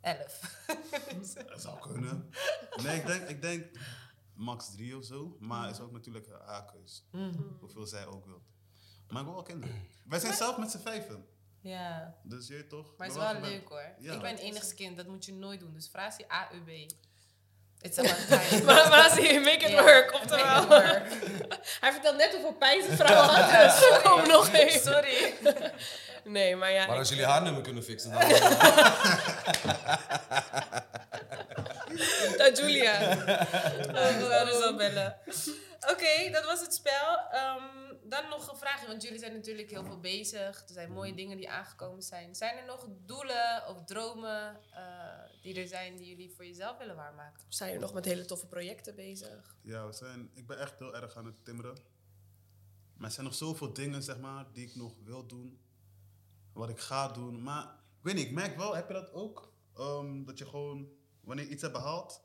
Elf. 0.00 0.40
dat 1.48 1.60
zou 1.62 1.78
kunnen. 1.80 2.30
Nee, 2.82 2.96
ik 2.96 3.06
denk, 3.06 3.28
ik 3.28 3.42
denk 3.42 3.64
max 4.34 4.70
drie 4.70 4.96
of 4.96 5.04
zo. 5.04 5.36
Maar 5.40 5.66
het 5.66 5.76
is 5.76 5.82
ook 5.82 5.92
natuurlijk 5.92 6.26
haar 6.46 6.64
keus. 6.64 7.04
Hoeveel 7.60 7.86
zij 7.86 8.06
ook 8.06 8.26
wil. 8.26 8.42
Maar 9.08 9.18
ik 9.20 9.24
wil 9.26 9.34
wel 9.34 9.42
kinderen. 9.42 9.88
Wij 10.04 10.18
zijn 10.18 10.32
zelf 10.34 10.56
met 10.56 10.70
z'n 10.70 10.78
vijven. 10.78 11.26
Ja, 11.60 12.14
Dus 12.22 12.46
je 12.48 12.54
weet 12.54 12.68
toch? 12.68 12.86
maar 12.96 13.06
het 13.06 13.16
is 13.16 13.22
wel 13.22 13.40
leuk 13.40 13.68
hoor. 13.68 13.94
Ja. 13.98 14.12
Ik 14.12 14.20
ben 14.20 14.36
enigste 14.36 14.74
kind, 14.74 14.96
dat 14.96 15.06
moet 15.06 15.24
je 15.24 15.32
nooit 15.32 15.60
doen. 15.60 15.72
Dus 15.74 15.88
vraag 15.92 16.16
je 16.18 16.24
AUB. 16.28 16.90
It's 17.80 17.98
about 17.98 18.28
time. 18.28 18.64
Maar, 18.66 18.88
maar 18.88 19.10
zie 19.10 19.32
je, 19.32 19.40
make 19.40 19.66
it 19.66 19.72
work, 19.80 20.12
make 20.12 20.14
oftewel. 20.14 20.62
it 20.62 20.68
work. 20.68 21.06
Hij 21.80 21.92
vertelt 21.92 22.16
net 22.16 22.32
hoeveel 22.32 22.52
pijn 22.54 22.82
zijn 22.82 22.96
vrouw 22.96 23.22
had, 23.22 23.50
dus 23.78 24.02
kom 24.02 24.28
nog 24.28 24.52
eens. 24.52 24.82
Sorry. 24.92 25.34
Nee, 26.24 26.56
maar 26.56 26.72
ja. 26.72 26.86
Maar 26.86 26.98
als 26.98 27.08
jullie 27.08 27.24
haar 27.24 27.42
nummer 27.42 27.62
kunnen 27.62 27.82
fixen, 27.84 28.10
dan... 28.10 28.20
Dat 32.36 32.58
Julia. 32.58 32.98
Oh, 33.96 34.16
we 34.18 34.26
zouden 34.30 34.62
zo 34.62 34.76
bellen. 34.76 35.16
Oké, 35.90 36.30
dat 36.32 36.44
was 36.44 36.60
het 36.60 36.74
spel. 36.74 37.18
Ehm, 37.30 37.85
dan 38.08 38.28
nog 38.28 38.50
een 38.50 38.56
vraagje, 38.56 38.86
want 38.86 39.02
jullie 39.02 39.18
zijn 39.18 39.32
natuurlijk 39.32 39.70
heel 39.70 39.84
veel 39.84 40.00
bezig. 40.00 40.62
Er 40.62 40.72
zijn 40.72 40.92
mooie 40.92 41.14
dingen 41.14 41.36
die 41.36 41.50
aangekomen 41.50 42.02
zijn. 42.02 42.34
Zijn 42.34 42.56
er 42.56 42.64
nog 42.64 42.88
doelen 43.06 43.68
of 43.68 43.84
dromen 43.84 44.60
eh, 44.70 45.42
die 45.42 45.60
er 45.60 45.66
zijn 45.68 45.96
die 45.96 46.06
jullie 46.08 46.30
voor 46.34 46.46
jezelf 46.46 46.78
willen 46.78 46.96
waarmaken? 46.96 47.44
Zijn 47.48 47.72
je 47.72 47.78
nog 47.78 47.92
met 47.92 48.04
hele 48.04 48.24
toffe 48.24 48.46
projecten 48.46 48.94
bezig? 48.94 49.56
Ja, 49.62 49.86
we 49.86 49.92
zijn, 49.92 50.30
ik 50.34 50.46
ben 50.46 50.58
echt 50.58 50.78
heel 50.78 50.96
erg 50.96 51.16
aan 51.16 51.26
het 51.26 51.44
timmeren. 51.44 51.78
Maar 52.96 53.06
er 53.06 53.12
zijn 53.14 53.26
nog 53.26 53.34
zoveel 53.34 53.72
dingen, 53.72 54.02
zeg 54.02 54.18
maar, 54.18 54.46
die 54.52 54.66
ik 54.66 54.74
nog 54.74 54.94
wil 55.04 55.26
doen. 55.26 55.60
Wat 56.52 56.68
ik 56.68 56.78
ga 56.78 57.08
doen. 57.08 57.42
Maar 57.42 57.64
ik 57.98 58.04
weet 58.04 58.14
niet, 58.14 58.26
ik 58.26 58.32
merk 58.32 58.56
wel, 58.56 58.74
heb 58.76 58.86
je 58.88 58.94
dat 58.94 59.12
ook? 59.12 59.52
Ehm, 59.74 60.24
dat 60.24 60.38
je 60.38 60.46
gewoon, 60.46 60.88
wanneer 61.20 61.44
je 61.44 61.50
iets 61.50 61.62
hebt 61.62 61.74
behaald, 61.74 62.24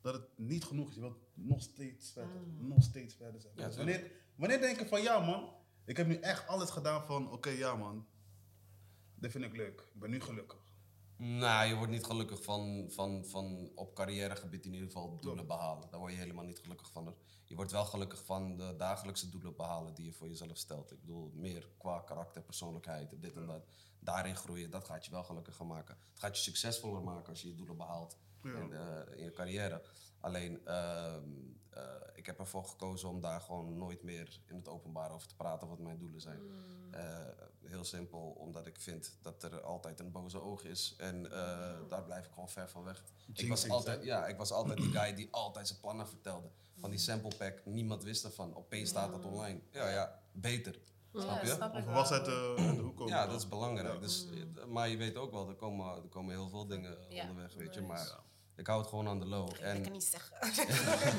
dat 0.00 0.14
het 0.14 0.28
niet 0.36 0.64
genoeg 0.64 0.88
is. 0.88 0.94
Je 0.94 1.00
wilt 1.00 1.18
nog 1.34 1.62
steeds 1.62 2.12
verder, 2.12 2.36
nog 2.58 2.82
steeds 2.82 3.14
verder 3.14 3.40
zijn. 3.40 3.52
Ja, 3.56 3.66
Dus 3.66 3.76
wanneer, 3.76 4.10
wanneer 4.42 4.60
denk 4.60 4.78
je 4.78 4.86
van, 4.86 5.02
ja 5.02 5.18
man, 5.18 5.52
ik 5.84 5.96
heb 5.96 6.06
nu 6.06 6.14
echt 6.14 6.46
alles 6.46 6.70
gedaan 6.70 7.06
van, 7.06 7.32
oké, 7.32 7.50
ja 7.50 7.76
man, 7.76 8.06
dit 9.14 9.30
vind 9.30 9.44
ik 9.44 9.56
leuk. 9.56 9.80
Ik 9.94 10.00
ben 10.00 10.10
nu 10.10 10.20
gelukkig. 10.20 10.58
Nou, 11.16 11.68
je 11.68 11.74
wordt 11.74 11.92
niet 11.92 12.04
gelukkig 12.04 12.42
van, 12.42 12.86
van, 12.90 13.24
van 13.24 13.70
op 13.74 13.94
carrièregebied 13.94 14.64
in 14.64 14.72
ieder 14.72 14.86
geval 14.86 15.18
doelen 15.20 15.46
behalen. 15.46 15.90
Daar 15.90 16.00
word 16.00 16.12
je 16.12 16.18
helemaal 16.18 16.44
niet 16.44 16.58
gelukkig 16.58 16.90
van. 16.90 17.16
Je 17.44 17.54
wordt 17.54 17.70
wel 17.70 17.84
gelukkig 17.84 18.24
van 18.24 18.56
de 18.56 18.74
dagelijkse 18.76 19.30
doelen 19.30 19.56
behalen 19.56 19.94
die 19.94 20.04
je 20.04 20.12
voor 20.12 20.28
jezelf 20.28 20.56
stelt. 20.56 20.92
Ik 20.92 21.00
bedoel, 21.00 21.30
meer 21.34 21.68
qua 21.78 22.00
karakter, 22.00 22.42
persoonlijkheid, 22.42 23.20
dit 23.20 23.36
en 23.36 23.46
dat. 23.46 23.66
Daarin 23.98 24.36
groeien, 24.36 24.70
dat 24.70 24.84
gaat 24.84 25.04
je 25.04 25.10
wel 25.10 25.24
gelukkiger 25.24 25.66
maken. 25.66 25.96
Het 26.10 26.20
gaat 26.20 26.36
je 26.36 26.42
succesvoller 26.42 27.02
maken 27.02 27.28
als 27.28 27.42
je 27.42 27.48
je 27.48 27.54
doelen 27.54 27.76
behaalt. 27.76 28.16
In, 28.44 28.72
eh, 28.72 29.16
in 29.16 29.24
je 29.24 29.30
carrière. 29.32 29.82
Alleen, 30.20 30.66
ehm, 30.66 31.28
eh, 31.70 31.82
ik 32.14 32.26
heb 32.26 32.38
ervoor 32.38 32.64
gekozen 32.64 33.08
om 33.08 33.20
daar 33.20 33.40
gewoon 33.40 33.76
nooit 33.76 34.02
meer 34.02 34.40
in 34.46 34.56
het 34.56 34.68
openbaar 34.68 35.10
over 35.10 35.28
te 35.28 35.34
praten 35.36 35.68
wat 35.68 35.78
mijn 35.78 35.98
doelen 35.98 36.20
zijn. 36.20 36.40
Eh, 36.90 37.26
heel 37.62 37.84
simpel, 37.84 38.20
omdat 38.20 38.66
ik 38.66 38.80
vind 38.80 39.18
dat 39.22 39.42
er 39.42 39.60
altijd 39.60 40.00
een 40.00 40.10
boze 40.12 40.40
oog 40.40 40.64
is. 40.64 40.94
En 40.98 41.32
eh, 41.32 41.88
daar 41.88 42.02
blijf 42.04 42.26
ik 42.26 42.32
gewoon 42.32 42.48
ver 42.48 42.68
van 42.68 42.82
weg. 42.84 43.04
Ik 43.32 43.48
was, 43.48 43.68
altijd, 43.68 44.04
ja, 44.04 44.26
ik 44.26 44.36
was 44.36 44.52
altijd 44.52 44.78
die 44.78 44.90
guy 44.90 45.14
die 45.14 45.28
altijd 45.30 45.68
zijn 45.68 45.80
plannen 45.80 46.08
vertelde. 46.08 46.50
Van 46.78 46.90
die 46.90 46.98
sample 46.98 47.36
pack, 47.36 47.64
niemand 47.64 48.02
wist 48.02 48.24
ervan. 48.24 48.56
Opeens 48.56 48.88
staat 48.88 49.12
dat 49.12 49.24
online. 49.24 49.60
Ja, 49.70 49.88
ja, 49.88 50.22
beter. 50.32 50.78
Snap 51.14 51.42
je? 51.42 51.48
snap 51.48 51.74
Of 51.74 51.84
was 51.84 52.10
uit 52.10 52.24
de, 52.24 52.54
uit 52.58 52.76
de 52.76 52.82
hoek 52.82 52.96
komen. 52.96 53.14
Ja, 53.14 53.26
dat 53.26 53.40
is 53.40 53.48
belangrijk. 53.48 53.94
Ja. 53.94 54.00
Dus, 54.00 54.26
maar 54.68 54.88
je 54.88 54.96
weet 54.96 55.16
ook 55.16 55.30
wel, 55.30 55.48
er 55.48 55.54
komen, 55.54 56.02
er 56.02 56.08
komen 56.08 56.34
heel 56.34 56.48
veel 56.48 56.66
dingen 56.66 56.96
Ja. 57.08 57.28
onderweg, 57.28 57.54
weet 57.54 57.74
je. 57.74 57.80
Maar 57.80 58.20
ik 58.56 58.66
hou 58.66 58.80
het 58.80 58.88
gewoon 58.88 59.08
aan 59.08 59.18
de 59.18 59.26
low. 59.26 59.48
Ik 59.48 59.54
kan 59.54 59.64
En, 59.64 59.92
niet 59.92 60.04
zeggen. 60.04 60.36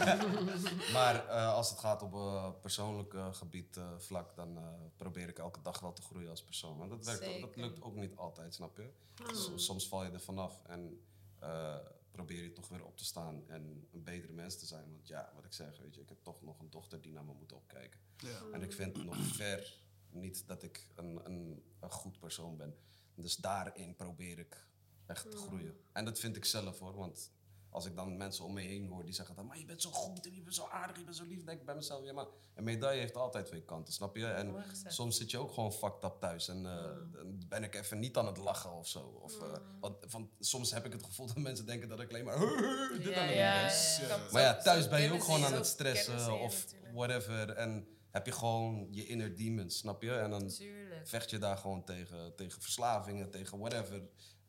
maar 0.94 1.28
eh, 1.28 1.54
als 1.54 1.70
het 1.70 1.80
gaat 1.80 2.02
op 2.02 2.14
uh, 2.14 2.50
persoonlijk 2.62 3.14
eh, 3.14 3.34
gebied 3.34 3.78
eh, 3.78 3.98
vlak, 3.98 4.36
dan 4.36 4.58
eh, 4.58 4.64
probeer 4.98 5.28
ik 5.30 5.38
elke 5.40 5.62
dag 5.62 5.80
wel 5.80 5.94
te 5.94 6.02
groeien 6.02 6.30
als 6.30 6.44
persoon. 6.44 6.82
En 6.82 6.90
dat, 6.90 7.06
werkt, 7.06 7.28
ook- 7.28 7.42
dat 7.42 7.56
lukt 7.56 7.82
ook 7.82 7.96
niet 7.96 8.16
altijd, 8.16 8.54
snap 8.54 8.78
je? 8.78 8.90
Soms, 9.34 9.66
soms 9.66 9.88
val 9.88 10.04
je 10.04 10.12
er 10.12 10.22
vanaf 10.22 10.62
en 10.66 11.02
eh, 11.40 11.76
probeer 12.12 12.44
je 12.44 12.52
toch 12.54 12.68
weer 12.68 12.86
op 12.86 12.98
te 12.98 13.06
staan 13.06 13.44
en 13.48 13.88
een 13.94 14.04
betere 14.04 14.34
mens 14.34 14.60
te 14.60 14.66
zijn. 14.66 14.92
Want 14.92 15.08
ja, 15.08 15.32
wat 15.36 15.46
ik 15.46 15.54
zeg, 15.54 15.78
weet 15.80 15.96
je, 15.96 16.02
ik 16.02 16.10
heb 16.10 16.24
toch 16.24 16.42
nog 16.42 16.60
een 16.60 16.70
dochter 16.70 17.02
die 17.02 17.12
naar 17.12 17.24
me 17.26 17.34
moet 17.34 17.54
opkijken. 17.54 18.00
Ja. 18.18 18.40
En 18.52 18.62
ik 18.62 18.74
vind 18.74 19.04
nog 19.06 19.18
ver 19.18 19.78
niet 20.10 20.48
dat 20.48 20.64
ik 20.64 20.88
een, 20.96 21.20
een, 21.24 21.64
een 21.80 21.92
goed 21.92 22.20
persoon 22.20 22.58
ben. 22.58 22.76
Dus 23.16 23.36
daarin 23.36 23.96
probeer 23.96 24.40
ik 24.40 24.66
echt 25.08 25.32
te 25.32 25.38
groeien. 25.38 25.78
En 25.94 26.06
dat 26.06 26.20
vind 26.20 26.36
ik 26.36 26.46
zelf 26.46 26.80
hoor, 26.80 26.96
want 26.96 27.32
als 27.70 27.86
ik 27.86 27.96
dan 27.96 28.18
mensen 28.18 28.46
om 28.46 28.54
me 28.54 28.62
heen 28.62 28.88
hoor 28.88 29.04
die 29.04 29.14
zeggen 29.14 29.36
dan, 29.36 29.46
maar 29.46 29.60
je 29.60 29.66
bent 29.66 29.82
zo 29.82 29.90
goed 29.92 30.26
en 30.26 30.36
je 30.36 30.42
bent 30.42 30.56
zo 30.56 30.66
aardig, 30.68 30.98
je 30.98 31.04
bent 31.04 31.16
zo 31.16 31.24
lief, 31.26 31.44
denk 31.44 31.60
ik 31.60 31.66
bij 31.66 31.76
mezelf, 31.76 32.06
ja 32.06 32.14
maar 32.14 32.26
een 32.56 32.64
medaille 32.64 33.00
heeft 33.00 33.16
altijd 33.18 33.46
twee 33.46 33.62
kanten, 33.64 33.94
snap 33.94 34.16
je? 34.16 34.26
En 34.28 34.56
soms 34.88 35.18
zit 35.18 35.32
je 35.32 35.38
ook 35.38 35.52
gewoon 35.54 35.72
fucked 35.74 36.04
up 36.04 36.16
thuis 36.20 36.48
en 36.48 36.66
eh, 36.66 36.84
dan 37.12 37.46
ben 37.48 37.64
ik 37.64 37.76
even 37.76 38.00
niet 38.00 38.18
aan 38.18 38.26
het 38.26 38.38
lachen 38.38 38.72
of 38.74 38.88
zo. 38.88 39.00
Of, 39.00 39.42
eh, 39.42 39.54
want 39.80 39.96
van, 40.02 40.30
soms 40.40 40.72
heb 40.72 40.86
ik 40.86 40.92
het 40.94 41.04
gevoel 41.04 41.28
dat 41.28 41.38
mensen 41.38 41.66
denken 41.66 41.90
dat 41.90 42.00
ik 42.00 42.10
alleen 42.10 42.26
maar 42.26 42.40
dit 42.40 42.50
Ja, 42.50 42.58
aan 42.58 42.92
het 42.92 43.04
ja, 43.04 43.04
doen 43.04 43.14
ben. 43.26 43.36
ja, 43.36 43.70
ja. 44.02 44.08
Kan- 44.08 44.32
Maar 44.32 44.42
ja, 44.42 44.58
thuis 44.58 44.84
zo 44.84 44.90
ben 44.90 45.02
je 45.02 45.12
ook 45.14 45.24
gewoon 45.24 45.46
aan 45.46 45.54
het 45.54 45.66
stressen 45.68 46.40
of 46.40 46.64
natuurlijk. 46.64 46.94
whatever. 46.96 47.50
En 47.50 47.88
heb 48.12 48.26
je 48.26 48.32
gewoon 48.32 48.88
je 48.92 49.06
inner 49.08 49.36
demons, 49.36 49.78
snap 49.78 50.02
je? 50.02 50.12
En 50.16 50.30
dan 50.30 50.48
Tuurlijk. 50.48 51.08
vecht 51.08 51.30
je 51.30 51.38
daar 51.38 51.58
gewoon 51.58 51.84
tegen, 51.84 52.36
tegen 52.36 52.62
verslavingen, 52.62 53.30
tegen 53.32 53.60
whatever. 53.60 54.02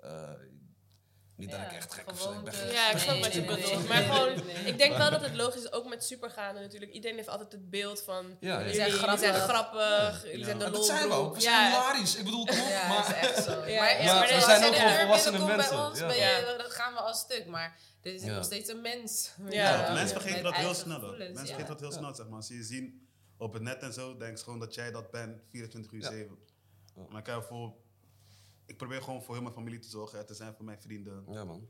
Eh, 0.04 0.30
niet 1.36 1.50
dat 1.50 1.60
Ja, 1.60 1.66
ik 1.66 1.72
echt 1.72 1.94
gek 1.94 2.10
of 2.10 2.20
zo 2.20 2.42
ben. 2.42 2.72
Ja, 2.72 2.90
ik 2.90 2.98
snap 2.98 3.20
wat 3.20 3.32
je 3.34 3.44
bedoelt. 3.44 3.88
maar 3.88 4.02
gewoon, 4.02 4.48
ik 4.64 4.78
denk 4.78 4.96
wel 4.96 5.10
dat 5.10 5.20
het 5.20 5.34
logisch 5.34 5.62
is, 5.62 5.72
ook 5.72 5.88
met 5.88 6.04
supergaande 6.04 6.60
natuurlijk. 6.60 6.92
Iedereen 6.92 7.16
heeft 7.16 7.28
altijd 7.28 7.52
het 7.52 7.70
beeld 7.70 8.02
van, 8.02 8.36
Ja, 8.40 8.48
ja. 8.52 8.58
jullie, 8.58 8.74
zijn 8.74 8.90
jullie 8.90 9.18
zijn 9.18 9.34
grappig. 9.34 9.80
grappig, 9.82 10.22
jullie 10.30 10.44
zijn 10.44 10.58
de 10.58 10.64
Maar 10.64 10.72
dat 10.72 10.86
zijn 10.86 11.08
we 11.08 11.14
ook. 11.14 11.34
We 11.34 11.40
zijn 11.40 11.54
Ja, 11.54 11.68
hilarisch. 11.68 12.16
Ik 12.16 12.24
bedoel. 12.24 12.46
Ja, 12.52 12.88
maar, 12.88 12.96
dat 12.96 13.06
is 13.08 13.12
echt 13.28 13.44
zo. 13.44 13.50
Ja, 13.66 13.80
maar, 13.80 13.96
we 14.28 14.34
je 14.34 14.40
zijn 14.40 14.60
de 14.60 14.66
ook 14.66 14.74
gewoon 14.74 14.98
volwassene 14.98 15.38
mensen, 15.46 15.76
bij 15.76 15.84
ons, 15.86 15.98
ja. 15.98 16.10
je, 16.12 16.54
dan 16.58 16.70
gaan 16.70 16.92
we 16.92 17.00
al 17.00 17.14
stuk. 17.14 17.46
Maar 17.46 17.78
dit 18.00 18.14
is 18.14 18.22
Ja. 18.26 18.34
nog 18.34 18.44
steeds 18.44 18.68
een 18.70 18.80
mens. 18.80 19.30
Ja. 19.50 19.92
Mensen 19.92 20.20
vergeten 20.20 20.42
dat 20.44 20.54
heel 20.54 20.74
snel. 20.74 21.00
Mensen 21.00 21.32
ja. 21.34 21.44
vergeten 21.44 21.66
dat 21.66 21.80
heel 21.80 21.92
snel, 21.92 22.14
zeg 22.14 22.26
maar. 22.26 22.36
Als 22.36 22.48
je 22.48 22.54
je 22.54 22.62
zien 22.64 23.08
op 23.38 23.52
het 23.52 23.62
net 23.62 23.82
en 23.82 23.92
zo, 23.92 24.16
denk 24.16 24.38
je 24.38 24.44
gewoon 24.44 24.58
dat 24.58 24.74
jij 24.74 24.90
dat 24.90 25.10
bent 25.10 25.42
24 25.50 25.92
uur 25.92 26.02
Ja. 26.02 26.10
7. 26.10 26.38
Maar 27.08 27.20
ik, 27.20 27.26
heb 27.26 27.42
voor, 27.42 27.74
ik 28.66 28.76
probeer 28.76 29.02
gewoon 29.02 29.22
voor 29.22 29.34
heel 29.34 29.42
mijn 29.42 29.54
familie 29.54 29.78
te 29.78 29.88
zorgen. 29.88 30.18
Er 30.18 30.26
te 30.26 30.34
zijn 30.34 30.54
voor 30.54 30.64
mijn 30.64 30.80
vrienden. 30.80 31.24
Ja, 31.30 31.44
man. 31.44 31.68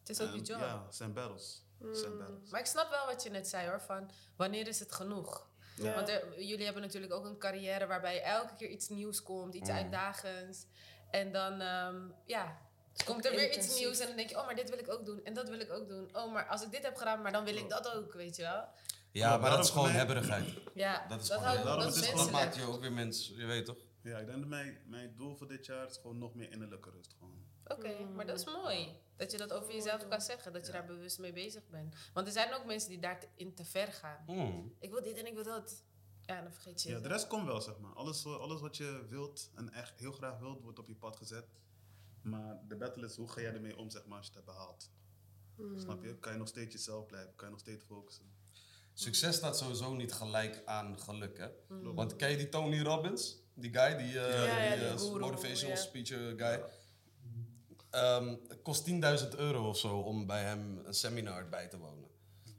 Het 0.00 0.08
is 0.08 0.20
ook 0.20 0.34
je 0.34 0.40
job. 0.40 0.58
Ja, 0.60 0.82
het 0.86 0.94
zijn 0.94 1.12
battles. 1.12 1.62
Zijn 1.92 2.18
battles. 2.18 2.50
Maar 2.50 2.60
ik 2.60 2.66
snap 2.66 2.90
wel 2.90 3.06
wat 3.06 3.22
je 3.22 3.30
net 3.30 3.48
zei 3.48 3.68
hoor, 3.68 3.80
van 3.80 4.10
wanneer 4.36 4.66
is 4.68 4.78
het 4.80 4.92
genoeg? 4.92 5.48
Ja. 5.76 5.94
Want 5.94 6.08
er- 6.08 6.42
jullie 6.42 6.64
hebben 6.64 6.82
natuurlijk 6.82 7.12
ook 7.12 7.24
een 7.24 7.38
carrière 7.38 7.86
waarbij 7.86 8.22
elke 8.22 8.54
keer 8.54 8.68
iets 8.68 8.88
nieuws 8.88 9.22
komt, 9.22 9.54
iets 9.54 9.68
Mm. 9.68 9.76
uitdagends. 9.76 10.66
En 11.10 11.32
dan, 11.32 11.60
ehm, 11.60 11.96
ja, 12.26 12.58
komt 13.04 13.24
er 13.24 13.30
weer 13.30 13.56
iets 13.56 13.78
nieuws 13.78 13.98
en 13.98 14.06
dan 14.06 14.16
denk 14.16 14.28
je, 14.30 14.38
oh, 14.38 14.46
maar 14.46 14.54
dit 14.54 14.68
wil 14.70 14.78
ik 14.78 14.92
ook 14.92 15.04
doen 15.04 15.24
en 15.24 15.34
dat 15.34 15.48
wil 15.48 15.60
ik 15.60 15.72
ook 15.72 15.88
doen. 15.88 16.08
Oh, 16.16 16.32
maar 16.32 16.46
als 16.46 16.62
ik 16.62 16.70
dit 16.70 16.82
heb 16.82 16.96
gedaan, 16.96 17.22
maar 17.22 17.32
dan 17.32 17.44
wil 17.44 17.56
ik 17.56 17.68
dat 17.68 17.92
ook, 17.92 18.12
weet 18.12 18.36
je 18.36 18.42
wel? 18.42 18.64
Ja, 19.12 19.36
maar 19.36 19.50
dat 19.50 19.64
is 19.64 19.70
gewoon 19.70 19.86
mij- 19.88 19.96
hebberigheid. 19.96 20.48
Ja, 20.74 21.06
Dat 21.08 21.20
is 21.20 21.28
dat, 21.28 21.36
gewoon 21.38 21.52
houdt- 21.52 21.64
daarom 21.66 21.84
dat 21.84 21.96
is 21.96 22.10
Dat 22.10 22.30
maakt 22.30 22.56
je 22.56 22.62
ook 22.66 22.80
weer 22.80 22.92
mens, 22.92 23.32
je 23.36 23.44
weet 23.46 23.64
toch? 23.66 23.76
Ja, 24.02 24.18
ik 24.18 24.26
denk 24.26 24.38
dat 24.38 24.48
mijn, 24.48 24.78
mijn 24.86 25.16
doel 25.16 25.34
voor 25.36 25.48
dit 25.48 25.66
jaar 25.66 25.86
is 25.86 25.96
gewoon 25.96 26.18
nog 26.18 26.34
meer 26.34 26.50
innerlijke 26.52 26.90
rust. 26.90 27.14
Gewoon. 27.18 27.44
Oké, 27.64 28.04
maar 28.04 28.26
dat 28.26 28.38
is 28.38 28.44
mooi. 28.44 28.96
Dat 29.16 29.30
je 29.30 29.38
dat 29.38 29.52
over 29.52 29.74
jezelf 29.74 30.08
kan 30.08 30.20
zeggen, 30.20 30.52
dat 30.52 30.66
je 30.66 30.72
daar 30.72 30.84
bewust 30.86 31.18
mee 31.18 31.32
bezig 31.32 31.68
bent. 31.68 31.94
Want 32.14 32.26
er 32.26 32.32
zijn 32.32 32.54
ook 32.54 32.64
mensen 32.64 32.88
die 32.90 32.98
daarin 32.98 33.54
te 33.54 33.64
ver 33.64 33.92
gaan. 33.92 34.22
Hmm. 34.26 34.74
Ik 34.78 34.90
wil 34.90 35.02
dit 35.02 35.16
en 35.16 35.26
ik 35.26 35.34
wil 35.34 35.44
dat. 35.44 35.82
Ja, 36.22 36.42
dan 36.42 36.52
vergeet 36.52 36.82
je 36.82 36.88
Ja, 36.88 36.94
het. 36.94 37.02
de 37.02 37.08
rest 37.08 37.26
komt 37.26 37.46
wel, 37.46 37.60
zeg 37.60 37.78
maar. 37.78 37.92
Alles, 37.92 38.22
wa- 38.22 38.34
alles 38.36 38.60
wat 38.60 38.76
je 38.76 39.06
wilt 39.08 39.50
en 39.54 39.72
echt 39.72 39.98
heel 39.98 40.12
graag 40.12 40.38
wilt, 40.38 40.62
wordt 40.62 40.78
op 40.78 40.86
je 40.88 40.94
pad 40.94 41.16
gezet. 41.16 41.46
Maar 42.22 42.60
de 42.68 42.76
battle 42.76 43.04
is, 43.06 43.16
hoe 43.16 43.28
ga 43.28 43.40
jij 43.40 43.54
ermee 43.54 43.76
om, 43.76 43.90
zeg 43.90 44.06
maar, 44.06 44.18
als 44.18 44.26
je 44.26 44.32
het 44.32 44.44
hebt 44.44 44.56
behaald? 44.56 44.90
Snap 45.80 46.02
je? 46.02 46.16
Kan 46.18 46.32
je 46.32 46.38
nog 46.38 46.48
steeds 46.48 46.72
jezelf 46.72 47.06
blijven? 47.06 47.34
Kan 47.34 47.44
je 47.46 47.50
nog 47.52 47.60
steeds 47.60 47.84
focussen? 47.84 48.24
Succes 49.00 49.36
staat 49.36 49.58
sowieso 49.58 49.94
niet 49.94 50.12
gelijk 50.12 50.62
aan 50.64 50.98
geluk, 50.98 51.38
hè? 51.38 51.46
Mm. 51.68 51.94
Want 51.94 52.16
ken 52.16 52.30
je 52.30 52.36
die 52.36 52.48
Tony 52.48 52.82
Robbins? 52.82 53.36
Die 53.54 53.70
guy, 53.72 53.96
die, 53.96 54.20
eh, 54.20 54.70
die, 54.70 54.78
die 54.78 54.88
eh, 54.88 55.20
motivational 55.20 55.76
ja. 55.76 55.82
speaker 55.82 56.34
guy. 56.36 56.62
Ehm, 57.90 58.36
het 58.48 58.62
kost 58.62 58.84
10.000 58.84 59.28
euro 59.36 59.68
of 59.68 59.78
zo 59.78 59.98
om 59.98 60.26
bij 60.26 60.42
hem 60.42 60.82
een 60.84 60.94
seminar 60.94 61.48
bij 61.48 61.68
te 61.68 61.78
wonen. 61.78 62.08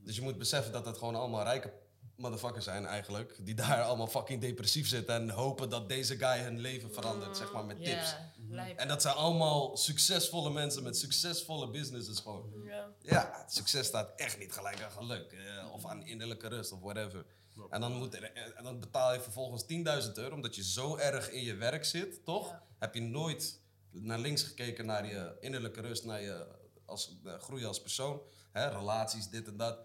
Dus 0.03 0.15
je 0.15 0.21
moet 0.21 0.37
beseffen 0.37 0.71
dat 0.71 0.85
het 0.85 0.97
gewoon 0.97 1.15
allemaal 1.15 1.43
rijke 1.43 1.73
motherfuckers 2.15 2.65
zijn 2.65 2.85
eigenlijk. 2.85 3.45
Die 3.45 3.55
daar 3.55 3.81
allemaal 3.87 4.07
fucking 4.07 4.41
depressief 4.41 4.87
zitten 4.87 5.15
en 5.15 5.29
hopen 5.29 5.69
dat 5.69 5.89
deze 5.89 6.17
guy 6.17 6.39
hun 6.39 6.59
leven 6.59 6.93
verandert, 6.93 7.37
zeg 7.37 7.53
maar, 7.53 7.65
met 7.65 7.83
tips. 7.83 8.15
Lijp. 8.51 8.77
En 8.77 8.87
dat 8.87 9.01
zijn 9.01 9.15
allemaal 9.15 9.77
succesvolle 9.77 10.49
mensen 10.49 10.83
met 10.83 10.97
succesvolle 10.97 11.69
businesses 11.69 12.19
gewoon. 12.19 12.53
Ja. 12.63 12.87
Ja, 13.01 13.45
succes 13.47 13.87
staat 13.87 14.11
echt 14.15 14.39
niet 14.39 14.51
gelijk 14.51 14.81
aan 14.81 14.91
geluk. 14.91 15.31
eh, 15.31 15.73
of 15.73 15.85
aan 15.85 16.05
innerlijke 16.05 16.47
rust 16.47 16.71
of 16.71 16.79
whatever. 16.79 17.25
En 17.69 17.81
dan, 17.81 17.93
moet 17.93 18.15
er, 18.15 18.33
en 18.55 18.63
dan 18.63 18.79
betaal 18.79 19.13
je 19.13 19.21
vervolgens 19.21 19.63
10.000 20.07 20.11
euro 20.13 20.35
omdat 20.35 20.55
je 20.55 20.63
zo 20.63 20.97
erg 20.97 21.29
in 21.29 21.43
je 21.43 21.55
werk 21.55 21.85
zit, 21.85 22.25
toch? 22.25 22.49
Ja. 22.49 22.63
Heb 22.79 22.93
je 22.93 23.01
nooit 23.01 23.59
naar 23.91 24.19
links 24.19 24.43
gekeken 24.43 24.85
naar 24.85 25.05
je 25.05 25.37
innerlijke 25.39 25.81
rust, 25.81 26.05
naar 26.05 26.21
je 26.21 26.47
als, 26.85 27.17
eh, 27.25 27.33
groeien 27.39 27.67
als 27.67 27.81
persoon, 27.81 28.21
hè, 28.51 28.67
relaties, 28.67 29.29
dit 29.29 29.47
en 29.47 29.57
dat. 29.57 29.79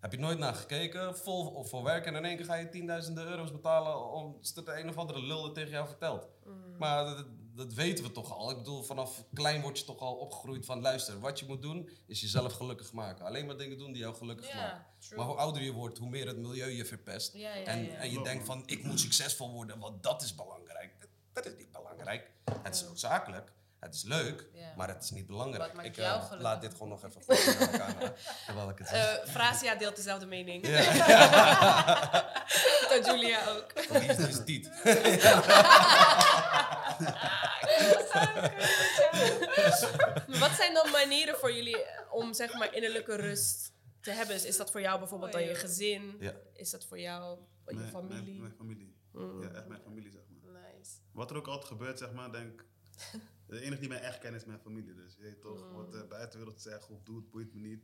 Heb 0.00 0.12
je 0.12 0.18
nooit 0.18 0.38
naar 0.38 0.54
gekeken, 0.54 1.16
vol 1.16 1.46
of 1.46 1.68
voor 1.68 1.82
werk 1.82 2.06
en 2.06 2.14
in 2.14 2.24
één 2.24 2.36
keer 2.36 2.44
ga 2.44 2.54
je 2.54 2.68
tienduizenden 2.68 3.26
euro's 3.26 3.52
betalen 3.52 4.12
om 4.12 4.38
de 4.54 4.78
een 4.78 4.88
of 4.88 4.96
andere 4.96 5.22
lul 5.22 5.44
het 5.44 5.54
tegen 5.54 5.70
jou 5.70 5.86
vertelt. 5.86 6.28
Maar 6.78 7.24
dat, 7.54 7.72
weten 7.72 8.04
we 8.04 8.10
toch 8.10 8.32
al. 8.32 8.50
Ik 8.50 8.56
bedoel, 8.56 8.82
vanaf 8.82 9.24
klein 9.34 9.60
word 9.60 9.78
je 9.78 9.84
toch 9.84 9.98
al 9.98 10.14
opgegroeid 10.14 10.64
van 10.64 10.80
luister, 10.80 11.20
wat 11.20 11.38
je 11.38 11.46
moet 11.46 11.62
doen 11.62 11.88
is 12.06 12.20
jezelf 12.20 12.52
gelukkig 12.52 12.92
maken. 12.92 13.24
Alleen 13.24 13.46
maar 13.46 13.56
dingen 13.56 13.78
doen 13.78 13.92
die 13.92 14.02
jou 14.02 14.14
gelukkig 14.14 14.54
maken. 14.54 14.86
true. 14.98 15.18
Maar 15.18 15.26
hoe 15.26 15.36
ouder 15.36 15.62
je 15.62 15.72
wordt, 15.72 15.98
hoe 15.98 16.08
meer 16.08 16.26
het 16.26 16.36
milieu 16.36 16.70
je 16.70 16.84
verpest. 16.84 17.34
En, 17.34 17.98
en 17.98 18.10
je 18.10 18.22
denkt 18.22 18.44
van 18.46 18.62
ik 18.66 18.84
moet 18.84 19.00
succesvol 19.00 19.50
worden, 19.50 19.78
want 19.78 20.02
dat 20.02 20.22
is 20.22 20.34
belangrijk. 20.34 20.94
Dat, 21.00 21.08
dat 21.32 21.46
is 21.46 21.58
niet 21.58 21.72
belangrijk. 21.72 22.30
Het 22.62 22.74
is 22.74 22.82
noodzakelijk. 22.82 23.52
Het 23.82 23.94
is 23.94 24.02
leuk, 24.02 24.46
Ja. 24.52 24.72
maar 24.76 24.88
het 24.88 25.02
is 25.04 25.10
niet 25.10 25.26
belangrijk. 25.26 25.72
Ik 25.82 25.96
eh, 25.96 26.30
laat 26.38 26.60
dit 26.60 26.72
gewoon 26.72 26.88
nog 26.88 27.04
even 27.04 27.22
voor 27.22 27.34
naar 27.34 27.70
de 27.70 27.78
camera, 27.78 28.12
terwijl 28.46 28.68
ik 28.70 28.78
het 28.78 28.88
zeg. 28.88 29.16
Eh 29.22 29.28
Frasia 29.28 29.74
deelt 29.74 29.96
dezelfde 29.96 30.26
mening. 30.26 30.66
Ja. 30.66 30.82
Dat 32.88 33.06
Julia 33.06 33.46
ook. 33.48 33.72
Liefde 33.90 34.28
is 34.28 34.44
dit. 34.44 34.70
Wat 40.40 40.50
zijn 40.50 40.74
dan 40.74 40.90
manieren 40.90 41.36
voor 41.38 41.52
jullie 41.52 41.84
eh, 41.84 42.12
om 42.12 42.34
zeg 42.34 42.54
maar 42.58 42.74
innerlijke 42.74 43.16
rust 43.16 43.72
te 44.00 44.10
hebben? 44.10 44.36
Dus 44.36 44.44
is 44.44 44.56
dat 44.56 44.70
voor 44.70 44.80
jou 44.80 44.98
bijvoorbeeld 44.98 45.32
dan 45.32 45.42
je 45.42 45.54
gezin? 45.54 46.16
Ja. 46.20 46.32
Is 46.54 46.70
dat 46.70 46.84
voor 46.84 46.98
jou 46.98 47.38
je 47.66 47.74
Mijn- 47.74 47.88
familie? 47.90 48.22
Mijn, 48.24 48.40
mijn 48.40 48.54
familie. 48.56 48.96
Mm. 49.12 49.42
Ja, 49.42 49.48
echt 49.50 49.66
mijn 49.66 49.80
familie, 49.84 50.10
zeg 50.10 50.22
maar. 50.28 50.52
Nice. 50.62 50.90
Wat 51.12 51.30
er 51.30 51.36
ook 51.36 51.46
altijd 51.46 51.66
gebeurt, 51.66 51.98
zeg 51.98 52.12
maar, 52.12 52.32
denk 52.32 52.64
De 53.52 53.60
enige 53.60 53.80
die 53.80 53.88
mij 53.88 54.00
echt 54.00 54.18
kent 54.18 54.34
is 54.36 54.44
mijn 54.44 54.58
familie. 54.60 54.94
Dus 54.94 55.14
je 55.16 55.22
weet 55.22 55.40
toch, 55.40 55.64
Mm. 55.68 55.72
wat 55.76 55.92
de 55.92 56.04
buitenwereld 56.08 56.60
zegt 56.60 56.90
of 56.90 57.02
doet, 57.02 57.30
boeit 57.30 57.54
me 57.54 57.60
niet. 57.60 57.82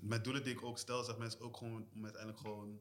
Mijn 0.00 0.22
doelen 0.22 0.42
die 0.42 0.52
ik 0.52 0.62
ook 0.62 0.78
stel, 0.78 1.04
zeg 1.04 1.16
maar, 1.16 1.26
is 1.26 1.38
ook 1.38 1.56
gewoon 1.56 1.88
om 1.94 2.02
uiteindelijk 2.02 2.40
gewoon 2.42 2.80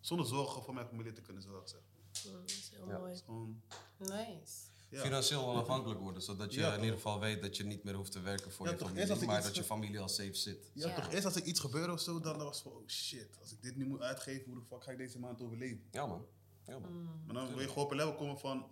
zonder 0.00 0.26
zorgen 0.26 0.62
voor 0.62 0.74
mijn 0.74 0.86
familie 0.86 1.12
te 1.12 1.20
kunnen 1.20 1.42
zorgen. 1.42 1.68
Zeg. 1.68 1.80
Mm, 2.26 2.40
dat 2.40 2.50
is 2.50 2.70
heel 2.74 2.88
Ja. 2.88 2.98
mooi. 2.98 3.12
Is 3.12 3.20
gewoon, 3.20 3.62
Nice. 3.98 4.52
ja. 4.88 5.00
Financieel 5.02 5.44
onafhankelijk 5.46 6.00
worden, 6.00 6.22
zodat 6.22 6.54
je 6.54 6.60
Ja, 6.60 6.72
in 6.74 6.80
ieder 6.80 6.94
geval 6.94 7.20
weet 7.20 7.42
dat 7.42 7.56
je 7.56 7.64
niet 7.64 7.84
meer 7.84 7.94
hoeft 7.94 8.12
te 8.12 8.20
werken 8.20 8.50
voor 8.52 8.66
Ja, 8.66 8.72
je 8.72 8.78
familie, 8.78 9.26
maar 9.26 9.42
dat 9.42 9.54
je 9.56 9.64
familie 9.64 10.00
al 10.00 10.08
safe 10.08 10.34
zit. 10.34 10.70
Ja, 10.74 10.88
Ja. 10.88 10.94
toch 10.94 11.12
eerst 11.12 11.24
als 11.24 11.34
er 11.36 11.42
iets 11.42 11.60
gebeurde 11.60 11.92
of 11.92 12.00
zo, 12.00 12.20
dan 12.20 12.36
was 12.38 12.54
het 12.62 12.62
van, 12.62 12.72
oh 12.72 12.88
shit, 12.88 13.38
als 13.40 13.52
ik 13.52 13.62
dit 13.62 13.76
nu 13.76 13.86
moet 13.86 14.00
uitgeven, 14.00 14.50
hoe 14.52 14.60
de 14.60 14.66
fuck 14.66 14.82
ga 14.84 14.90
ik 14.90 14.98
deze 14.98 15.18
maand 15.18 15.42
overleven? 15.42 15.84
Ja 15.90 16.06
man, 16.06 16.26
ja 16.66 16.78
man, 16.78 17.04
Maar 17.26 17.34
dan 17.34 17.48
wil 17.48 17.60
je 17.60 17.68
gewoon 17.68 17.84
op 17.84 17.90
een 17.90 17.96
level 17.96 18.14
komen 18.14 18.38
van, 18.38 18.66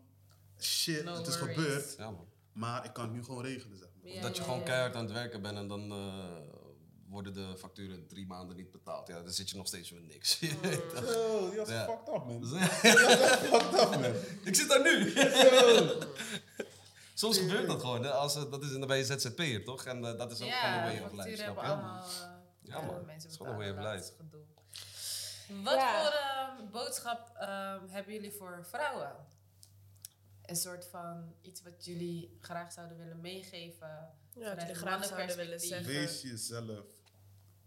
shit, 0.59 1.05
No 1.05 1.15
het 1.15 1.27
is 1.27 1.38
worries. 1.38 1.57
gebeurd, 1.57 1.95
ja 1.97 2.11
man. 2.11 2.29
Maar 2.53 2.85
ik 2.85 2.93
kan 2.93 3.05
het 3.05 3.12
nu 3.12 3.25
gewoon 3.25 3.45
regelen, 3.45 3.79
zeg 3.79 3.88
maar. 4.03 4.11
Ja, 4.11 4.17
Of 4.17 4.23
dat 4.23 4.33
je 4.37 4.41
ja, 4.43 4.45
gewoon 4.45 4.59
ja. 4.59 4.65
keihard 4.67 4.95
aan 4.95 5.05
het 5.05 5.12
werken 5.12 5.43
bent 5.43 5.57
en 5.59 5.69
dan 5.69 5.91
eh, 5.93 6.59
worden 7.09 7.33
de 7.33 7.55
facturen 7.59 8.07
drie 8.07 8.27
maanden 8.27 8.57
niet 8.57 8.71
betaald. 8.71 9.09
Ja, 9.09 9.23
dan 9.23 9.33
zit 9.33 9.51
je 9.51 9.57
nog 9.57 9.67
steeds 9.67 9.91
met 9.93 10.09
niks. 10.09 10.38
Zo, 10.38 11.49
die 11.51 11.59
was 11.59 11.69
Ja. 11.69 11.85
fucked 11.85 12.09
up, 12.15 12.25
man. 12.25 12.41
Die 12.51 12.59
fucked 12.59 13.81
up, 13.81 14.01
man. 14.01 14.15
Ik 14.49 14.55
zit 14.55 14.69
daar 14.69 14.83
nu. 14.83 15.12
Soms 17.15 17.38
gebeurt 17.38 17.67
dat 17.67 17.81
gewoon. 17.81 18.03
Hè? 18.05 18.11
Als, 18.11 18.37
eh, 18.37 18.51
dat 18.51 18.62
is, 18.62 18.71
dan 18.71 18.87
ben 18.87 18.97
je 18.97 19.05
ZZP'er, 19.05 19.65
toch? 19.65 19.85
En 19.85 20.05
eh, 20.05 20.19
dat 20.19 20.31
is 20.33 20.41
ook 20.43 20.51
gewoon 20.53 20.75
een 20.75 20.83
way 20.83 20.99
of 21.05 21.12
life, 21.12 21.37
snap 21.37 21.55
je? 21.55 21.61
allemaal... 21.62 22.05
Ja, 22.62 22.81
man. 22.81 22.95
Mensen 23.07 23.12
Het 23.15 23.31
is 23.31 23.37
gewoon 23.37 23.53
een 23.53 23.59
way 23.59 23.71
of 23.71 23.77
dat 23.77 23.95
life. 23.95 24.12
Wat 25.62 25.75
Ja. 25.75 26.03
voor 26.03 26.12
eh, 26.12 26.71
boodschap 26.73 27.37
ehm, 27.37 27.81
hebben 27.88 28.12
jullie 28.12 28.33
voor 28.33 28.67
vrouwen? 28.71 29.12
Een 30.53 30.59
soort 30.59 30.87
van 30.91 31.35
iets 31.41 31.62
wat 31.62 31.85
jullie 31.85 32.38
graag 32.41 32.73
zouden 32.73 32.97
willen 32.97 33.21
meegeven. 33.21 33.88
Ja, 34.35 34.49
vanuit 34.49 34.61
jullie 34.61 34.75
graag 34.75 35.05
zouden 35.05 35.37
willen 35.37 35.61
zeggen. 35.61 35.87
Wees 35.87 36.23
jezelf. 36.23 36.85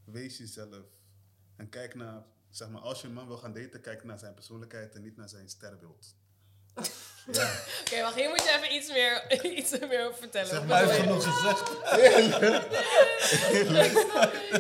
Wees 0.03 0.37
jezelf. 0.37 0.85
En 1.55 1.69
kijk 1.69 1.95
naar, 1.95 2.23
zeg 2.49 2.69
maar, 2.69 2.81
als 2.81 3.01
je 3.01 3.07
een 3.07 3.13
man 3.13 3.27
wil 3.27 3.37
gaan 3.37 3.53
daten, 3.53 3.81
kijk 3.81 4.03
naar 4.03 4.19
zijn 4.19 4.33
persoonlijkheid 4.33 4.95
en 4.95 5.01
niet 5.01 5.17
naar 5.17 5.29
zijn 5.29 5.49
sterrenbeeld. 5.49 6.15
ja. 7.31 7.51
Oké, 7.81 8.01
wacht, 8.01 8.15
hier 8.15 8.29
moet 8.29 8.43
je 8.43 8.55
even 8.57 8.75
iets 8.75 8.89
meer, 8.91 9.31
iets 9.59 9.79
meer 9.79 10.05
over 10.05 10.17
vertellen. 10.17 10.47
Zeg 10.47 10.65
maar 10.65 10.87
genoeg 10.87 11.23
gezegd. 11.23 11.69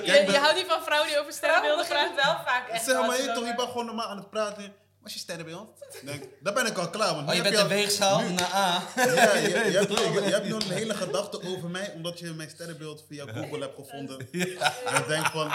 Je, 0.05 0.25
je 0.31 0.37
houdt 0.37 0.55
niet 0.55 0.67
van 0.67 0.83
vrouwen 0.83 1.09
die 1.09 1.19
over 1.19 1.33
sterrenbeelden 1.33 1.85
praten? 1.87 2.15
wel 2.15 2.43
vaak 2.45 2.67
echt 2.67 2.85
Zeg 2.85 3.07
maar, 3.07 3.21
je, 3.21 3.31
toch, 3.31 3.45
je 3.45 3.55
bent 3.55 3.69
gewoon 3.69 3.85
normaal 3.85 4.07
aan 4.07 4.17
het 4.17 4.29
praten. 4.29 4.75
Wat 5.05 5.13
is 5.13 5.19
je 5.19 5.25
sterrenbeeld? 5.25 5.69
Denk, 6.05 6.23
daar 6.41 6.53
ben 6.53 6.65
ik 6.65 6.77
al 6.77 6.89
klaar. 6.89 7.15
Want 7.15 7.29
Oh, 7.29 7.35
je 7.35 7.41
bent 7.41 7.55
de 7.55 7.67
weegschaal 7.67 8.21
naar 8.21 8.53
A. 8.53 8.87
Ja, 8.95 9.35
je, 9.37 9.49
je, 9.49 9.77
hebt 9.77 9.89
nu, 9.89 9.95
je 10.25 10.31
hebt 10.33 10.45
nu 10.45 10.53
een 10.53 10.61
hele 10.71 10.93
gedachte 10.93 11.41
over 11.43 11.69
mij, 11.69 11.91
omdat 11.95 12.19
je 12.19 12.31
mijn 12.33 12.49
sterrenbeeld 12.49 13.03
via 13.07 13.25
Google 13.33 13.59
hebt 13.59 13.75
gevonden. 13.75 14.17
En 14.85 14.95
ik 15.01 15.07
denk 15.07 15.25
van, 15.25 15.51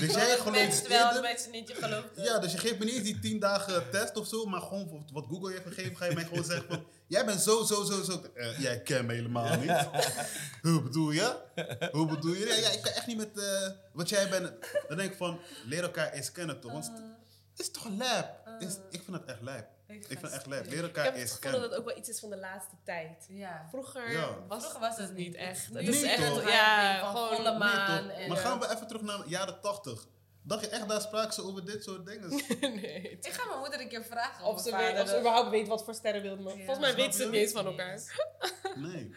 dus 0.00 0.14
jij 0.14 0.36
gelooft 0.36 0.50
mensen 0.50 0.88
wel, 0.88 1.12
de 1.12 1.20
mensen 1.20 1.50
niet. 1.50 1.68
Je 1.68 1.74
gelooft 1.74 2.06
het. 2.14 2.24
Ja, 2.26 2.38
dus 2.38 2.52
je 2.52 2.58
geeft 2.58 2.78
me 2.78 2.84
niet 2.84 2.94
eens 2.94 3.02
die 3.04 3.18
10 3.18 3.38
dagen 3.38 3.90
test 3.90 4.16
of 4.16 4.26
zo, 4.26 4.44
maar 4.44 4.60
gewoon 4.60 4.88
wat- 4.90 5.10
wat 5.12 5.24
Google 5.28 5.48
je 5.52 5.54
heeft 5.60 5.74
gegeven, 5.74 5.96
ga 5.96 6.04
je 6.04 6.14
mij 6.14 6.24
gewoon 6.24 6.44
zeggen 6.44 6.66
van, 6.68 6.84
jij 7.06 7.24
bent 7.24 7.40
zo, 7.40 7.64
zo, 7.64 7.84
zo, 7.84 8.02
zo. 8.02 8.22
Eh, 8.34 8.58
jij 8.60 8.80
kent 8.82 9.06
me 9.06 9.14
helemaal 9.14 9.56
niet. 9.58 9.86
Hoe 10.62 10.82
bedoel 10.82 11.10
je? 11.10 11.36
Hoe 11.92 12.06
bedoel 12.06 12.32
je? 12.34 12.46
Ja, 12.46 12.54
ja, 12.54 12.70
ik 12.70 12.82
kan 12.82 12.92
echt 12.92 13.06
niet 13.06 13.16
met 13.16 13.38
eh, 13.38 13.68
wat 13.92 14.08
jij 14.08 14.28
bent. 14.28 14.52
Dan 14.88 14.96
denk 14.96 15.10
ik 15.10 15.16
van, 15.16 15.40
leer 15.64 15.82
elkaar 15.82 16.12
eens 16.12 16.32
kennen 16.32 16.60
toch? 16.60 16.72
Want 16.72 16.92
Is 17.56 17.70
toch 17.70 17.88
lijp? 17.98 18.26
Is, 18.58 18.74
ik 18.90 19.02
vind 19.04 19.16
het 19.16 19.24
echt 19.24 19.40
lijp. 19.42 19.68
Ik 19.86 19.96
Ik 19.96 20.06
vind 20.06 20.22
het 20.22 20.32
echt 20.32 20.46
lijp. 20.46 20.64
Leer 20.66 20.78
Ik 20.78 20.82
elkaar 20.84 21.04
heb 21.04 21.12
het 21.12 21.22
eerst 21.22 21.34
gevoel 21.34 21.50
dat 21.50 21.60
kennen. 21.60 21.70
het 21.70 21.78
ook 21.86 21.88
wel 21.94 21.96
iets 21.98 22.08
is 22.08 22.20
van 22.20 22.30
de 22.30 22.36
laatste 22.36 22.74
tijd. 22.84 23.26
Ja. 23.28 23.66
Vroeger, 23.70 24.12
Ja. 24.12 24.28
was, 24.48 24.60
Vroeger 24.62 24.80
was 24.80 24.96
het 24.96 25.14
niet 25.14 25.34
echt. 25.34 25.70
Nu 25.70 25.78
Het 25.78 25.88
is 25.94 26.02
echt, 26.02 26.26
toch? 26.26 26.50
ja, 26.50 26.98
gewoon... 27.08 27.36
volle 27.36 27.58
maan. 27.58 28.06
Maar 28.06 28.36
eh, 28.36 28.36
gaan 28.36 28.60
we 28.60 28.70
even 28.74 28.86
terug 28.86 29.02
naar 29.02 29.16
de 29.18 29.28
jaren 29.28 29.60
80. 29.60 30.06
Dacht 30.42 30.60
je 30.64 30.68
echt, 30.70 30.88
daar 30.88 31.00
spraken 31.00 31.32
ze 31.32 31.42
over 31.42 31.64
dit 31.64 31.84
soort 31.84 32.06
dingen? 32.06 32.28
nee. 32.80 33.18
Ik 33.20 33.32
ga 33.32 33.46
mijn 33.46 33.58
moeder 33.58 33.80
een 33.80 33.88
keer 33.88 34.04
vragen 34.04 34.44
Of 34.44 34.54
of 34.54 34.60
ze, 34.62 34.70
mijn 34.70 34.82
weet, 34.82 34.90
vader 34.90 35.04
of 35.04 35.10
ze 35.10 35.18
überhaupt 35.18 35.50
weet 35.50 35.68
wat 35.68 35.84
voor 35.84 35.94
sterrenbeeld. 35.94 36.40
Maar 36.40 36.56
Ja, 36.56 36.64
volgens 36.64 36.86
mij 36.86 36.94
weten 36.94 37.12
ze 37.12 37.22
het 37.22 37.30
niet 37.30 37.40
eens 37.40 37.52
van 37.52 37.66
elkaar. 37.66 38.00
Nee. 38.74 39.14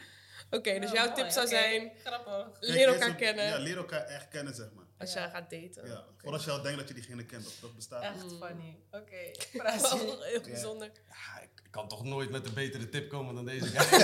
Oké, 0.49 0.79
dus 0.79 0.89
Oh, 0.89 0.95
jouw 0.95 1.13
tip 1.13 1.29
zou 1.29 1.47
zijn, 1.47 1.91
Grappig. 2.03 2.47
Leer 2.59 2.87
elkaar 2.87 3.15
kennen 3.15 3.45
Ja, 3.45 3.57
leer 3.57 3.77
elkaar 3.77 4.03
echt 4.05 4.27
kennen, 4.27 4.55
zeg 4.55 4.67
maar. 4.75 4.80
Als 5.01 5.13
Ja. 5.13 5.19
jij 5.21 5.29
gaat 5.29 5.49
daten. 5.49 5.87
Ja. 5.87 6.05
Voordat 6.17 6.43
je 6.43 6.51
al 6.51 6.61
denkt 6.61 6.79
dat 6.79 6.87
je 6.87 6.93
diegene 6.93 7.25
kent. 7.25 7.43
Dat, 7.43 7.53
dat 7.61 7.75
bestaat 7.75 8.13
niet. 8.15 8.23
Echt 8.23 8.33
funny. 8.45 8.77
Oké. 8.91 9.31
Wel 9.63 9.71
Frasie. 9.79 10.23
heel 10.23 10.41
bijzonder. 10.41 10.91
Ja, 11.07 11.41
ik 11.41 11.49
kan 11.71 11.87
toch 11.87 12.03
nooit 12.03 12.29
met 12.29 12.47
een 12.47 12.53
betere 12.53 12.89
tip 12.89 13.09
komen 13.09 13.35
dan 13.35 13.45
deze 13.45 13.65
guy. 13.65 13.99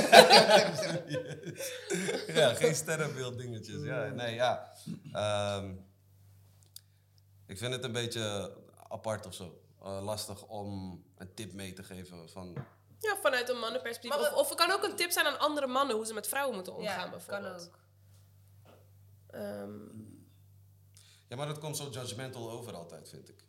ja, 2.36 2.54
geen 2.54 2.76
sterrenbeeld 2.76 3.38
dingetjes. 3.38 3.84
Ja, 3.84 4.06
nee, 4.06 4.34
ja. 4.36 4.72
Ehm, 5.14 5.74
ik 7.46 7.58
vind 7.58 7.74
het 7.74 7.84
een 7.84 7.92
beetje 7.92 8.56
apart 8.90 9.26
of 9.26 9.34
zo. 9.34 9.62
Eh, 9.82 10.00
lastig 10.04 10.44
om 10.48 11.02
een 11.18 11.34
tip 11.34 11.54
mee 11.54 11.74
te 11.74 11.84
geven 11.84 12.30
van... 12.30 12.56
Ja, 13.00 13.18
vanuit 13.22 13.50
een 13.50 13.58
mannenperspectief. 13.60 14.10
Maar 14.22 14.32
Of, 14.32 14.34
of 14.40 14.50
het 14.50 14.58
kan 14.58 14.72
ook 14.72 14.84
een 14.84 14.96
tip 14.96 15.12
zijn 15.12 15.26
aan 15.26 15.40
andere 15.40 15.68
mannen 15.68 15.96
hoe 15.96 16.06
ze 16.06 16.14
met 16.14 16.28
vrouwen 16.28 16.56
moeten 16.56 16.76
omgaan, 16.76 16.96
Ja, 16.96 17.02
kan 17.02 17.10
bijvoorbeeld. 17.10 17.68
ook. 17.68 17.80
Ehm, 19.28 19.72
Ja, 21.28 21.36
maar 21.36 21.48
dat 21.48 21.60
komt 21.60 21.78
zo 21.78 21.90
judgmental 21.90 22.52
over 22.52 22.74
altijd, 22.74 23.10
vind 23.10 23.30
ik. 23.30 23.46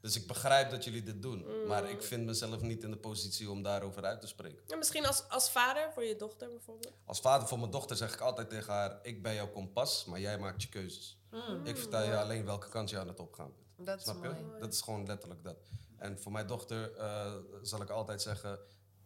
Dus 0.00 0.16
ik 0.16 0.26
begrijp 0.26 0.70
dat 0.70 0.84
jullie 0.84 1.02
dit 1.02 1.22
doen. 1.22 1.66
Maar 1.66 1.90
ik 1.90 2.02
vind 2.02 2.24
mezelf 2.24 2.60
niet 2.60 2.82
in 2.82 2.90
de 2.90 2.96
positie 2.96 3.50
om 3.50 3.62
daarover 3.62 4.04
uit 4.04 4.20
te 4.20 4.26
spreken. 4.26 4.62
ja, 4.66 4.76
misschien 4.76 5.06
als, 5.06 5.28
als 5.28 5.50
vader 5.50 5.92
voor 5.92 6.04
je 6.04 6.16
dochter 6.16 6.50
bijvoorbeeld. 6.50 6.92
Als 7.04 7.20
vader 7.20 7.48
van 7.48 7.58
mijn 7.58 7.70
dochter 7.70 7.96
zeg 7.96 8.12
ik 8.14 8.20
altijd 8.20 8.50
tegen 8.50 8.72
haar... 8.72 8.98
Ik 9.02 9.22
ben 9.22 9.34
jouw 9.34 9.50
kompas, 9.50 10.04
maar 10.04 10.20
jij 10.20 10.38
maakt 10.38 10.62
je 10.62 10.68
keuzes. 10.68 11.18
Ik 11.64 11.76
vertel 11.76 12.02
je 12.02 12.16
alleen 12.18 12.44
welke 12.44 12.68
kant 12.68 12.90
je 12.90 12.98
aan 12.98 13.08
het 13.08 13.20
opgaan 13.20 13.52
bent. 13.54 13.66
Mm, 13.78 13.84
Dat 13.84 13.96
is 13.98 14.02
Snap 14.02 14.22
je? 14.22 14.28
mooi. 14.28 14.60
Dat 14.60 14.72
is 14.72 14.80
gewoon 14.80 15.06
letterlijk 15.06 15.42
dat. 15.44 15.56
En 15.96 16.18
voor 16.20 16.32
mijn 16.32 16.46
dochter 16.46 16.96
eh, 16.96 17.32
zal 17.62 17.82
ik 17.82 17.90
altijd 17.90 18.22
zeggen: 18.22 18.58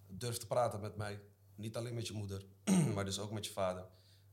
durf 0.07 0.37
te 0.37 0.47
praten 0.47 0.81
met 0.81 0.97
mij. 0.97 1.21
Niet 1.55 1.77
alleen 1.77 1.95
met 1.95 2.07
je 2.07 2.13
moeder, 2.13 2.45
maar 2.95 3.05
dus 3.05 3.19
ook 3.19 3.31
met 3.31 3.47
je 3.47 3.53
vader. 3.53 3.87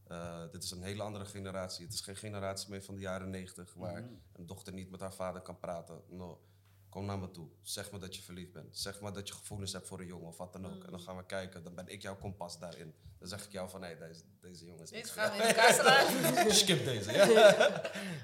Eh, 0.09 0.41
dit 0.51 0.63
is 0.63 0.71
een 0.71 0.81
hele 0.83 1.03
andere 1.03 1.25
generatie. 1.25 1.85
Het 1.85 1.93
is 1.93 2.01
geen 2.01 2.15
generatie 2.15 2.69
meer 2.69 2.83
van 2.83 2.95
de 2.95 3.01
jaren 3.01 3.29
negentig 3.29 3.73
waar 3.73 4.03
een 4.33 4.45
dochter 4.45 4.73
niet 4.73 4.89
met 4.91 4.99
haar 4.99 5.13
vader 5.13 5.41
kan 5.41 5.59
praten. 5.59 6.01
No. 6.09 6.41
Kom 6.89 7.05
naar 7.05 7.19
me 7.19 7.31
toe. 7.31 7.47
Zeg 7.61 7.91
me 7.91 7.99
dat 7.99 8.15
je 8.15 8.21
verliefd 8.21 8.51
bent. 8.53 8.77
Zeg 8.77 8.99
maar 9.01 9.13
dat 9.13 9.27
je 9.27 9.33
gevoelens 9.33 9.73
hebt 9.73 9.87
voor 9.87 9.99
een 9.99 10.05
jongen 10.05 10.27
of 10.27 10.37
wat 10.37 10.53
dan 10.53 10.65
ook. 10.65 10.83
En 10.83 10.91
dan 10.91 10.99
gaan 10.99 11.17
we 11.17 11.25
kijken. 11.25 11.63
Dan 11.63 11.75
ben 11.75 11.87
ik 11.87 12.01
jouw 12.01 12.17
kompas 12.17 12.59
daarin. 12.59 12.95
Dan 13.19 13.27
zeg 13.27 13.45
ik 13.45 13.51
jou 13.51 13.69
van, 13.69 13.83
hé, 13.83 13.97
deze, 13.97 14.23
deze 14.41 14.65
jongen 14.65 14.83
is 14.83 14.89
Dit 14.89 15.03
niet 15.03 15.11
gaan 15.11 15.31
we 15.31 15.37
in 15.43 15.43
elkaar 15.47 15.73
slaan. 15.73 16.51
Skip 16.61 16.85
deze, 16.85 17.11
ja. 17.11 17.25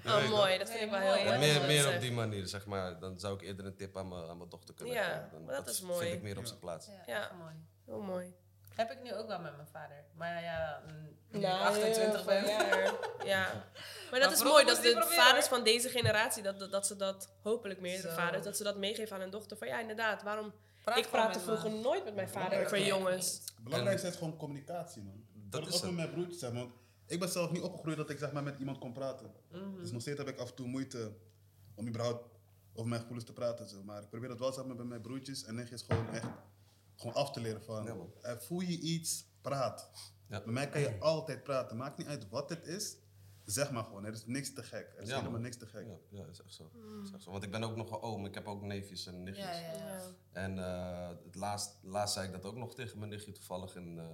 Oh, 0.18 0.30
mooi. 0.30 0.58
Dat 0.58 0.70
vind 0.70 0.84
ik 0.84 0.90
wel 0.90 1.00
heel 1.00 1.26
mooi. 1.26 1.38
meer, 1.40 1.54
dat 1.54 1.68
meer 1.68 1.84
dat 1.84 1.94
op 1.94 2.02
die 2.02 2.12
manier, 2.12 2.48
zeg 2.48 2.66
maar. 2.66 3.00
Dan 3.00 3.20
zou 3.20 3.36
ik 3.36 3.42
eerder 3.42 3.66
een 3.66 3.76
tip 3.76 3.98
aan 3.98 4.08
mijn, 4.08 4.28
aan 4.30 4.38
mijn 4.38 4.50
dochter 4.50 4.74
kunnen 4.74 4.94
Ja, 4.94 5.04
geven. 5.14 5.30
Dan- 5.32 5.44
maar 5.44 5.56
dat 5.56 5.68
is 5.68 5.82
mooi. 5.82 6.00
vind 6.00 6.14
ik 6.14 6.22
meer 6.22 6.38
op 6.38 6.46
zijn 6.46 6.60
plaats. 6.60 6.88
Ja, 6.88 7.04
Ja. 7.06 7.32
mooi. 7.40 7.54
Heel 7.86 8.02
mooi. 8.02 8.34
Heb 8.76 8.92
ik 8.92 9.04
nu 9.04 9.14
ook 9.14 9.28
wel 9.28 9.40
met 9.40 9.56
mijn 9.56 9.68
vader. 9.68 10.04
Maar 10.16 10.42
ja, 10.42 10.82
mm, 10.88 10.94
nu 11.30 11.40
ik 11.40 11.46
Nou, 11.46 11.60
28 11.62 12.26
ben. 12.26 12.46
Ja. 12.54 12.60
ja. 13.26 13.44
Maar 14.12 14.20
dat 14.20 14.30
Maar 14.30 14.32
is 14.32 14.44
mooi 14.44 14.66
dat 14.66 14.76
de 14.76 14.82
proberen, 14.92 15.08
vaders 15.16 15.48
hoor. 15.48 15.56
van 15.58 15.64
deze 15.66 15.90
generatie, 15.90 16.44
dat, 16.44 16.60
dat, 16.60 16.72
dat 16.72 16.88
ze 16.88 16.96
dat, 16.96 17.34
hopelijk 17.42 17.80
meerdere 17.80 18.10
Zo. 18.10 18.16
vaders, 18.16 18.44
dat 18.44 18.58
ze 18.58 18.64
dat 18.64 18.78
meegeven 18.78 19.16
aan 19.16 19.22
hun 19.22 19.30
dochter. 19.30 19.58
Van 19.58 19.68
ja, 19.68 19.80
inderdaad, 19.80 20.24
waarom... 20.24 20.54
Praat 20.84 20.98
ik 20.98 21.04
gewoon 21.06 21.22
praatte 21.22 21.40
met 21.40 21.48
me. 21.48 21.58
vroeger 21.58 21.82
nooit 21.82 22.04
met 22.04 22.16
mijn 22.16 22.30
vader 22.30 22.50
Belangrijk 22.50 22.66
over 22.74 22.78
is- 22.78 22.88
jongens. 22.88 23.42
Het 23.56 23.64
belangrijkste 23.64 24.08
is 24.08 24.16
gewoon 24.16 24.38
communicatie, 24.38 25.02
man. 25.04 25.26
Dat 25.34 25.62
is 25.62 25.68
is 25.68 25.74
ook 25.76 25.82
het. 25.82 25.90
met 25.90 26.00
mijn 26.00 26.12
broertjes, 26.14 26.40
zeg 26.40 26.52
maar. 26.52 26.62
Want 26.62 26.74
Ik 27.08 27.20
ben 27.20 27.30
zelf 27.30 27.52
niet 27.52 27.62
opgegroeid 27.62 27.98
dat 27.98 28.10
ik 28.10 28.18
zeg 28.18 28.32
maar, 28.32 28.44
met 28.44 28.60
iemand 28.60 28.78
kon 28.78 28.94
praten. 28.94 29.32
Dus 29.80 29.92
nog 29.92 30.02
steeds 30.02 30.18
heb 30.18 30.28
ik 30.28 30.38
af 30.40 30.50
en 30.50 30.56
toe 30.56 30.68
moeite 30.68 31.12
om 31.76 31.88
überhaupt 31.88 32.26
over 32.74 32.88
mijn 32.88 33.00
gevoelens 33.02 33.26
te 33.28 33.34
praten. 33.34 33.68
Zo. 33.70 33.84
Maar 33.84 34.02
ik 34.02 34.10
probeer 34.10 34.30
dat 34.30 34.40
wel 34.40 34.52
zeg 34.54 34.66
maar, 34.66 34.76
bij 34.76 34.86
mijn 34.86 35.02
broertjes 35.02 35.44
en 35.44 35.56
nichtjes 35.56 35.82
gewoon 35.82 36.10
echt 36.14 36.28
gewoon 37.04 37.16
af 37.24 37.32
te 37.32 37.40
leren 37.40 37.64
van... 37.64 37.84
Ja, 37.84 37.96
eh, 38.22 38.38
voel 38.38 38.60
je 38.60 38.80
iets, 38.80 39.26
praat. 39.42 39.90
Ja. 40.28 40.44
Bij 40.44 40.54
mij 40.54 40.70
kan 40.70 40.82
je 40.82 41.00
altijd 41.00 41.44
praten. 41.44 41.78
Maakt 41.78 41.98
niet 41.98 42.08
uit 42.08 42.30
wat 42.30 42.50
het 42.50 42.66
is. 42.66 42.98
Zeg 43.46 43.72
maar 43.72 43.84
gewoon. 43.84 44.06
Er 44.06 44.14
is 44.14 44.26
niks 44.26 44.54
te 44.54 44.64
gek. 44.64 44.94
Er 44.96 45.02
is 45.02 45.08
Ja, 45.08 45.12
helemaal 45.12 45.32
man. 45.32 45.42
niks 45.42 45.58
te 45.58 45.66
gek. 45.66 45.86
Ja, 45.88 45.98
ja, 46.10 46.26
is 46.26 46.42
echt 46.42 46.54
zo. 46.54 46.72
Is 47.04 47.12
echt 47.12 47.24
zo. 47.24 47.32
Want 47.32 47.44
ik 47.44 47.52
ben 47.52 47.64
ook 47.64 47.76
nog 47.76 47.92
een 47.92 48.02
oom. 48.02 48.26
Ik 48.26 48.34
heb 48.34 48.48
ook 48.48 48.62
neefjes 48.62 49.06
en 49.06 49.24
nichtjes. 49.24 49.46
Ja, 49.46 49.54
ja, 49.54 49.74
ja. 49.74 49.96
Ja. 49.96 50.02
En 50.32 50.60
eh, 50.60 51.10
het 51.26 51.36
laatst, 51.36 51.78
laatst 51.82 52.14
zei 52.14 52.26
ik 52.28 52.34
dat 52.34 52.46
ook 52.46 52.56
nog 52.56 52.76
tegen 52.76 52.98
mijn 52.98 53.10
nichtje 53.10 53.32
toevallig. 53.32 53.76
En, 53.76 54.00
eh, 54.00 54.06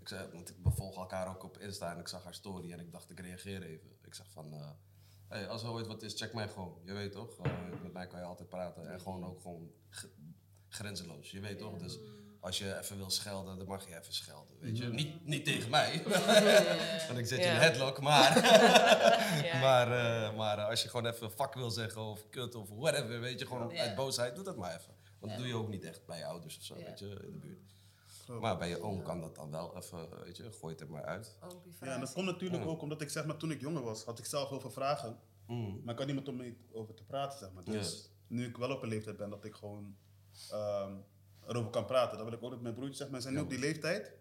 ik 0.00 0.08
zei, 0.08 0.28
want 0.32 0.48
ik 0.48 0.62
bevolg 0.62 0.96
elkaar 0.96 1.28
ook 1.28 1.42
op 1.44 1.58
Insta 1.58 1.92
en 1.92 1.98
ik 1.98 2.08
zag 2.08 2.24
haar 2.24 2.34
story 2.34 2.72
en 2.72 2.80
ik 2.80 2.92
dacht 2.92 3.10
ik 3.10 3.20
reageer 3.20 3.62
even. 3.62 3.90
Ik 4.02 4.14
zeg 4.14 4.30
van, 4.30 4.52
eh, 4.52 4.70
hey, 5.28 5.48
als 5.48 5.62
er 5.62 5.70
ooit 5.70 5.86
wat 5.86 6.02
is, 6.02 6.14
check 6.14 6.32
mij 6.34 6.48
gewoon. 6.48 6.80
Je 6.84 6.92
weet 6.92 7.12
toch? 7.12 7.38
Met 7.82 7.92
mij 7.92 8.06
kan 8.06 8.18
je 8.20 8.24
altijd 8.26 8.48
praten 8.48 8.90
en 8.92 9.00
gewoon 9.00 9.24
ook 9.24 9.40
gewoon 9.40 9.70
grenzeloos. 10.74 11.30
Je 11.30 11.40
weet 11.40 11.58
toch? 11.58 11.78
Dus 11.78 11.98
als 12.40 12.58
je 12.58 12.78
even 12.78 12.96
wil 12.96 13.10
schelden, 13.10 13.56
dan 13.58 13.66
mag 13.66 13.88
je 13.88 13.98
even 13.98 14.12
schelden. 14.14 14.56
Weet 14.60 14.78
je? 14.78 14.88
Niet, 14.88 15.26
niet 15.26 15.44
tegen 15.44 15.70
mij, 15.70 16.02
want 17.06 17.18
ik 17.18 17.26
zit 17.26 17.38
je 17.38 17.44
in 17.44 17.50
headlock, 17.56 18.00
maar... 18.00 18.36
Ja. 19.44 19.60
Maar, 19.60 19.86
eh, 20.26 20.36
maar 20.36 20.58
eh, 20.58 20.68
als 20.68 20.82
je 20.82 20.88
gewoon 20.88 21.06
even 21.12 21.30
fuck 21.30 21.54
wil 21.54 21.70
zeggen 21.70 22.02
of 22.02 22.28
kut 22.30 22.54
of 22.54 22.68
whatever, 22.68 23.20
weet 23.20 23.38
je, 23.38 23.46
gewoon 23.46 23.70
Ja. 23.70 23.80
uit 23.82 23.94
boosheid, 23.94 24.34
doe 24.34 24.44
dat 24.44 24.56
maar 24.56 24.74
even. 24.76 24.94
Want 25.18 25.20
Ja. 25.20 25.28
dat 25.28 25.38
doe 25.38 25.46
je 25.46 25.54
ook 25.54 25.68
niet 25.68 25.84
echt 25.84 26.06
bij 26.06 26.18
je 26.18 26.24
ouders 26.24 26.56
of 26.58 26.62
zo, 26.64 26.78
Ja. 26.78 26.84
weet 26.84 26.98
je, 26.98 27.06
in 27.06 27.32
de 27.32 27.38
buurt. 27.38 27.74
Maar 28.40 28.58
bij 28.58 28.68
je 28.68 28.80
oom 28.82 29.02
kan 29.02 29.20
dat 29.20 29.34
dan 29.34 29.50
wel 29.50 29.76
even, 29.76 30.08
weet 30.24 30.36
je, 30.36 30.52
gooi 30.52 30.72
het 30.72 30.82
er 30.82 30.90
maar 30.90 31.04
uit. 31.04 31.36
Ja, 31.80 31.94
en 31.94 32.00
dat 32.00 32.12
komt 32.12 32.26
natuurlijk 32.26 32.62
Ja. 32.62 32.68
ook 32.68 32.82
omdat 32.82 33.00
ik 33.00 33.10
zeg 33.10 33.24
maar 33.24 33.36
toen 33.36 33.50
ik 33.50 33.60
jonger 33.60 33.82
was, 33.82 34.04
had 34.04 34.18
ik 34.18 34.24
zelf 34.24 34.48
heel 34.48 34.60
veel 34.60 34.70
vragen. 34.70 35.18
Mm. 35.46 35.80
Maar 35.82 35.92
ik 35.92 35.98
had 35.98 36.06
niemand 36.06 36.28
om 36.28 36.36
mee 36.36 36.56
over 36.72 36.94
te 36.94 37.04
praten, 37.04 37.38
zeg 37.38 37.52
maar. 37.52 37.64
Dus 37.64 38.10
nu 38.26 38.46
ik 38.46 38.56
wel 38.56 38.70
op 38.70 38.82
een 38.82 38.88
leeftijd 38.88 39.16
ben 39.16 39.30
dat 39.30 39.44
ik 39.44 39.54
gewoon 39.54 39.96
ehm, 40.50 40.92
erover 41.46 41.70
kan 41.70 41.84
praten, 41.86 42.16
dan 42.16 42.26
wil 42.26 42.36
ik 42.38 42.42
ook 42.42 42.50
dat 42.50 42.60
mijn 42.60 42.74
broertjes, 42.74 42.98
zeg 42.98 43.10
maar, 43.10 43.20
zijn 43.20 43.34
nu 43.34 43.40
op 43.40 43.48
die 43.50 43.58
leeftijd 43.58 44.12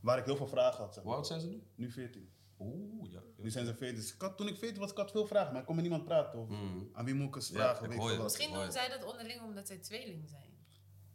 waar 0.00 0.18
ik 0.18 0.24
heel 0.24 0.36
veel 0.36 0.48
vragen 0.48 0.84
had, 0.84 0.94
zeg 0.94 1.02
Hoe 1.02 1.14
oud 1.14 1.26
zijn 1.26 1.40
ze 1.40 1.46
nu? 1.48 1.62
Nu 1.74 1.90
14. 1.90 2.32
Oeh, 2.58 3.10
ja. 3.12 3.20
Nu 3.36 3.50
zijn 3.50 3.66
ze 3.66 3.74
14. 3.74 3.96
Dus 4.00 4.14
ik 4.14 4.20
had, 4.20 4.36
toen 4.36 4.48
ik 4.48 4.56
14 4.58 4.80
was, 4.80 4.90
ik 4.90 4.96
had 4.96 5.10
veel 5.10 5.26
vragen, 5.26 5.50
maar 5.52 5.60
ik 5.60 5.66
kon 5.66 5.74
met 5.74 5.84
niemand 5.84 6.04
praten. 6.04 6.38
Of 6.38 6.48
Mm. 6.48 6.90
aan 6.92 7.04
wie 7.04 7.14
moet 7.14 7.28
ik 7.28 7.34
eens 7.34 7.48
Ja, 7.48 7.54
vragen? 7.54 7.90
ik. 7.92 8.22
Misschien 8.22 8.52
doen 8.52 8.72
zij 8.72 8.88
dat 8.88 9.04
onderling 9.04 9.42
omdat 9.42 9.66
zij 9.66 9.78
tweeling 9.78 10.28
zijn. 10.28 10.50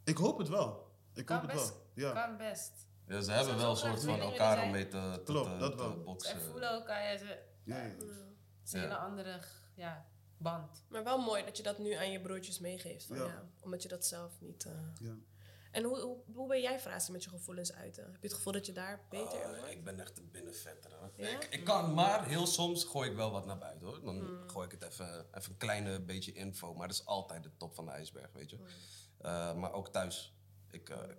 Ik 0.04 0.16
hoop 0.16 0.38
het 0.38 0.48
wel. 0.48 0.86
Ik 1.14 1.24
Kan 1.26 1.38
hoop 1.40 1.50
het 1.50 1.56
wel. 1.56 1.86
Ja. 1.94 2.12
Kan 2.12 2.36
best. 2.36 2.72
Ja, 3.06 3.20
ze 3.20 3.32
hebben 3.32 3.56
wel 3.56 3.70
een 3.70 3.76
soort 3.76 4.04
van 4.04 4.20
elkaar 4.20 4.62
om 4.64 4.70
mee 4.70 4.88
te, 4.88 5.10
te, 5.24 5.32
Klopt, 5.32 5.50
te- 5.50 5.56
dat 5.56 5.70
te 5.70 5.76
wel. 5.76 5.92
Zij 5.94 6.02
boksen. 6.04 6.40
voelen 6.40 6.68
elkaar. 6.70 7.12
Ja, 7.12 7.18
ze, 7.18 7.38
Ja, 7.64 7.82
is 7.82 7.92
een 8.72 8.80
Ja. 8.80 8.80
hele 8.80 8.96
andere 8.96 9.40
ja, 9.74 10.06
band. 10.38 10.84
Maar 10.88 11.04
wel 11.04 11.18
mooi 11.18 11.44
dat 11.44 11.56
je 11.56 11.62
dat 11.62 11.78
nu 11.78 11.92
aan 11.92 12.10
je 12.10 12.20
broertjes 12.20 12.58
meegeeft. 12.58 13.04
Van, 13.04 13.16
ja. 13.16 13.24
Ja. 13.24 13.48
omdat 13.60 13.82
je 13.82 13.88
dat 13.88 14.04
zelf 14.06 14.32
niet... 14.40 14.64
eh, 14.64 14.72
ja. 15.00 15.14
En 15.70 15.84
hoe, 15.84 16.00
hoe, 16.00 16.16
hoe 16.34 16.48
ben 16.48 16.60
jij, 16.60 16.80
Frasie, 16.80 17.12
met 17.12 17.24
je 17.24 17.30
gevoelens 17.30 17.72
uiten? 17.72 18.02
Heb 18.04 18.22
je 18.22 18.26
het 18.28 18.36
gevoel 18.36 18.52
dat 18.52 18.66
je 18.66 18.72
daar 18.72 19.00
beter 19.10 19.42
in 19.42 19.62
Oh, 19.64 19.68
ik 19.70 19.84
ben 19.84 20.00
echt 20.00 20.18
een 20.18 20.30
binnenvetter. 20.30 20.90
Ja? 21.16 21.28
Ik, 21.28 21.44
ik 21.44 21.64
kan, 21.64 21.94
maar 21.94 22.26
heel 22.26 22.46
soms 22.46 22.84
gooi 22.84 23.10
ik 23.10 23.16
wel 23.16 23.30
wat 23.30 23.46
naar 23.46 23.58
buiten 23.58 23.86
hoor. 23.86 24.00
Dan 24.04 24.40
gooi 24.46 24.66
ik 24.66 24.72
het 24.72 24.82
even, 24.82 25.26
even 25.34 25.50
een 25.52 25.56
kleine 25.56 26.00
beetje 26.00 26.32
info. 26.32 26.74
Maar 26.74 26.88
dat 26.88 26.96
is 26.96 27.06
altijd 27.06 27.42
de 27.42 27.50
top 27.56 27.74
van 27.74 27.84
de 27.84 27.90
ijsberg, 27.90 28.32
weet 28.32 28.50
je. 28.50 28.58
Eh, 29.18 29.54
maar 29.54 29.72
ook 29.72 29.88
thuis. 29.88 30.34
Ik, 30.70 30.88
eh, 30.88 30.98
ik, 31.10 31.16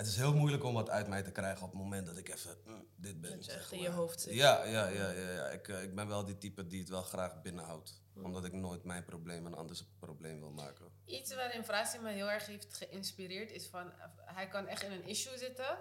het 0.00 0.08
is 0.08 0.16
heel 0.16 0.34
moeilijk 0.34 0.64
om 0.64 0.74
wat 0.74 0.90
uit 0.90 1.08
mij 1.08 1.22
te 1.22 1.30
krijgen 1.30 1.64
op 1.64 1.70
het 1.72 1.80
moment 1.80 2.06
dat 2.06 2.16
ik 2.16 2.28
even 2.28 2.56
mm, 2.66 2.84
dit 2.96 3.20
ben. 3.20 3.30
Dat 3.30 3.44
je 3.44 3.50
zeg 3.50 3.60
echt 3.60 3.72
in 3.72 3.80
je 3.80 3.90
hoofd 3.90 4.20
zit. 4.20 4.34
Ja, 4.34 4.64
ja, 4.64 4.88
ja, 4.88 5.10
ja, 5.10 5.30
ja. 5.30 5.46
Ik, 5.46 5.68
eh, 5.68 5.82
ik 5.82 5.94
ben 5.94 6.08
wel 6.08 6.24
die 6.24 6.38
type 6.38 6.66
die 6.66 6.80
het 6.80 6.88
wel 6.88 7.02
graag 7.02 7.42
binnenhoudt. 7.42 8.02
Omdat 8.14 8.44
ik 8.44 8.52
nooit 8.52 8.84
mijn 8.84 9.04
probleem 9.04 9.46
een 9.46 9.54
anders 9.54 9.84
probleem 9.98 10.40
wil 10.40 10.50
maken. 10.50 10.86
Iets 11.04 11.34
waarin 11.34 11.64
Frasie 11.64 12.00
me 12.00 12.10
heel 12.12 12.30
erg 12.30 12.46
heeft 12.46 12.74
geïnspireerd 12.74 13.50
is 13.52 13.66
van... 13.66 13.92
eh, 13.92 14.04
Hij 14.34 14.48
kan 14.48 14.66
echt 14.66 14.82
in 14.82 14.92
een 14.92 15.06
issue 15.06 15.38
zitten, 15.38 15.78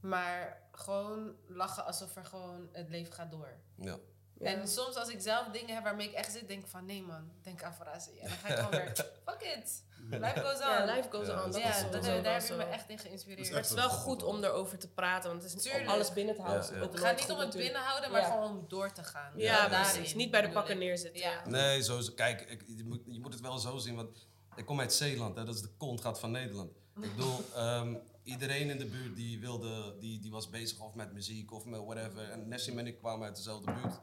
maar 0.00 0.68
gewoon 0.72 1.36
lachen 1.46 1.84
alsof 1.84 2.16
er 2.16 2.24
gewoon 2.24 2.68
het 2.72 2.88
leven 2.88 3.12
gaat 3.12 3.30
door. 3.30 3.60
Ja. 3.76 3.98
En 4.40 4.68
soms 4.68 4.96
als 4.96 5.08
ik 5.08 5.20
zelf 5.20 5.46
dingen 5.46 5.74
heb 5.74 5.84
waarmee 5.84 6.08
ik 6.08 6.14
echt 6.14 6.32
zit, 6.32 6.48
denk 6.48 6.62
ik 6.62 6.68
van 6.70 6.84
nee 6.84 7.02
man, 7.02 7.30
denk 7.42 7.62
aan 7.62 7.74
Frasie. 7.74 8.20
En 8.20 8.28
dan 8.28 8.36
ga 8.38 8.48
ik 8.48 8.54
gewoon 8.54 8.70
weer, 8.70 8.92
fuck 9.26 9.40
it, 9.56 9.82
life 10.10 10.40
goes 10.40 10.60
on. 10.60 10.68
Ja, 10.68 10.84
life 10.94 11.08
goes 11.10 11.26
Ja, 11.26 11.44
on. 11.44 11.50
Dat 11.50 11.60
Ja, 11.60 11.68
is 11.76 11.90
dat, 11.90 12.02
daar 12.02 12.02
is 12.12 12.22
wel 12.22 12.28
heb 12.28 12.48
je 12.48 12.54
me 12.54 12.64
echt 12.64 12.88
in 12.88 12.98
geïnspireerd. 12.98 13.48
Maar 13.50 13.60
het 13.60 13.68
is 13.68 13.74
wel 13.74 13.88
goed 13.88 14.22
om 14.22 14.44
erover 14.44 14.78
te 14.78 14.88
praten, 14.88 15.30
want 15.30 15.42
het 15.42 15.64
is 15.64 15.80
om 15.80 15.86
alles 15.88 16.12
binnen 16.12 16.34
te 16.34 16.42
houden. 16.42 16.80
Het 16.80 17.00
gaat 17.00 17.20
niet 17.20 17.30
om 17.30 17.38
het 17.38 17.56
binnenhouden, 17.56 18.10
maar 18.10 18.20
Ja. 18.20 18.30
gewoon 18.30 18.58
om 18.58 18.64
door 18.68 18.92
te 18.92 19.04
gaan. 19.04 19.32
Ja, 19.36 19.68
daarin 19.68 19.92
precies. 19.92 20.14
Niet 20.14 20.30
bij 20.30 20.40
de 20.40 20.50
pakken 20.50 20.78
neerzitten. 20.78 21.50
Nee, 21.50 21.82
zo, 21.82 22.00
kijk, 22.14 22.40
ik, 22.40 22.64
je, 22.66 22.84
moet, 22.84 23.00
je 23.06 23.20
moet 23.20 23.32
het 23.32 23.42
wel 23.42 23.58
zo 23.58 23.78
zien, 23.78 23.94
want 23.96 24.28
ik 24.56 24.66
kom 24.66 24.80
uit 24.80 24.92
Zeeland, 24.92 25.36
hè, 25.36 25.44
dat 25.44 25.54
is 25.54 25.60
de 25.60 25.70
kontgat 25.78 26.20
van 26.20 26.30
Nederland. 26.30 26.70
Ik 27.02 27.16
bedoel, 27.16 27.44
ehm, 27.54 27.94
iedereen 28.22 28.70
in 28.70 28.78
de 28.78 28.86
buurt 28.86 29.16
die 29.16 29.40
wilde, 29.40 29.96
die, 29.98 30.20
die 30.20 30.30
was 30.30 30.50
bezig 30.50 30.80
of 30.80 30.94
met 30.94 31.12
muziek 31.12 31.52
of 31.52 31.64
met 31.64 31.80
whatever. 31.84 32.30
En 32.30 32.48
Nessim 32.48 32.78
en 32.78 32.86
ik 32.86 32.98
kwamen 32.98 33.26
uit 33.26 33.36
dezelfde 33.36 33.72
buurt. 33.72 34.00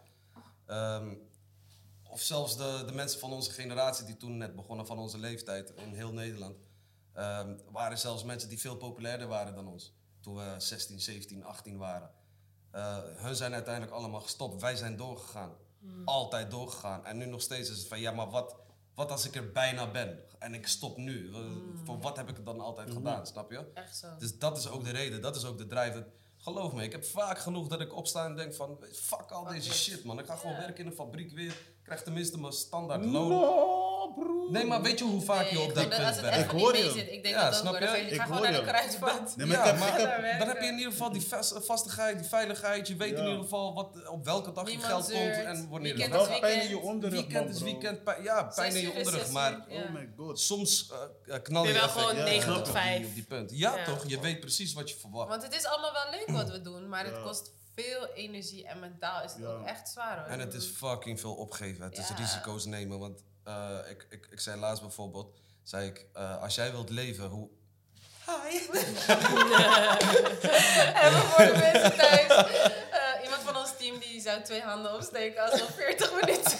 Ehm, 0.67 1.15
of 2.09 2.21
zelfs 2.21 2.57
de, 2.57 2.83
de 2.85 2.93
mensen 2.93 3.19
van 3.19 3.31
onze 3.33 3.51
generatie 3.51 4.05
die 4.05 4.17
toen 4.17 4.37
net 4.37 4.55
begonnen 4.55 4.85
van 4.85 4.99
onze 4.99 5.17
leeftijd 5.17 5.73
in 5.75 5.93
heel 5.93 6.13
Nederland. 6.13 6.55
ehm, 7.13 7.55
waren 7.71 7.97
zelfs 7.97 8.23
mensen 8.23 8.49
die 8.49 8.59
veel 8.59 8.75
populairder 8.75 9.27
waren 9.27 9.55
dan 9.55 9.67
ons. 9.67 9.93
Toen 10.21 10.35
we 10.35 10.55
16, 10.57 10.99
17, 11.01 11.43
18 11.43 11.77
waren. 11.77 12.09
Eh, 12.71 12.97
hun 13.15 13.35
zijn 13.35 13.53
uiteindelijk 13.53 13.93
allemaal 13.93 14.21
gestopt. 14.21 14.61
Wij 14.61 14.75
zijn 14.75 14.95
doorgegaan. 14.97 15.51
Altijd 16.05 16.51
doorgegaan. 16.51 17.05
En 17.05 17.17
nu 17.17 17.25
nog 17.25 17.41
steeds 17.41 17.69
is 17.69 17.77
het 17.77 17.87
van 17.87 17.99
ja, 17.99 18.11
maar 18.11 18.29
wat, 18.29 18.55
wat 18.95 19.11
als 19.11 19.25
ik 19.25 19.35
er 19.35 19.51
bijna 19.51 19.91
ben? 19.91 20.19
En 20.39 20.53
ik 20.53 20.67
stop 20.67 20.97
nu. 20.97 21.31
Wa- 21.31 21.39
Voor 21.83 21.99
wat 21.99 22.17
heb 22.17 22.29
ik 22.29 22.35
het 22.35 22.45
dan 22.45 22.59
altijd 22.59 22.87
gedaan, 22.91 23.27
snap 23.27 23.51
je? 23.51 23.71
Echt 23.73 23.97
zo. 23.97 24.07
Dus 24.17 24.37
dat 24.39 24.57
is 24.57 24.67
ook 24.67 24.83
de 24.83 24.91
reden, 24.91 25.21
dat 25.21 25.35
is 25.35 25.45
ook 25.45 25.57
de 25.57 25.67
drive. 25.67 26.07
Geloof 26.37 26.73
me, 26.73 26.83
ik 26.83 26.91
heb 26.91 27.05
vaak 27.05 27.39
genoeg 27.39 27.67
dat 27.67 27.81
ik 27.81 27.95
opsta 27.95 28.25
en 28.25 28.35
denk 28.35 28.53
van... 28.53 28.77
Fuck 28.91 29.31
al 29.31 29.43
deze 29.43 29.73
shit, 29.73 30.03
man. 30.03 30.19
Ik 30.19 30.25
ga 30.25 30.35
gewoon 30.35 30.55
werken 30.57 30.83
in 30.83 30.85
een 30.85 30.95
fabriek 30.95 31.31
weer. 31.31 31.51
Ik 31.51 31.83
krijg 31.83 32.03
tenminste 32.03 32.39
mijn 32.39 32.53
standaard 32.53 33.05
loon. 33.05 33.29
No, 33.29 33.96
broer. 34.13 34.51
Nee, 34.51 34.65
maar 34.65 34.81
weet 34.81 34.99
je 34.99 35.05
hoe 35.05 35.21
vaak 35.21 35.45
je 35.45 35.59
op 35.59 35.73
dat 35.75 35.89
punt 35.89 36.01
even 36.17 36.39
Ik 36.39 36.49
hoor 36.49 36.77
je. 36.77 36.83
Ik 37.13 37.23
denk 37.23 37.35
Ja, 37.35 37.43
dat 37.43 37.53
ook 37.53 37.59
snap 37.59 37.79
hoor. 37.79 37.97
je? 37.97 38.01
Ik 38.01 38.21
ga 38.21 38.39
naar 38.39 38.51
de 38.51 38.61
kruidvat. 38.61 39.33
Nee, 39.35 39.47
maar. 39.47 40.35
Dan 40.39 40.47
heb 40.47 40.61
je 40.61 40.67
in 40.67 40.77
ieder 40.77 40.91
geval 40.91 41.11
die 41.11 41.21
vast- 41.21 41.57
vastigheid, 41.65 42.19
die 42.19 42.27
veiligheid. 42.27 42.87
Je 42.87 42.95
weet 42.95 43.17
in 43.17 43.23
ieder 43.25 43.39
geval 43.41 43.73
wat, 43.73 44.07
op 44.09 44.25
welke 44.25 44.51
dag 44.51 44.71
je 44.71 44.79
geld 44.79 45.11
komt 45.11 45.43
en 45.43 45.69
wanneer 45.69 45.97
het 45.97 46.09
wel. 46.11 46.39
pijn 46.39 46.43
in 46.43 46.49
je 46.61 46.67
weekend. 46.67 46.83
onderrug, 46.83 47.19
Weekend 47.19 47.49
is 47.55 47.61
weekend, 47.61 48.03
pijn- 48.03 48.23
ja, 48.23 48.43
pijn 48.43 48.75
in 48.75 48.81
je 48.81 48.91
onderrug. 48.91 49.31
Maar. 49.31 49.65
Oh 49.69 49.89
my 49.93 50.09
god. 50.17 50.39
soms 50.39 50.91
eh, 51.27 51.35
eh, 51.35 51.41
knal 51.43 51.65
je 51.65 51.73
wel 51.73 51.89
gewoon 51.89 52.15
Ja, 52.15 52.23
9 52.23 52.41
snap 52.41 52.55
tot 52.57 52.67
op 52.67 52.73
5. 52.73 52.97
die, 52.99 53.07
op 53.07 53.13
die 53.13 53.23
punt. 53.25 53.51
Ja, 53.53 53.83
toch? 53.83 54.03
Je 54.07 54.19
weet 54.19 54.39
precies 54.39 54.73
wat 54.73 54.89
je 54.89 54.95
verwacht. 54.95 55.29
Want 55.29 55.43
het 55.43 55.55
is 55.55 55.65
allemaal 55.65 55.93
wel 55.93 56.11
leuk 56.11 56.29
wat 56.37 56.49
we 56.51 56.61
doen, 56.61 56.89
maar 56.89 57.05
het 57.05 57.21
kost 57.21 57.51
veel 57.75 58.07
energie 58.13 58.65
en 58.67 58.79
mentaal 58.79 59.23
is 59.23 59.31
het 59.31 59.41
Ja. 59.41 59.47
ook 59.47 59.65
echt 59.65 59.89
zwaar 59.89 60.17
hoor. 60.19 60.27
En 60.27 60.39
het 60.39 60.53
is 60.53 60.65
fucking 60.65 61.19
veel 61.19 61.33
opgeven. 61.33 61.83
Het 61.83 61.97
is 61.97 62.09
risico's 62.17 62.65
nemen. 62.65 62.99
Want 62.99 63.23
eh, 63.47 63.89
ik, 63.89 64.07
ik, 64.09 64.27
ik 64.31 64.39
zei 64.39 64.59
laatst 64.59 64.81
bijvoorbeeld, 64.81 65.35
zei 65.63 65.87
ik, 65.87 66.05
eh, 66.13 66.41
als 66.41 66.55
jij 66.55 66.71
wilt 66.71 66.89
leven, 66.89 67.25
hoe... 67.25 67.49
Hi! 68.25 68.57
En 71.01 71.11
we 71.13 71.19
voor 71.19 71.45
de 71.45 71.57
mensen 71.59 71.97
thuis. 71.97 72.27
eh, 72.27 73.23
iemand 73.23 73.41
van 73.41 73.55
ons 73.57 73.77
team 73.77 73.99
die 73.99 74.21
zou 74.21 74.41
twee 74.43 74.61
handen 74.61 74.93
opsteken 74.93 75.43
als 75.43 75.51
we 75.51 75.59
nog 75.59 75.71
40 75.75 76.11
minuten. 76.21 76.59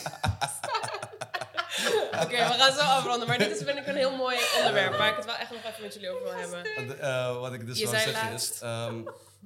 Oké, 2.23 2.35
we 2.47 2.53
gaan 2.57 2.73
zo 2.73 2.79
afronden. 2.79 3.27
Maar 3.27 3.37
dit 3.37 3.51
is 3.51 3.63
vind 3.63 3.77
ik 3.77 3.87
een 3.87 3.95
heel 3.95 4.15
mooi 4.15 4.37
onderwerp 4.57 4.97
waar 4.97 5.09
ik 5.09 5.15
het 5.15 5.25
wel 5.25 5.35
echt 5.35 5.51
nog 5.51 5.63
even 5.63 5.81
met 5.81 5.93
jullie 5.93 6.09
over 6.09 6.23
wil 6.23 6.33
hebben. 6.33 6.99
Eh, 6.99 7.39
wat 7.39 7.53
ik 7.53 7.65
dus 7.65 7.79
wil 7.79 7.89
zeggen 7.89 8.11
laatst. 8.11 8.53
is, 8.53 8.61
ehm, 8.61 9.03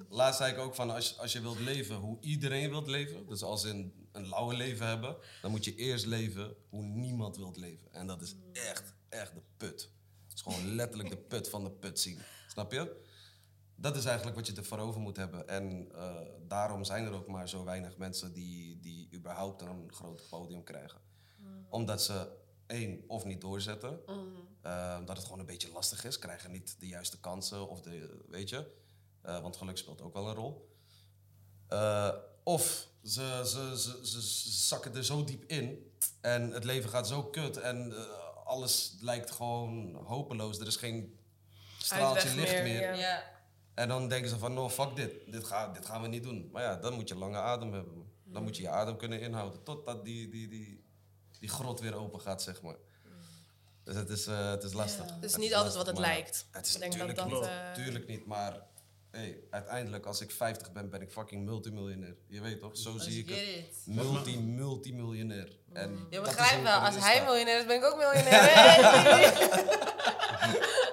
laatst 0.10 0.40
zei 0.40 0.52
ik 0.52 0.60
ook 0.60 0.76
van, 0.76 0.92
als, 0.92 1.18
als 1.20 1.32
je 1.32 1.42
wilt 1.42 1.60
leven 1.60 1.96
hoe 1.96 2.18
iedereen 2.22 2.70
wilt 2.70 2.88
leven, 2.88 3.28
dus 3.28 3.44
als 3.44 3.64
in 3.64 4.01
een 4.12 4.28
lauwe 4.28 4.54
leven 4.54 4.88
hebben, 4.88 5.16
dan 5.42 5.52
moet 5.52 5.66
je 5.66 5.76
eerst 5.76 6.06
leven 6.06 6.56
hoe 6.70 6.84
niemand 6.84 7.38
wilt 7.38 7.58
leven. 7.58 7.94
En 7.94 8.08
dat 8.08 8.22
is 8.22 8.36
echt, 8.54 8.94
echt 9.10 9.34
de 9.34 9.42
put. 9.58 9.92
Het 10.28 10.34
is 10.34 10.42
gewoon 10.42 10.76
letterlijk 10.76 11.10
de 11.10 11.18
put 11.18 11.50
van 11.50 11.64
de 11.64 11.72
put 11.72 12.00
zien. 12.00 12.20
Snap 12.48 12.72
je? 12.72 13.02
Dat 13.76 13.96
is 13.96 14.06
eigenlijk 14.06 14.38
wat 14.38 14.48
je 14.48 14.54
ervoor 14.54 14.78
over 14.78 15.02
moet 15.02 15.18
hebben. 15.18 15.48
En 15.48 15.92
eh, 15.96 16.16
daarom 16.48 16.84
zijn 16.84 17.06
er 17.06 17.14
ook 17.14 17.28
maar 17.28 17.50
zo 17.50 17.64
weinig 17.64 17.98
mensen 17.98 18.34
die, 18.34 18.80
die 18.80 19.10
überhaupt 19.14 19.62
een 19.62 19.94
groot 19.94 20.28
podium 20.30 20.64
krijgen. 20.64 21.00
Omdat 21.70 22.02
ze 22.04 22.32
één, 22.68 23.04
of 23.08 23.26
niet 23.26 23.42
doorzetten. 23.42 24.00
eh, 24.62 25.06
dat 25.06 25.16
het 25.16 25.26
gewoon 25.26 25.40
een 25.40 25.46
beetje 25.46 25.72
lastig 25.72 26.04
is. 26.06 26.20
Krijgen 26.20 26.52
niet 26.52 26.80
de 26.80 26.88
juiste 26.88 27.20
kansen 27.20 27.70
of 27.70 27.82
de, 27.82 28.24
weet 28.28 28.50
je. 28.50 28.72
Eh, 29.22 29.42
want 29.42 29.58
geluk 29.58 29.78
speelt 29.78 30.02
ook 30.02 30.14
wel 30.14 30.28
een 30.30 30.36
rol. 30.36 30.70
Of 32.44 32.90
ze, 33.04 33.42
ze, 33.46 33.80
ze, 33.80 34.08
ze, 34.08 34.22
zakken 34.52 34.96
er 34.96 35.06
zo 35.06 35.24
diep 35.24 35.44
in. 35.48 35.92
En 36.22 36.52
het 36.52 36.64
leven 36.64 36.90
gaat 36.90 37.08
zo 37.08 37.24
kut. 37.24 37.58
En 37.58 37.94
eh, 37.98 38.04
alles 38.46 38.96
lijkt 39.00 39.32
gewoon 39.32 39.96
hopeloos. 40.06 40.60
Er 40.60 40.68
is 40.68 40.76
geen 40.76 41.20
straaltje 41.78 42.28
Uitweg 42.30 42.36
licht 42.50 42.64
meer, 42.64 42.64
meer. 42.64 42.96
ja. 42.96 43.24
En 43.74 43.88
dan 43.88 44.08
denken 44.08 44.30
ze 44.30 44.38
van, 44.38 44.54
no, 44.54 44.70
fuck 44.70 44.96
dit. 44.96 45.12
Dit, 45.32 45.44
ga, 45.46 45.68
dit 45.68 45.86
gaan 45.86 46.02
we 46.02 46.08
niet 46.08 46.24
doen. 46.24 46.50
Maar 46.52 46.64
ja, 46.64 46.76
dan 46.76 46.94
moet 46.94 47.08
je 47.08 47.16
lange 47.16 47.38
adem 47.38 47.74
hebben. 47.74 47.98
man. 47.98 48.10
Dan 48.24 48.44
moet 48.44 48.56
je 48.56 48.62
je 48.62 48.70
adem 48.70 48.98
kunnen 48.98 49.22
inhouden. 49.22 49.64
Totdat 49.64 50.06
die, 50.06 50.30
die, 50.30 50.48
die, 50.48 50.84
die 51.40 51.50
grot 51.50 51.80
weer 51.80 51.94
open 51.96 52.22
gaat, 52.22 52.42
zeg 52.42 52.62
maar. 52.62 52.76
Dus 53.84 53.96
het 53.96 54.10
is, 54.10 54.28
eh, 54.28 54.50
het 54.50 54.64
is 54.64 54.74
lastig. 54.74 55.06
Ja. 55.08 55.14
Het 55.16 55.24
is 55.24 55.32
Het 55.32 55.42
niet 55.42 55.50
is 55.50 55.56
altijd 55.56 55.76
lastig, 55.76 55.94
wat 55.94 56.04
het 56.04 56.14
lijkt. 56.16 56.46
Het 56.52 56.66
is 56.68 56.74
Ik 56.76 56.80
denk 56.82 56.98
dat 56.98 57.08
natuurlijk 57.08 57.30
dat, 57.30 57.42
niet. 57.42 57.50
eh, 57.50 57.74
Tuurlijk 57.74 58.08
niet, 58.08 58.26
maar 58.26 58.62
hey, 59.12 59.44
uiteindelijk 59.50 60.06
als 60.06 60.22
ik 60.22 60.32
50 60.32 60.72
ben, 60.72 60.90
ben 60.90 61.02
ik 61.02 61.12
fucking 61.12 61.46
multimiljonair. 61.46 62.16
Je 62.28 62.42
weet 62.42 62.60
toch? 62.60 62.78
Zo 62.78 62.98
zie 62.98 63.20
ik 63.24 63.30
het. 63.30 63.96
Multi, 63.96 64.40
multimiljonair. 64.40 65.58
En 65.74 66.08
Je 66.10 66.18
dat 66.18 66.28
is 66.28 66.36
begrijpt 66.36 66.64
wel, 66.64 66.80
als 66.80 66.96
hij 66.96 67.24
miljonair 67.24 67.60
is, 67.60 67.66
ben 67.66 67.76
ik 67.76 67.84
ook 67.84 67.98
miljonair. 67.98 68.42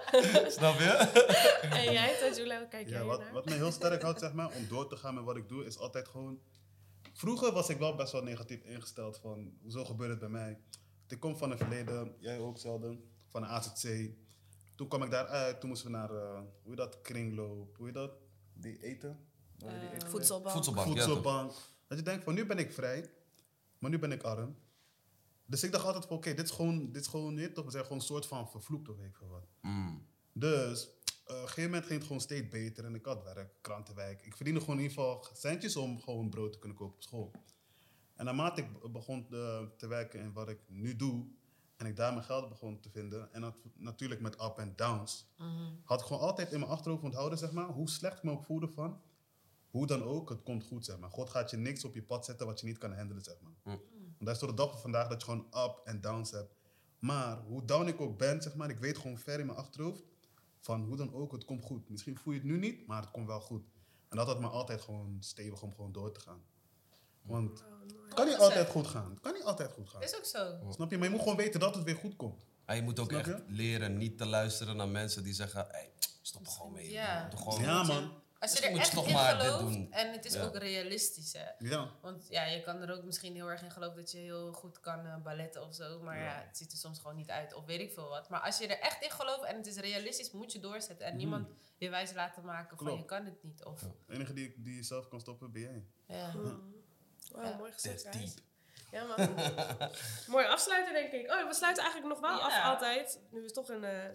Snap 0.59 0.79
je? 0.79 0.91
En 1.71 1.93
jij, 1.93 2.17
Tajula, 2.21 2.65
kijk 2.65 2.89
jij 2.89 2.99
Ja, 2.99 3.05
wat, 3.05 3.19
naar? 3.21 3.33
wat 3.33 3.45
me 3.45 3.55
heel 3.55 3.73
sterk 3.73 4.03
houdt, 4.03 4.19
zeg 4.21 4.33
maar, 4.33 4.51
om 4.57 4.69
door 4.69 4.89
te 4.89 4.97
gaan 4.97 5.15
met 5.15 5.25
wat 5.25 5.37
ik 5.37 5.49
doe, 5.49 5.65
is 5.65 5.79
altijd 5.79 6.09
gewoon... 6.09 6.39
Vroeger 7.13 7.53
was 7.53 7.69
ik 7.69 7.79
wel 7.79 7.95
best 7.95 8.13
wel 8.13 8.23
negatief 8.23 8.63
ingesteld 8.65 9.19
van, 9.19 9.53
hoezo 9.63 9.85
gebeurt 9.85 10.11
het 10.11 10.19
bij 10.19 10.29
mij? 10.29 10.59
Ik 11.09 11.21
kom 11.21 11.37
van 11.37 11.51
een 11.51 11.59
verleden, 11.59 12.15
jij 12.19 12.39
ook 12.39 12.59
zelden, 12.59 13.05
van 13.29 13.43
een 13.43 13.49
AZC. 13.49 14.11
Toen 14.79 14.89
kwam 14.89 15.03
ik 15.03 15.11
daaruit, 15.11 15.61
toen 15.61 15.69
moesten 15.69 15.91
we 15.91 15.97
naar, 15.97 16.11
eh, 16.15 16.41
hoe 16.63 16.71
je 16.71 16.77
dat, 16.77 17.01
kringloop, 17.01 17.77
hoe 17.77 17.87
je 17.87 17.93
dat, 17.93 18.13
die 18.55 18.83
eten? 18.83 19.27
Die 19.57 19.69
eten- 19.93 20.11
Voedselbank. 20.11 20.55
Voedselbank, 21.05 21.51
ja. 21.51 21.57
Dat 21.89 21.99
je 21.99 22.05
denkt 22.05 22.25
van 22.25 22.35
nu 22.35 22.47
ben 22.47 22.59
ik 22.59 22.73
vrij, 22.73 23.11
maar 23.79 23.91
nu 23.91 23.99
ben 23.99 24.13
ik 24.13 24.23
arm. 24.23 24.57
Dus 25.47 25.63
ik 25.63 25.73
dacht 25.73 25.85
altijd 25.85 26.07
van 26.07 26.17
oké, 26.17 26.35
dit 26.35 26.45
is 26.45 26.51
gewoon, 26.51 26.93
dit 26.93 27.03
is 27.03 27.09
gewoon, 27.09 27.35
nee, 27.35 27.53
toch, 27.53 27.65
we 27.65 27.71
zijn 27.71 27.83
gewoon 27.83 27.99
een 27.99 28.05
soort 28.05 28.27
van 28.27 28.49
vervloekt 28.51 28.89
of 28.89 28.97
weet 28.97 29.09
ik 29.09 29.17
veel 29.17 29.29
wat. 29.29 29.47
Mm. 29.63 30.07
Dus 30.33 30.83
eh, 30.85 31.35
op 31.37 31.41
een 31.43 31.49
gegeven 31.49 31.63
moment 31.65 31.85
ging 31.85 31.97
het 31.99 32.07
gewoon 32.07 32.23
steeds 32.23 32.49
beter 32.49 32.85
en 32.85 32.95
ik 32.95 33.05
had 33.07 33.23
werk, 33.23 33.53
krantenwijk. 33.61 34.23
Ik 34.27 34.37
verdiende 34.37 34.61
gewoon 34.61 34.77
in 34.77 34.83
ieder 34.83 34.97
geval 34.97 35.27
centjes 35.33 35.77
om 35.77 36.01
gewoon 36.01 36.29
brood 36.31 36.53
te 36.53 36.59
kunnen 36.59 36.77
kopen 36.77 36.95
op 36.95 37.03
school. 37.03 37.31
En 38.17 38.25
naarmate 38.25 38.61
ik 38.61 38.81
be- 38.81 38.89
begon 38.91 39.27
eh, 39.31 39.63
te 39.77 39.87
werken 39.87 40.21
in 40.21 40.33
wat 40.33 40.49
ik 40.49 40.59
nu 40.67 40.97
doe 40.97 41.27
en 41.79 41.87
ik 41.87 41.97
daar 41.97 42.13
mijn 42.13 42.25
geld 42.25 42.49
begon 42.49 42.81
te 42.81 42.91
vinden 42.91 43.33
en 43.33 43.41
dat, 43.41 43.57
natuurlijk 43.77 44.21
met 44.21 44.43
up 44.43 44.59
en 44.59 44.73
downs, 44.77 45.27
had 45.85 46.01
ik 46.01 46.07
gewoon 46.07 46.23
altijd 46.23 46.53
in 46.53 46.59
mijn 46.59 46.71
achterhoofd 46.71 47.03
onthouden, 47.03 47.39
zeg 47.39 47.53
maar, 47.53 47.69
hoe 47.69 47.89
slecht 47.89 48.17
ik 48.17 48.23
me 48.23 48.31
ook 48.31 48.45
voelde 48.45 48.69
van, 48.69 49.01
hoe 49.71 49.87
dan 49.87 50.03
ook, 50.03 50.29
het 50.29 50.43
komt 50.43 50.65
goed, 50.65 50.85
zeg 50.85 50.99
maar. 50.99 51.11
God 51.11 51.31
gaat 51.31 51.51
je 51.51 51.57
niks 51.57 51.85
op 51.85 51.95
je 51.95 52.03
pad 52.03 52.25
zetten 52.25 52.47
wat 52.47 52.61
je 52.61 52.67
niet 52.67 52.79
kan 52.79 52.93
handelen, 52.93 53.23
zeg 53.23 53.41
maar. 53.41 53.53
Want 53.65 53.81
dat 54.19 54.35
is 54.35 54.39
tot 54.39 54.49
de 54.49 54.55
dag 54.55 54.71
van 54.71 54.81
vandaag 54.81 55.09
dat 55.09 55.21
je 55.21 55.25
gewoon 55.25 55.47
up 55.47 55.81
en 55.85 56.01
downs 56.01 56.31
hebt. 56.31 56.55
Maar 56.99 57.43
hoe 57.43 57.65
down 57.65 57.87
ik 57.87 58.01
ook 58.01 58.19
ben, 58.19 58.43
zeg 58.43 58.55
maar, 58.55 58.71
ik 58.71 58.79
weet 58.79 58.99
gewoon 58.99 59.19
ver 59.19 59.41
in 59.41 59.47
mijn 59.47 59.59
achterhoofd 59.59 60.03
van 60.59 60.85
hoe 60.85 60.97
dan 60.97 61.13
ook, 61.15 61.33
het 61.33 61.45
komt 61.45 61.65
goed. 61.65 61.89
Misschien 61.89 62.19
voel 62.19 62.33
je 62.33 62.39
het 62.39 62.49
nu 62.49 62.59
niet, 62.59 62.87
maar 62.87 63.01
het 63.01 63.11
komt 63.11 63.27
wel 63.27 63.41
goed. 63.41 63.65
En 64.09 64.17
dat 64.17 64.27
had 64.27 64.41
me 64.41 64.47
altijd 64.47 64.81
gewoon 64.81 65.17
stevig 65.21 65.63
om 65.63 65.75
gewoon 65.75 65.93
door 65.93 66.13
te 66.13 66.21
gaan. 66.21 66.43
Want 67.23 67.65
het 68.05 68.15
kan 68.15 68.27
niet 68.27 68.37
altijd 68.37 68.69
goed 68.69 68.87
gaan. 68.87 69.11
Het 69.11 69.21
kan 69.21 69.33
niet 69.33 69.43
altijd 69.45 69.73
goed 69.73 69.89
gaan. 69.89 70.03
Is 70.03 70.17
ook 70.17 70.25
zo. 70.25 70.59
Snap 70.71 70.91
je? 70.91 70.97
Maar 70.99 71.07
je 71.07 71.13
moet 71.13 71.23
gewoon 71.23 71.37
weten 71.37 71.61
dat 71.61 71.75
het 71.75 71.85
weer 71.85 71.97
goed 71.97 72.17
komt. 72.17 72.47
En 72.65 72.77
je 72.77 72.83
moet 72.83 72.99
ook 72.99 73.11
Snap 73.11 73.21
echt 73.27 73.29
je? 73.37 73.43
leren 73.49 73.97
niet 73.97 74.19
te 74.19 74.27
luisteren 74.27 74.77
naar 74.77 74.89
mensen 74.89 75.23
die 75.25 75.35
zeggen: 75.35 75.67
hey, 75.71 75.91
stop 76.23 76.47
er 76.47 76.53
gewoon 76.53 76.73
mee. 76.73 76.91
Ja. 76.91 77.29
Doe 77.29 77.39
gewoon 77.39 77.61
Ja, 77.63 77.83
man. 77.83 78.13
Als 78.41 78.53
je 78.53 78.65
er 78.65 78.71
moet 78.71 78.81
echt 78.81 78.93
in 79.07 79.13
maar 79.13 79.37
dit 79.39 79.43
gelooft 79.47 79.63
doen. 79.75 79.93
en 79.93 80.13
het 80.13 80.25
is 80.25 80.33
Ja. 80.35 80.43
ook 80.45 80.57
realistisch, 80.57 81.33
hè. 81.33 81.67
Ja. 81.69 81.91
Want 82.03 82.27
ja, 82.29 82.45
je 82.45 82.63
kan 82.63 82.81
er 82.83 82.95
ook 82.97 83.03
misschien 83.05 83.35
heel 83.35 83.51
erg 83.51 83.63
in 83.63 83.71
geloven 83.71 83.97
dat 83.97 84.11
je 84.11 84.19
heel 84.19 84.53
goed 84.53 84.81
kan 84.81 85.07
eh, 85.07 85.17
balletten 85.23 85.63
of 85.63 85.75
zo. 85.75 86.01
Maar 86.03 86.19
ja. 86.19 86.43
het 86.47 86.57
ziet 86.57 86.73
er 86.73 86.79
soms 86.79 86.99
gewoon 86.99 87.17
niet 87.17 87.31
uit. 87.31 87.55
Of 87.55 87.65
weet 87.65 87.81
ik 87.81 87.93
veel 87.93 88.09
wat. 88.09 88.29
Maar 88.29 88.41
als 88.41 88.59
je 88.59 88.67
er 88.67 88.79
echt 88.81 89.03
in 89.03 89.11
gelooft 89.11 89.45
en 89.45 89.57
het 89.57 89.67
is 89.67 89.77
realistisch, 89.77 90.31
moet 90.31 90.53
je 90.53 90.59
doorzetten. 90.61 91.07
En 91.07 91.17
niemand 91.17 91.49
je 91.77 91.89
wijs 91.91 92.13
laten 92.13 92.45
maken 92.45 92.77
van 92.79 92.97
je 92.97 93.05
kan 93.05 93.25
het 93.25 93.43
niet. 93.43 93.65
Of, 93.65 93.81
De 93.81 94.15
enige 94.15 94.33
die, 94.33 94.55
die 94.59 94.75
je 94.77 94.83
zelf 94.83 95.09
kan 95.09 95.21
stoppen, 95.21 95.53
ben 95.53 95.63
jij. 95.63 95.85
ja. 96.07 96.33
Wow, 97.33 97.45
Ja. 97.45 97.57
mooi 97.57 97.73
gezegd, 97.73 98.03
That's 98.03 98.17
guys. 98.17 98.35
deep. 98.35 98.45
Ja, 98.93 99.05
man. 99.05 99.35
mooi 100.35 100.47
afsluiten, 100.47 100.93
denk 100.93 101.13
ik. 101.13 101.31
Oh, 101.33 101.47
we 101.49 101.55
sluiten 101.55 101.83
eigenlijk 101.85 102.21
nog 102.21 102.31
wel 102.31 102.39
Ja. 102.39 102.45
af 102.47 102.65
altijd. 102.75 103.21
Nu 103.31 103.43
we 103.43 103.51
toch 103.51 103.71
in 103.71 103.85
eh, 103.85 104.09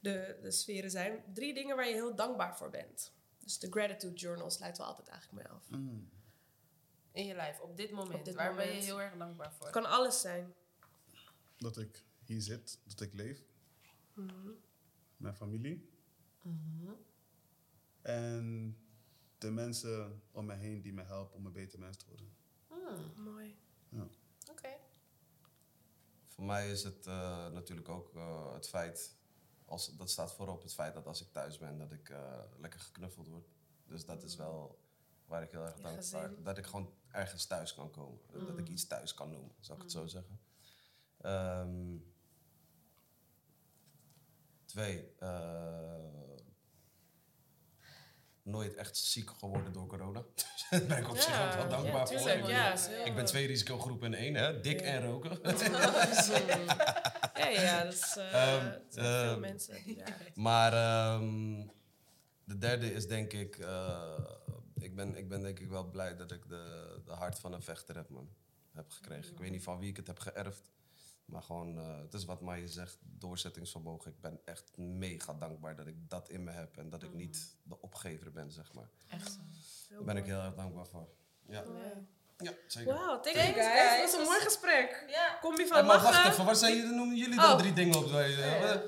de, 0.00 0.38
de 0.42 0.50
sferen 0.50 0.90
zijn. 0.90 1.24
Drie 1.34 1.54
dingen 1.54 1.76
waar 1.76 1.86
je 1.88 1.92
heel 1.94 2.14
dankbaar 2.14 2.56
voor 2.56 2.70
bent. 2.70 3.12
Dus 3.38 3.58
de 3.58 3.70
gratitude 3.70 4.14
journal 4.16 4.50
sluiten 4.50 4.82
we 4.82 4.88
altijd 4.88 5.08
eigenlijk 5.08 5.42
mee 5.42 5.52
af. 5.56 5.68
Mm. 5.70 6.10
In 7.12 7.26
je 7.26 7.34
lijf, 7.34 7.60
op 7.60 7.76
dit 7.76 7.90
moment. 7.90 8.14
Op 8.18 8.24
dit 8.24 8.34
waar 8.34 8.54
ben 8.54 8.66
je 8.66 8.82
heel 8.82 9.00
erg 9.00 9.16
dankbaar 9.16 9.52
voor? 9.52 9.64
Het 9.66 9.74
kan 9.74 9.84
alles 9.86 10.20
zijn. 10.20 10.54
Dat 11.58 11.78
ik 11.78 12.04
hier 12.24 12.40
zit, 12.40 12.78
dat 12.84 13.00
ik 13.00 13.14
leef. 13.14 13.40
Mijn 15.16 15.34
familie. 15.34 15.90
En 18.02 18.76
de 19.38 19.50
mensen 19.50 20.22
om 20.32 20.46
me 20.46 20.54
heen 20.54 20.82
die 20.82 20.92
me 20.92 21.02
helpen 21.02 21.36
om 21.36 21.46
een 21.46 21.52
beter 21.52 21.78
mens 21.78 21.96
te 21.96 22.04
worden. 22.08 22.34
Hmm, 22.86 23.24
Mooi. 23.24 23.58
Oké. 24.50 24.68
Voor 26.26 26.44
mij 26.44 26.70
is 26.70 26.82
het 26.84 27.06
eh, 27.06 27.48
natuurlijk 27.48 27.88
ook 27.88 28.14
eh, 28.14 28.52
het 28.52 28.68
feit, 28.68 29.16
als, 29.64 29.96
dat 29.96 30.10
staat 30.10 30.32
voorop, 30.34 30.62
het 30.62 30.74
feit 30.74 30.94
dat 30.94 31.06
als 31.06 31.20
ik 31.20 31.32
thuis 31.32 31.58
ben, 31.58 31.78
dat 31.78 31.92
ik 31.92 32.08
eh, 32.08 32.42
lekker 32.58 32.80
geknuffeld 32.80 33.28
word. 33.28 33.48
Dus 33.86 34.04
dat 34.04 34.22
is 34.22 34.36
wel 34.36 34.78
waar 35.26 35.42
ik 35.42 35.50
heel 35.50 35.60
erg 35.64 35.70
dankbaar 35.72 35.96
gezin. 35.96 36.42
Dat 36.42 36.58
ik 36.58 36.66
gewoon 36.66 36.92
ergens 37.10 37.46
thuis 37.46 37.74
kan 37.74 37.90
komen. 37.90 38.20
Dat 38.32 38.40
Mm. 38.48 38.58
ik 38.58 38.68
iets 38.68 38.86
thuis 38.86 39.14
kan 39.14 39.30
noemen, 39.30 39.54
zou 39.60 39.76
ik 39.78 39.82
het 39.82 39.92
zo 39.92 40.06
zeggen. 40.06 40.40
Ehm, 41.20 41.96
twee, 44.64 45.14
eh, 45.18 46.35
nooit 48.46 48.74
echt 48.74 48.96
ziek 48.96 49.30
geworden 49.38 49.72
door 49.72 49.86
corona. 49.86 50.22
Daar 50.70 50.86
ben 50.86 50.98
ik 50.98 51.08
op 51.08 51.16
zich 51.16 51.42
ook 51.46 51.52
wel 51.52 51.68
dankbaar 51.68 52.08
voor. 52.08 52.30
Ik 53.04 53.14
ben 53.14 53.24
twee 53.24 53.46
risicogroepen 53.46 54.14
in 54.14 54.18
één, 54.18 54.34
hè? 54.34 54.60
dik 54.60 54.80
en 54.80 55.02
roken. 55.02 55.38
ja, 57.34 57.48
ja, 57.48 57.84
dat 57.84 57.92
is 57.92 58.16
uh, 58.18 58.72
veel 58.88 59.04
ehm, 59.04 59.40
mensen 59.40 59.82
die. 59.84 60.02
Maar 60.34 60.72
ehm, 60.72 61.66
de 62.44 62.58
derde 62.58 62.92
is 62.92 63.06
denk 63.06 63.32
ik, 63.32 63.58
eh, 63.58 64.18
ik, 64.78 64.94
ben, 64.94 65.16
ik 65.16 65.28
ben 65.28 65.42
denk 65.42 65.58
ik 65.58 65.68
wel 65.68 65.90
blij 65.90 66.16
dat 66.16 66.32
ik 66.32 66.48
de, 66.48 67.00
de 67.04 67.12
hart 67.12 67.38
van 67.38 67.52
een 67.52 67.62
vechter 67.62 67.96
heb, 67.96 68.08
man, 68.08 68.28
heb 68.72 68.90
gekregen. 68.90 69.32
Ik 69.32 69.38
weet 69.38 69.50
niet 69.50 69.62
van 69.62 69.78
wie 69.78 69.88
ik 69.88 69.96
het 69.96 70.06
heb 70.06 70.18
geërfd, 70.18 70.70
maar 71.26 71.42
gewoon, 71.42 71.78
eh, 71.78 71.98
het 72.02 72.14
is 72.14 72.24
wat 72.24 72.40
Maaie 72.40 72.68
zegt, 72.68 72.98
doorzettingsvermogen. 73.00 74.10
Ik 74.10 74.20
ben 74.20 74.40
echt 74.44 74.76
mega 74.76 75.32
dankbaar 75.34 75.76
dat 75.76 75.86
ik 75.86 76.08
dat 76.08 76.28
in 76.28 76.44
me 76.44 76.50
heb 76.50 76.76
en 76.76 76.90
dat 76.90 77.02
ik 77.02 77.12
niet 77.14 77.54
de 77.62 77.80
opgever 77.80 78.32
ben, 78.32 78.52
zeg 78.52 78.72
maar. 78.72 78.88
Echt 79.08 79.38
Daar 79.90 80.02
ben 80.04 80.16
ik 80.16 80.24
heel 80.24 80.40
erg 80.40 80.54
dankbaar 80.54 80.86
voor. 80.86 81.08
Ja, 81.48 81.64
ja 82.38 82.52
zeker. 82.66 82.94
Wauw, 82.94 83.20
thank 83.20 83.36
Thanks, 83.36 83.54
you 83.54 83.54
guys. 83.54 83.78
guys. 83.88 84.00
Dat 84.00 84.10
was 84.10 84.20
een 84.20 84.26
mooi 84.32 84.40
gesprek. 84.40 85.04
Ja. 85.08 85.38
Combi 85.40 85.66
van 85.66 85.76
Ja, 85.76 85.82
maar 85.84 86.00
wacht 86.00 86.14
lachen. 86.14 86.30
even, 86.32 86.44
waar 86.44 86.56
zijn 86.56 86.76
jullie, 86.76 86.94
noemen 86.94 87.16
jullie 87.16 87.36
dan 87.36 87.52
Oh. 87.52 87.58
drie 87.58 87.72
dingen 87.72 87.96
op? 87.98 88.10
Wij, 88.10 88.34
eh, 88.42 88.80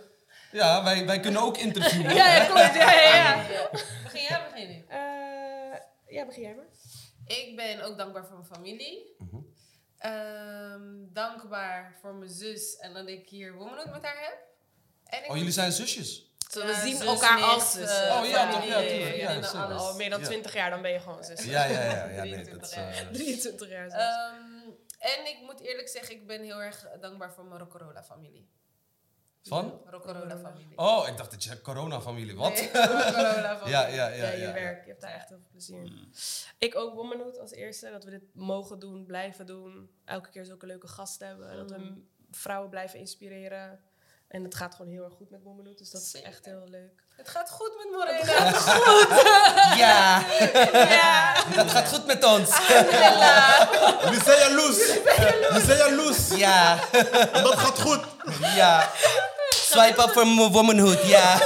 Ja, 0.53 0.85
wij, 0.85 1.07
wij 1.07 1.21
kunnen 1.21 1.43
ook 1.43 1.57
interviewen. 1.57 2.15
Ja, 2.15 2.35
ja, 2.35 2.45
klopt. 2.45 2.75
Ja, 2.75 2.93
ja, 2.93 3.03
ja. 3.15 3.43
Ja. 3.51 3.71
Begin 4.03 4.23
jij, 4.23 4.45
begin 4.51 4.71
ik? 4.71 4.89
Eh, 4.89 5.79
ja, 6.17 6.27
begin 6.27 6.43
jij 6.43 6.55
maar. 6.55 6.67
Ik 7.27 7.53
ben 7.57 7.81
ook 7.85 7.97
dankbaar 7.97 8.27
voor 8.27 8.35
mijn 8.37 8.47
familie. 8.49 9.15
Mhm. 9.19 9.37
Ehm, 9.99 10.83
dankbaar 11.13 11.97
voor 12.01 12.15
mijn 12.15 12.31
zus 12.31 12.77
en 12.77 12.93
dat 12.95 13.09
ik 13.09 13.29
hier 13.29 13.53
Womanhood 13.55 13.91
met 13.93 14.03
haar 14.05 14.21
heb. 14.21 14.39
En 15.05 15.25
ik 15.25 15.31
Oh, 15.31 15.37
jullie 15.37 15.53
zijn 15.53 15.73
zusjes? 15.73 16.27
Zo, 16.51 16.61
Ja, 16.61 16.67
we 16.67 16.75
zien 16.75 16.97
zus, 16.97 17.07
elkaar 17.07 17.43
als 17.43 17.77
eh, 17.77 17.83
Oh, 17.83 18.29
ja, 18.29 18.51
toch, 18.51 18.65
ja, 18.65 18.79
tuurlijk, 18.79 18.91
ja, 18.91 19.07
vriendinnen, 19.07 19.45
zeker. 19.45 19.59
alles. 19.61 19.81
Al 19.81 19.95
meer 19.97 20.11
dan 20.11 20.21
Ja. 20.21 20.27
20 20.27 20.55
jaar, 20.55 20.71
dan 20.71 20.83
ben 20.83 20.91
je 20.91 21.01
gewoon 21.01 21.25
zus. 21.25 21.45
Ja, 21.45 21.65
ja, 21.65 21.83
ja. 21.83 21.91
ja 22.09 22.23
nee, 22.23 22.31
23 22.31 22.61
dat, 22.61 22.71
jaar. 22.75 22.93
eh, 23.07 23.07
23 23.13 23.69
jaar 23.69 23.91
zus. 23.91 23.99
Ehm, 24.01 24.71
en 24.99 25.27
ik 25.27 25.39
moet 25.43 25.61
eerlijk 25.61 25.89
zeggen, 25.89 26.15
ik 26.15 26.27
ben 26.27 26.43
heel 26.43 26.63
erg 26.63 26.87
dankbaar 27.01 27.33
voor 27.33 27.45
mijn 27.45 27.61
Rockorola-familie. 27.61 28.49
Van? 29.49 29.81
Rockorola-familie. 29.85 30.79
Oh, 30.79 31.09
ik 31.09 31.17
dacht 31.17 31.31
dat 31.31 31.45
je 31.45 31.61
corona-familie. 31.61 32.37
Wat? 32.37 32.53
Nee. 32.55 32.71
Ja, 33.65 33.65
ja, 33.65 33.87
ja, 33.87 34.07
ja. 34.09 34.31
je 34.31 34.39
ja, 34.39 34.53
werk. 34.53 34.83
Je 34.85 34.89
hebt 34.91 35.01
daar 35.01 35.15
echt 35.15 35.29
heel 35.29 35.39
veel 35.39 35.49
plezier 35.51 35.83
in. 35.85 36.13
Ik 36.59 36.77
ook 36.77 36.95
Womanhood 36.95 37.39
als 37.39 37.51
eerste. 37.53 37.91
Dat 37.91 38.05
we 38.05 38.11
dit 38.11 38.23
mogen 38.35 38.79
doen, 38.79 39.05
blijven 39.07 39.47
doen. 39.47 39.91
Elke 40.05 40.31
keer 40.31 40.45
zulke 40.45 40.67
leuke 40.67 40.89
gasten 40.89 41.27
hebben. 41.27 41.57
Dat 41.57 41.71
we 41.71 41.79
m- 41.79 42.09
vrouwen 42.31 42.71
blijven 42.71 42.99
inspireren. 42.99 43.81
En 44.29 44.45
het 44.45 44.55
gaat 44.55 44.75
gewoon 44.75 44.91
heel 44.93 45.05
erg 45.05 45.13
goed 45.15 45.31
met 45.31 45.43
Womanhood. 45.43 45.79
Dus 45.79 45.91
dat 45.91 46.03
is 46.03 46.23
echt 46.23 46.45
heel 46.45 46.65
leuk. 46.69 47.07
Het 47.17 47.29
gaat 47.29 47.51
goed 47.51 47.73
met 47.77 47.91
Morena. 47.91 48.53
Ja, 49.85 50.21
Ja! 50.89 51.33
het 51.47 51.71
gaat 51.71 51.89
goed 51.89 52.07
met 52.07 52.25
ons. 52.25 52.59
Jullie 54.03 54.23
zijn 54.23 54.39
jaloers. 54.39 54.87
Jullie 55.49 55.65
zijn 55.65 55.79
jaloers. 55.79 56.29
Ja, 56.37 56.79
En 57.33 57.43
dat 57.43 57.59
gaat 57.59 57.79
goed. 57.81 58.01
ja. 58.57 58.91
Swipe 59.69 60.03
up 60.03 60.11
voor 60.11 60.51
womanhood, 60.51 61.07
ja. 61.07 61.39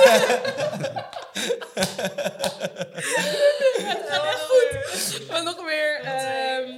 Het 3.83 4.03
gaat 4.09 4.25
echt 4.25 4.41
goed. 4.41 5.29
Maar 5.31 5.43
nog 5.43 5.65
meer 5.65 6.01
ehm, 6.01 6.77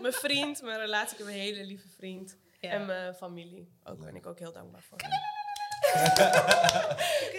mijn 0.00 0.12
vriend, 0.12 0.62
mijn 0.62 0.78
relatie. 0.78 1.12
Ik 1.12 1.18
heb 1.18 1.26
een 1.26 1.40
hele 1.40 1.64
lieve 1.64 1.88
vriend. 1.98 2.36
Ja. 2.60 2.70
En 2.70 2.86
mijn 2.86 3.14
familie. 3.14 3.68
Ook 3.84 4.04
ben 4.04 4.14
ik 4.16 4.26
ook 4.26 4.38
heel 4.38 4.52
dankbaar 4.52 4.82
voor. 4.88 4.98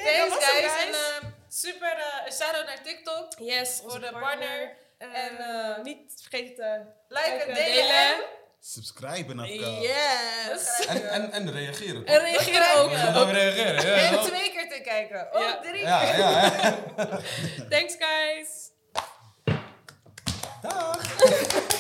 Thanks 0.05 0.45
guys. 0.45 0.85
En 0.85 0.93
ehm, 0.93 1.25
super 1.49 1.97
uh, 1.97 2.31
shout-out 2.31 2.65
naar 2.65 2.81
TikTok. 2.83 3.27
Yes, 3.39 3.81
Voor 3.85 3.99
de 3.99 4.09
partner. 4.11 4.75
En 4.97 5.13
En, 5.13 5.37
eh, 5.37 5.83
niet 5.83 6.13
vergeten 6.21 6.55
te 6.55 6.81
Liken, 7.07 7.29
Kijken, 7.37 7.53
delen. 7.53 7.75
delen 7.75 8.15
subscriben 8.73 9.39
afkomen. 9.39 9.81
Yes! 9.81 10.85
En, 10.87 11.09
en, 11.09 11.31
en 11.31 11.51
reageren. 11.51 12.05
En 12.05 12.19
reageren 12.19 12.75
ook. 12.75 12.91
Ja, 12.91 13.23
reageren. 13.23 13.95
En 13.95 14.19
twee 14.19 14.51
keer 14.51 14.69
te 14.69 14.81
kijken. 14.83 15.27
Oh, 15.31 15.61
drie 15.61 15.81
ja, 15.81 15.99
keer. 15.99 16.17
Ja, 16.17 17.19
Thanks 17.69 17.95
guys. 17.99 18.71
Dag. 20.61 21.75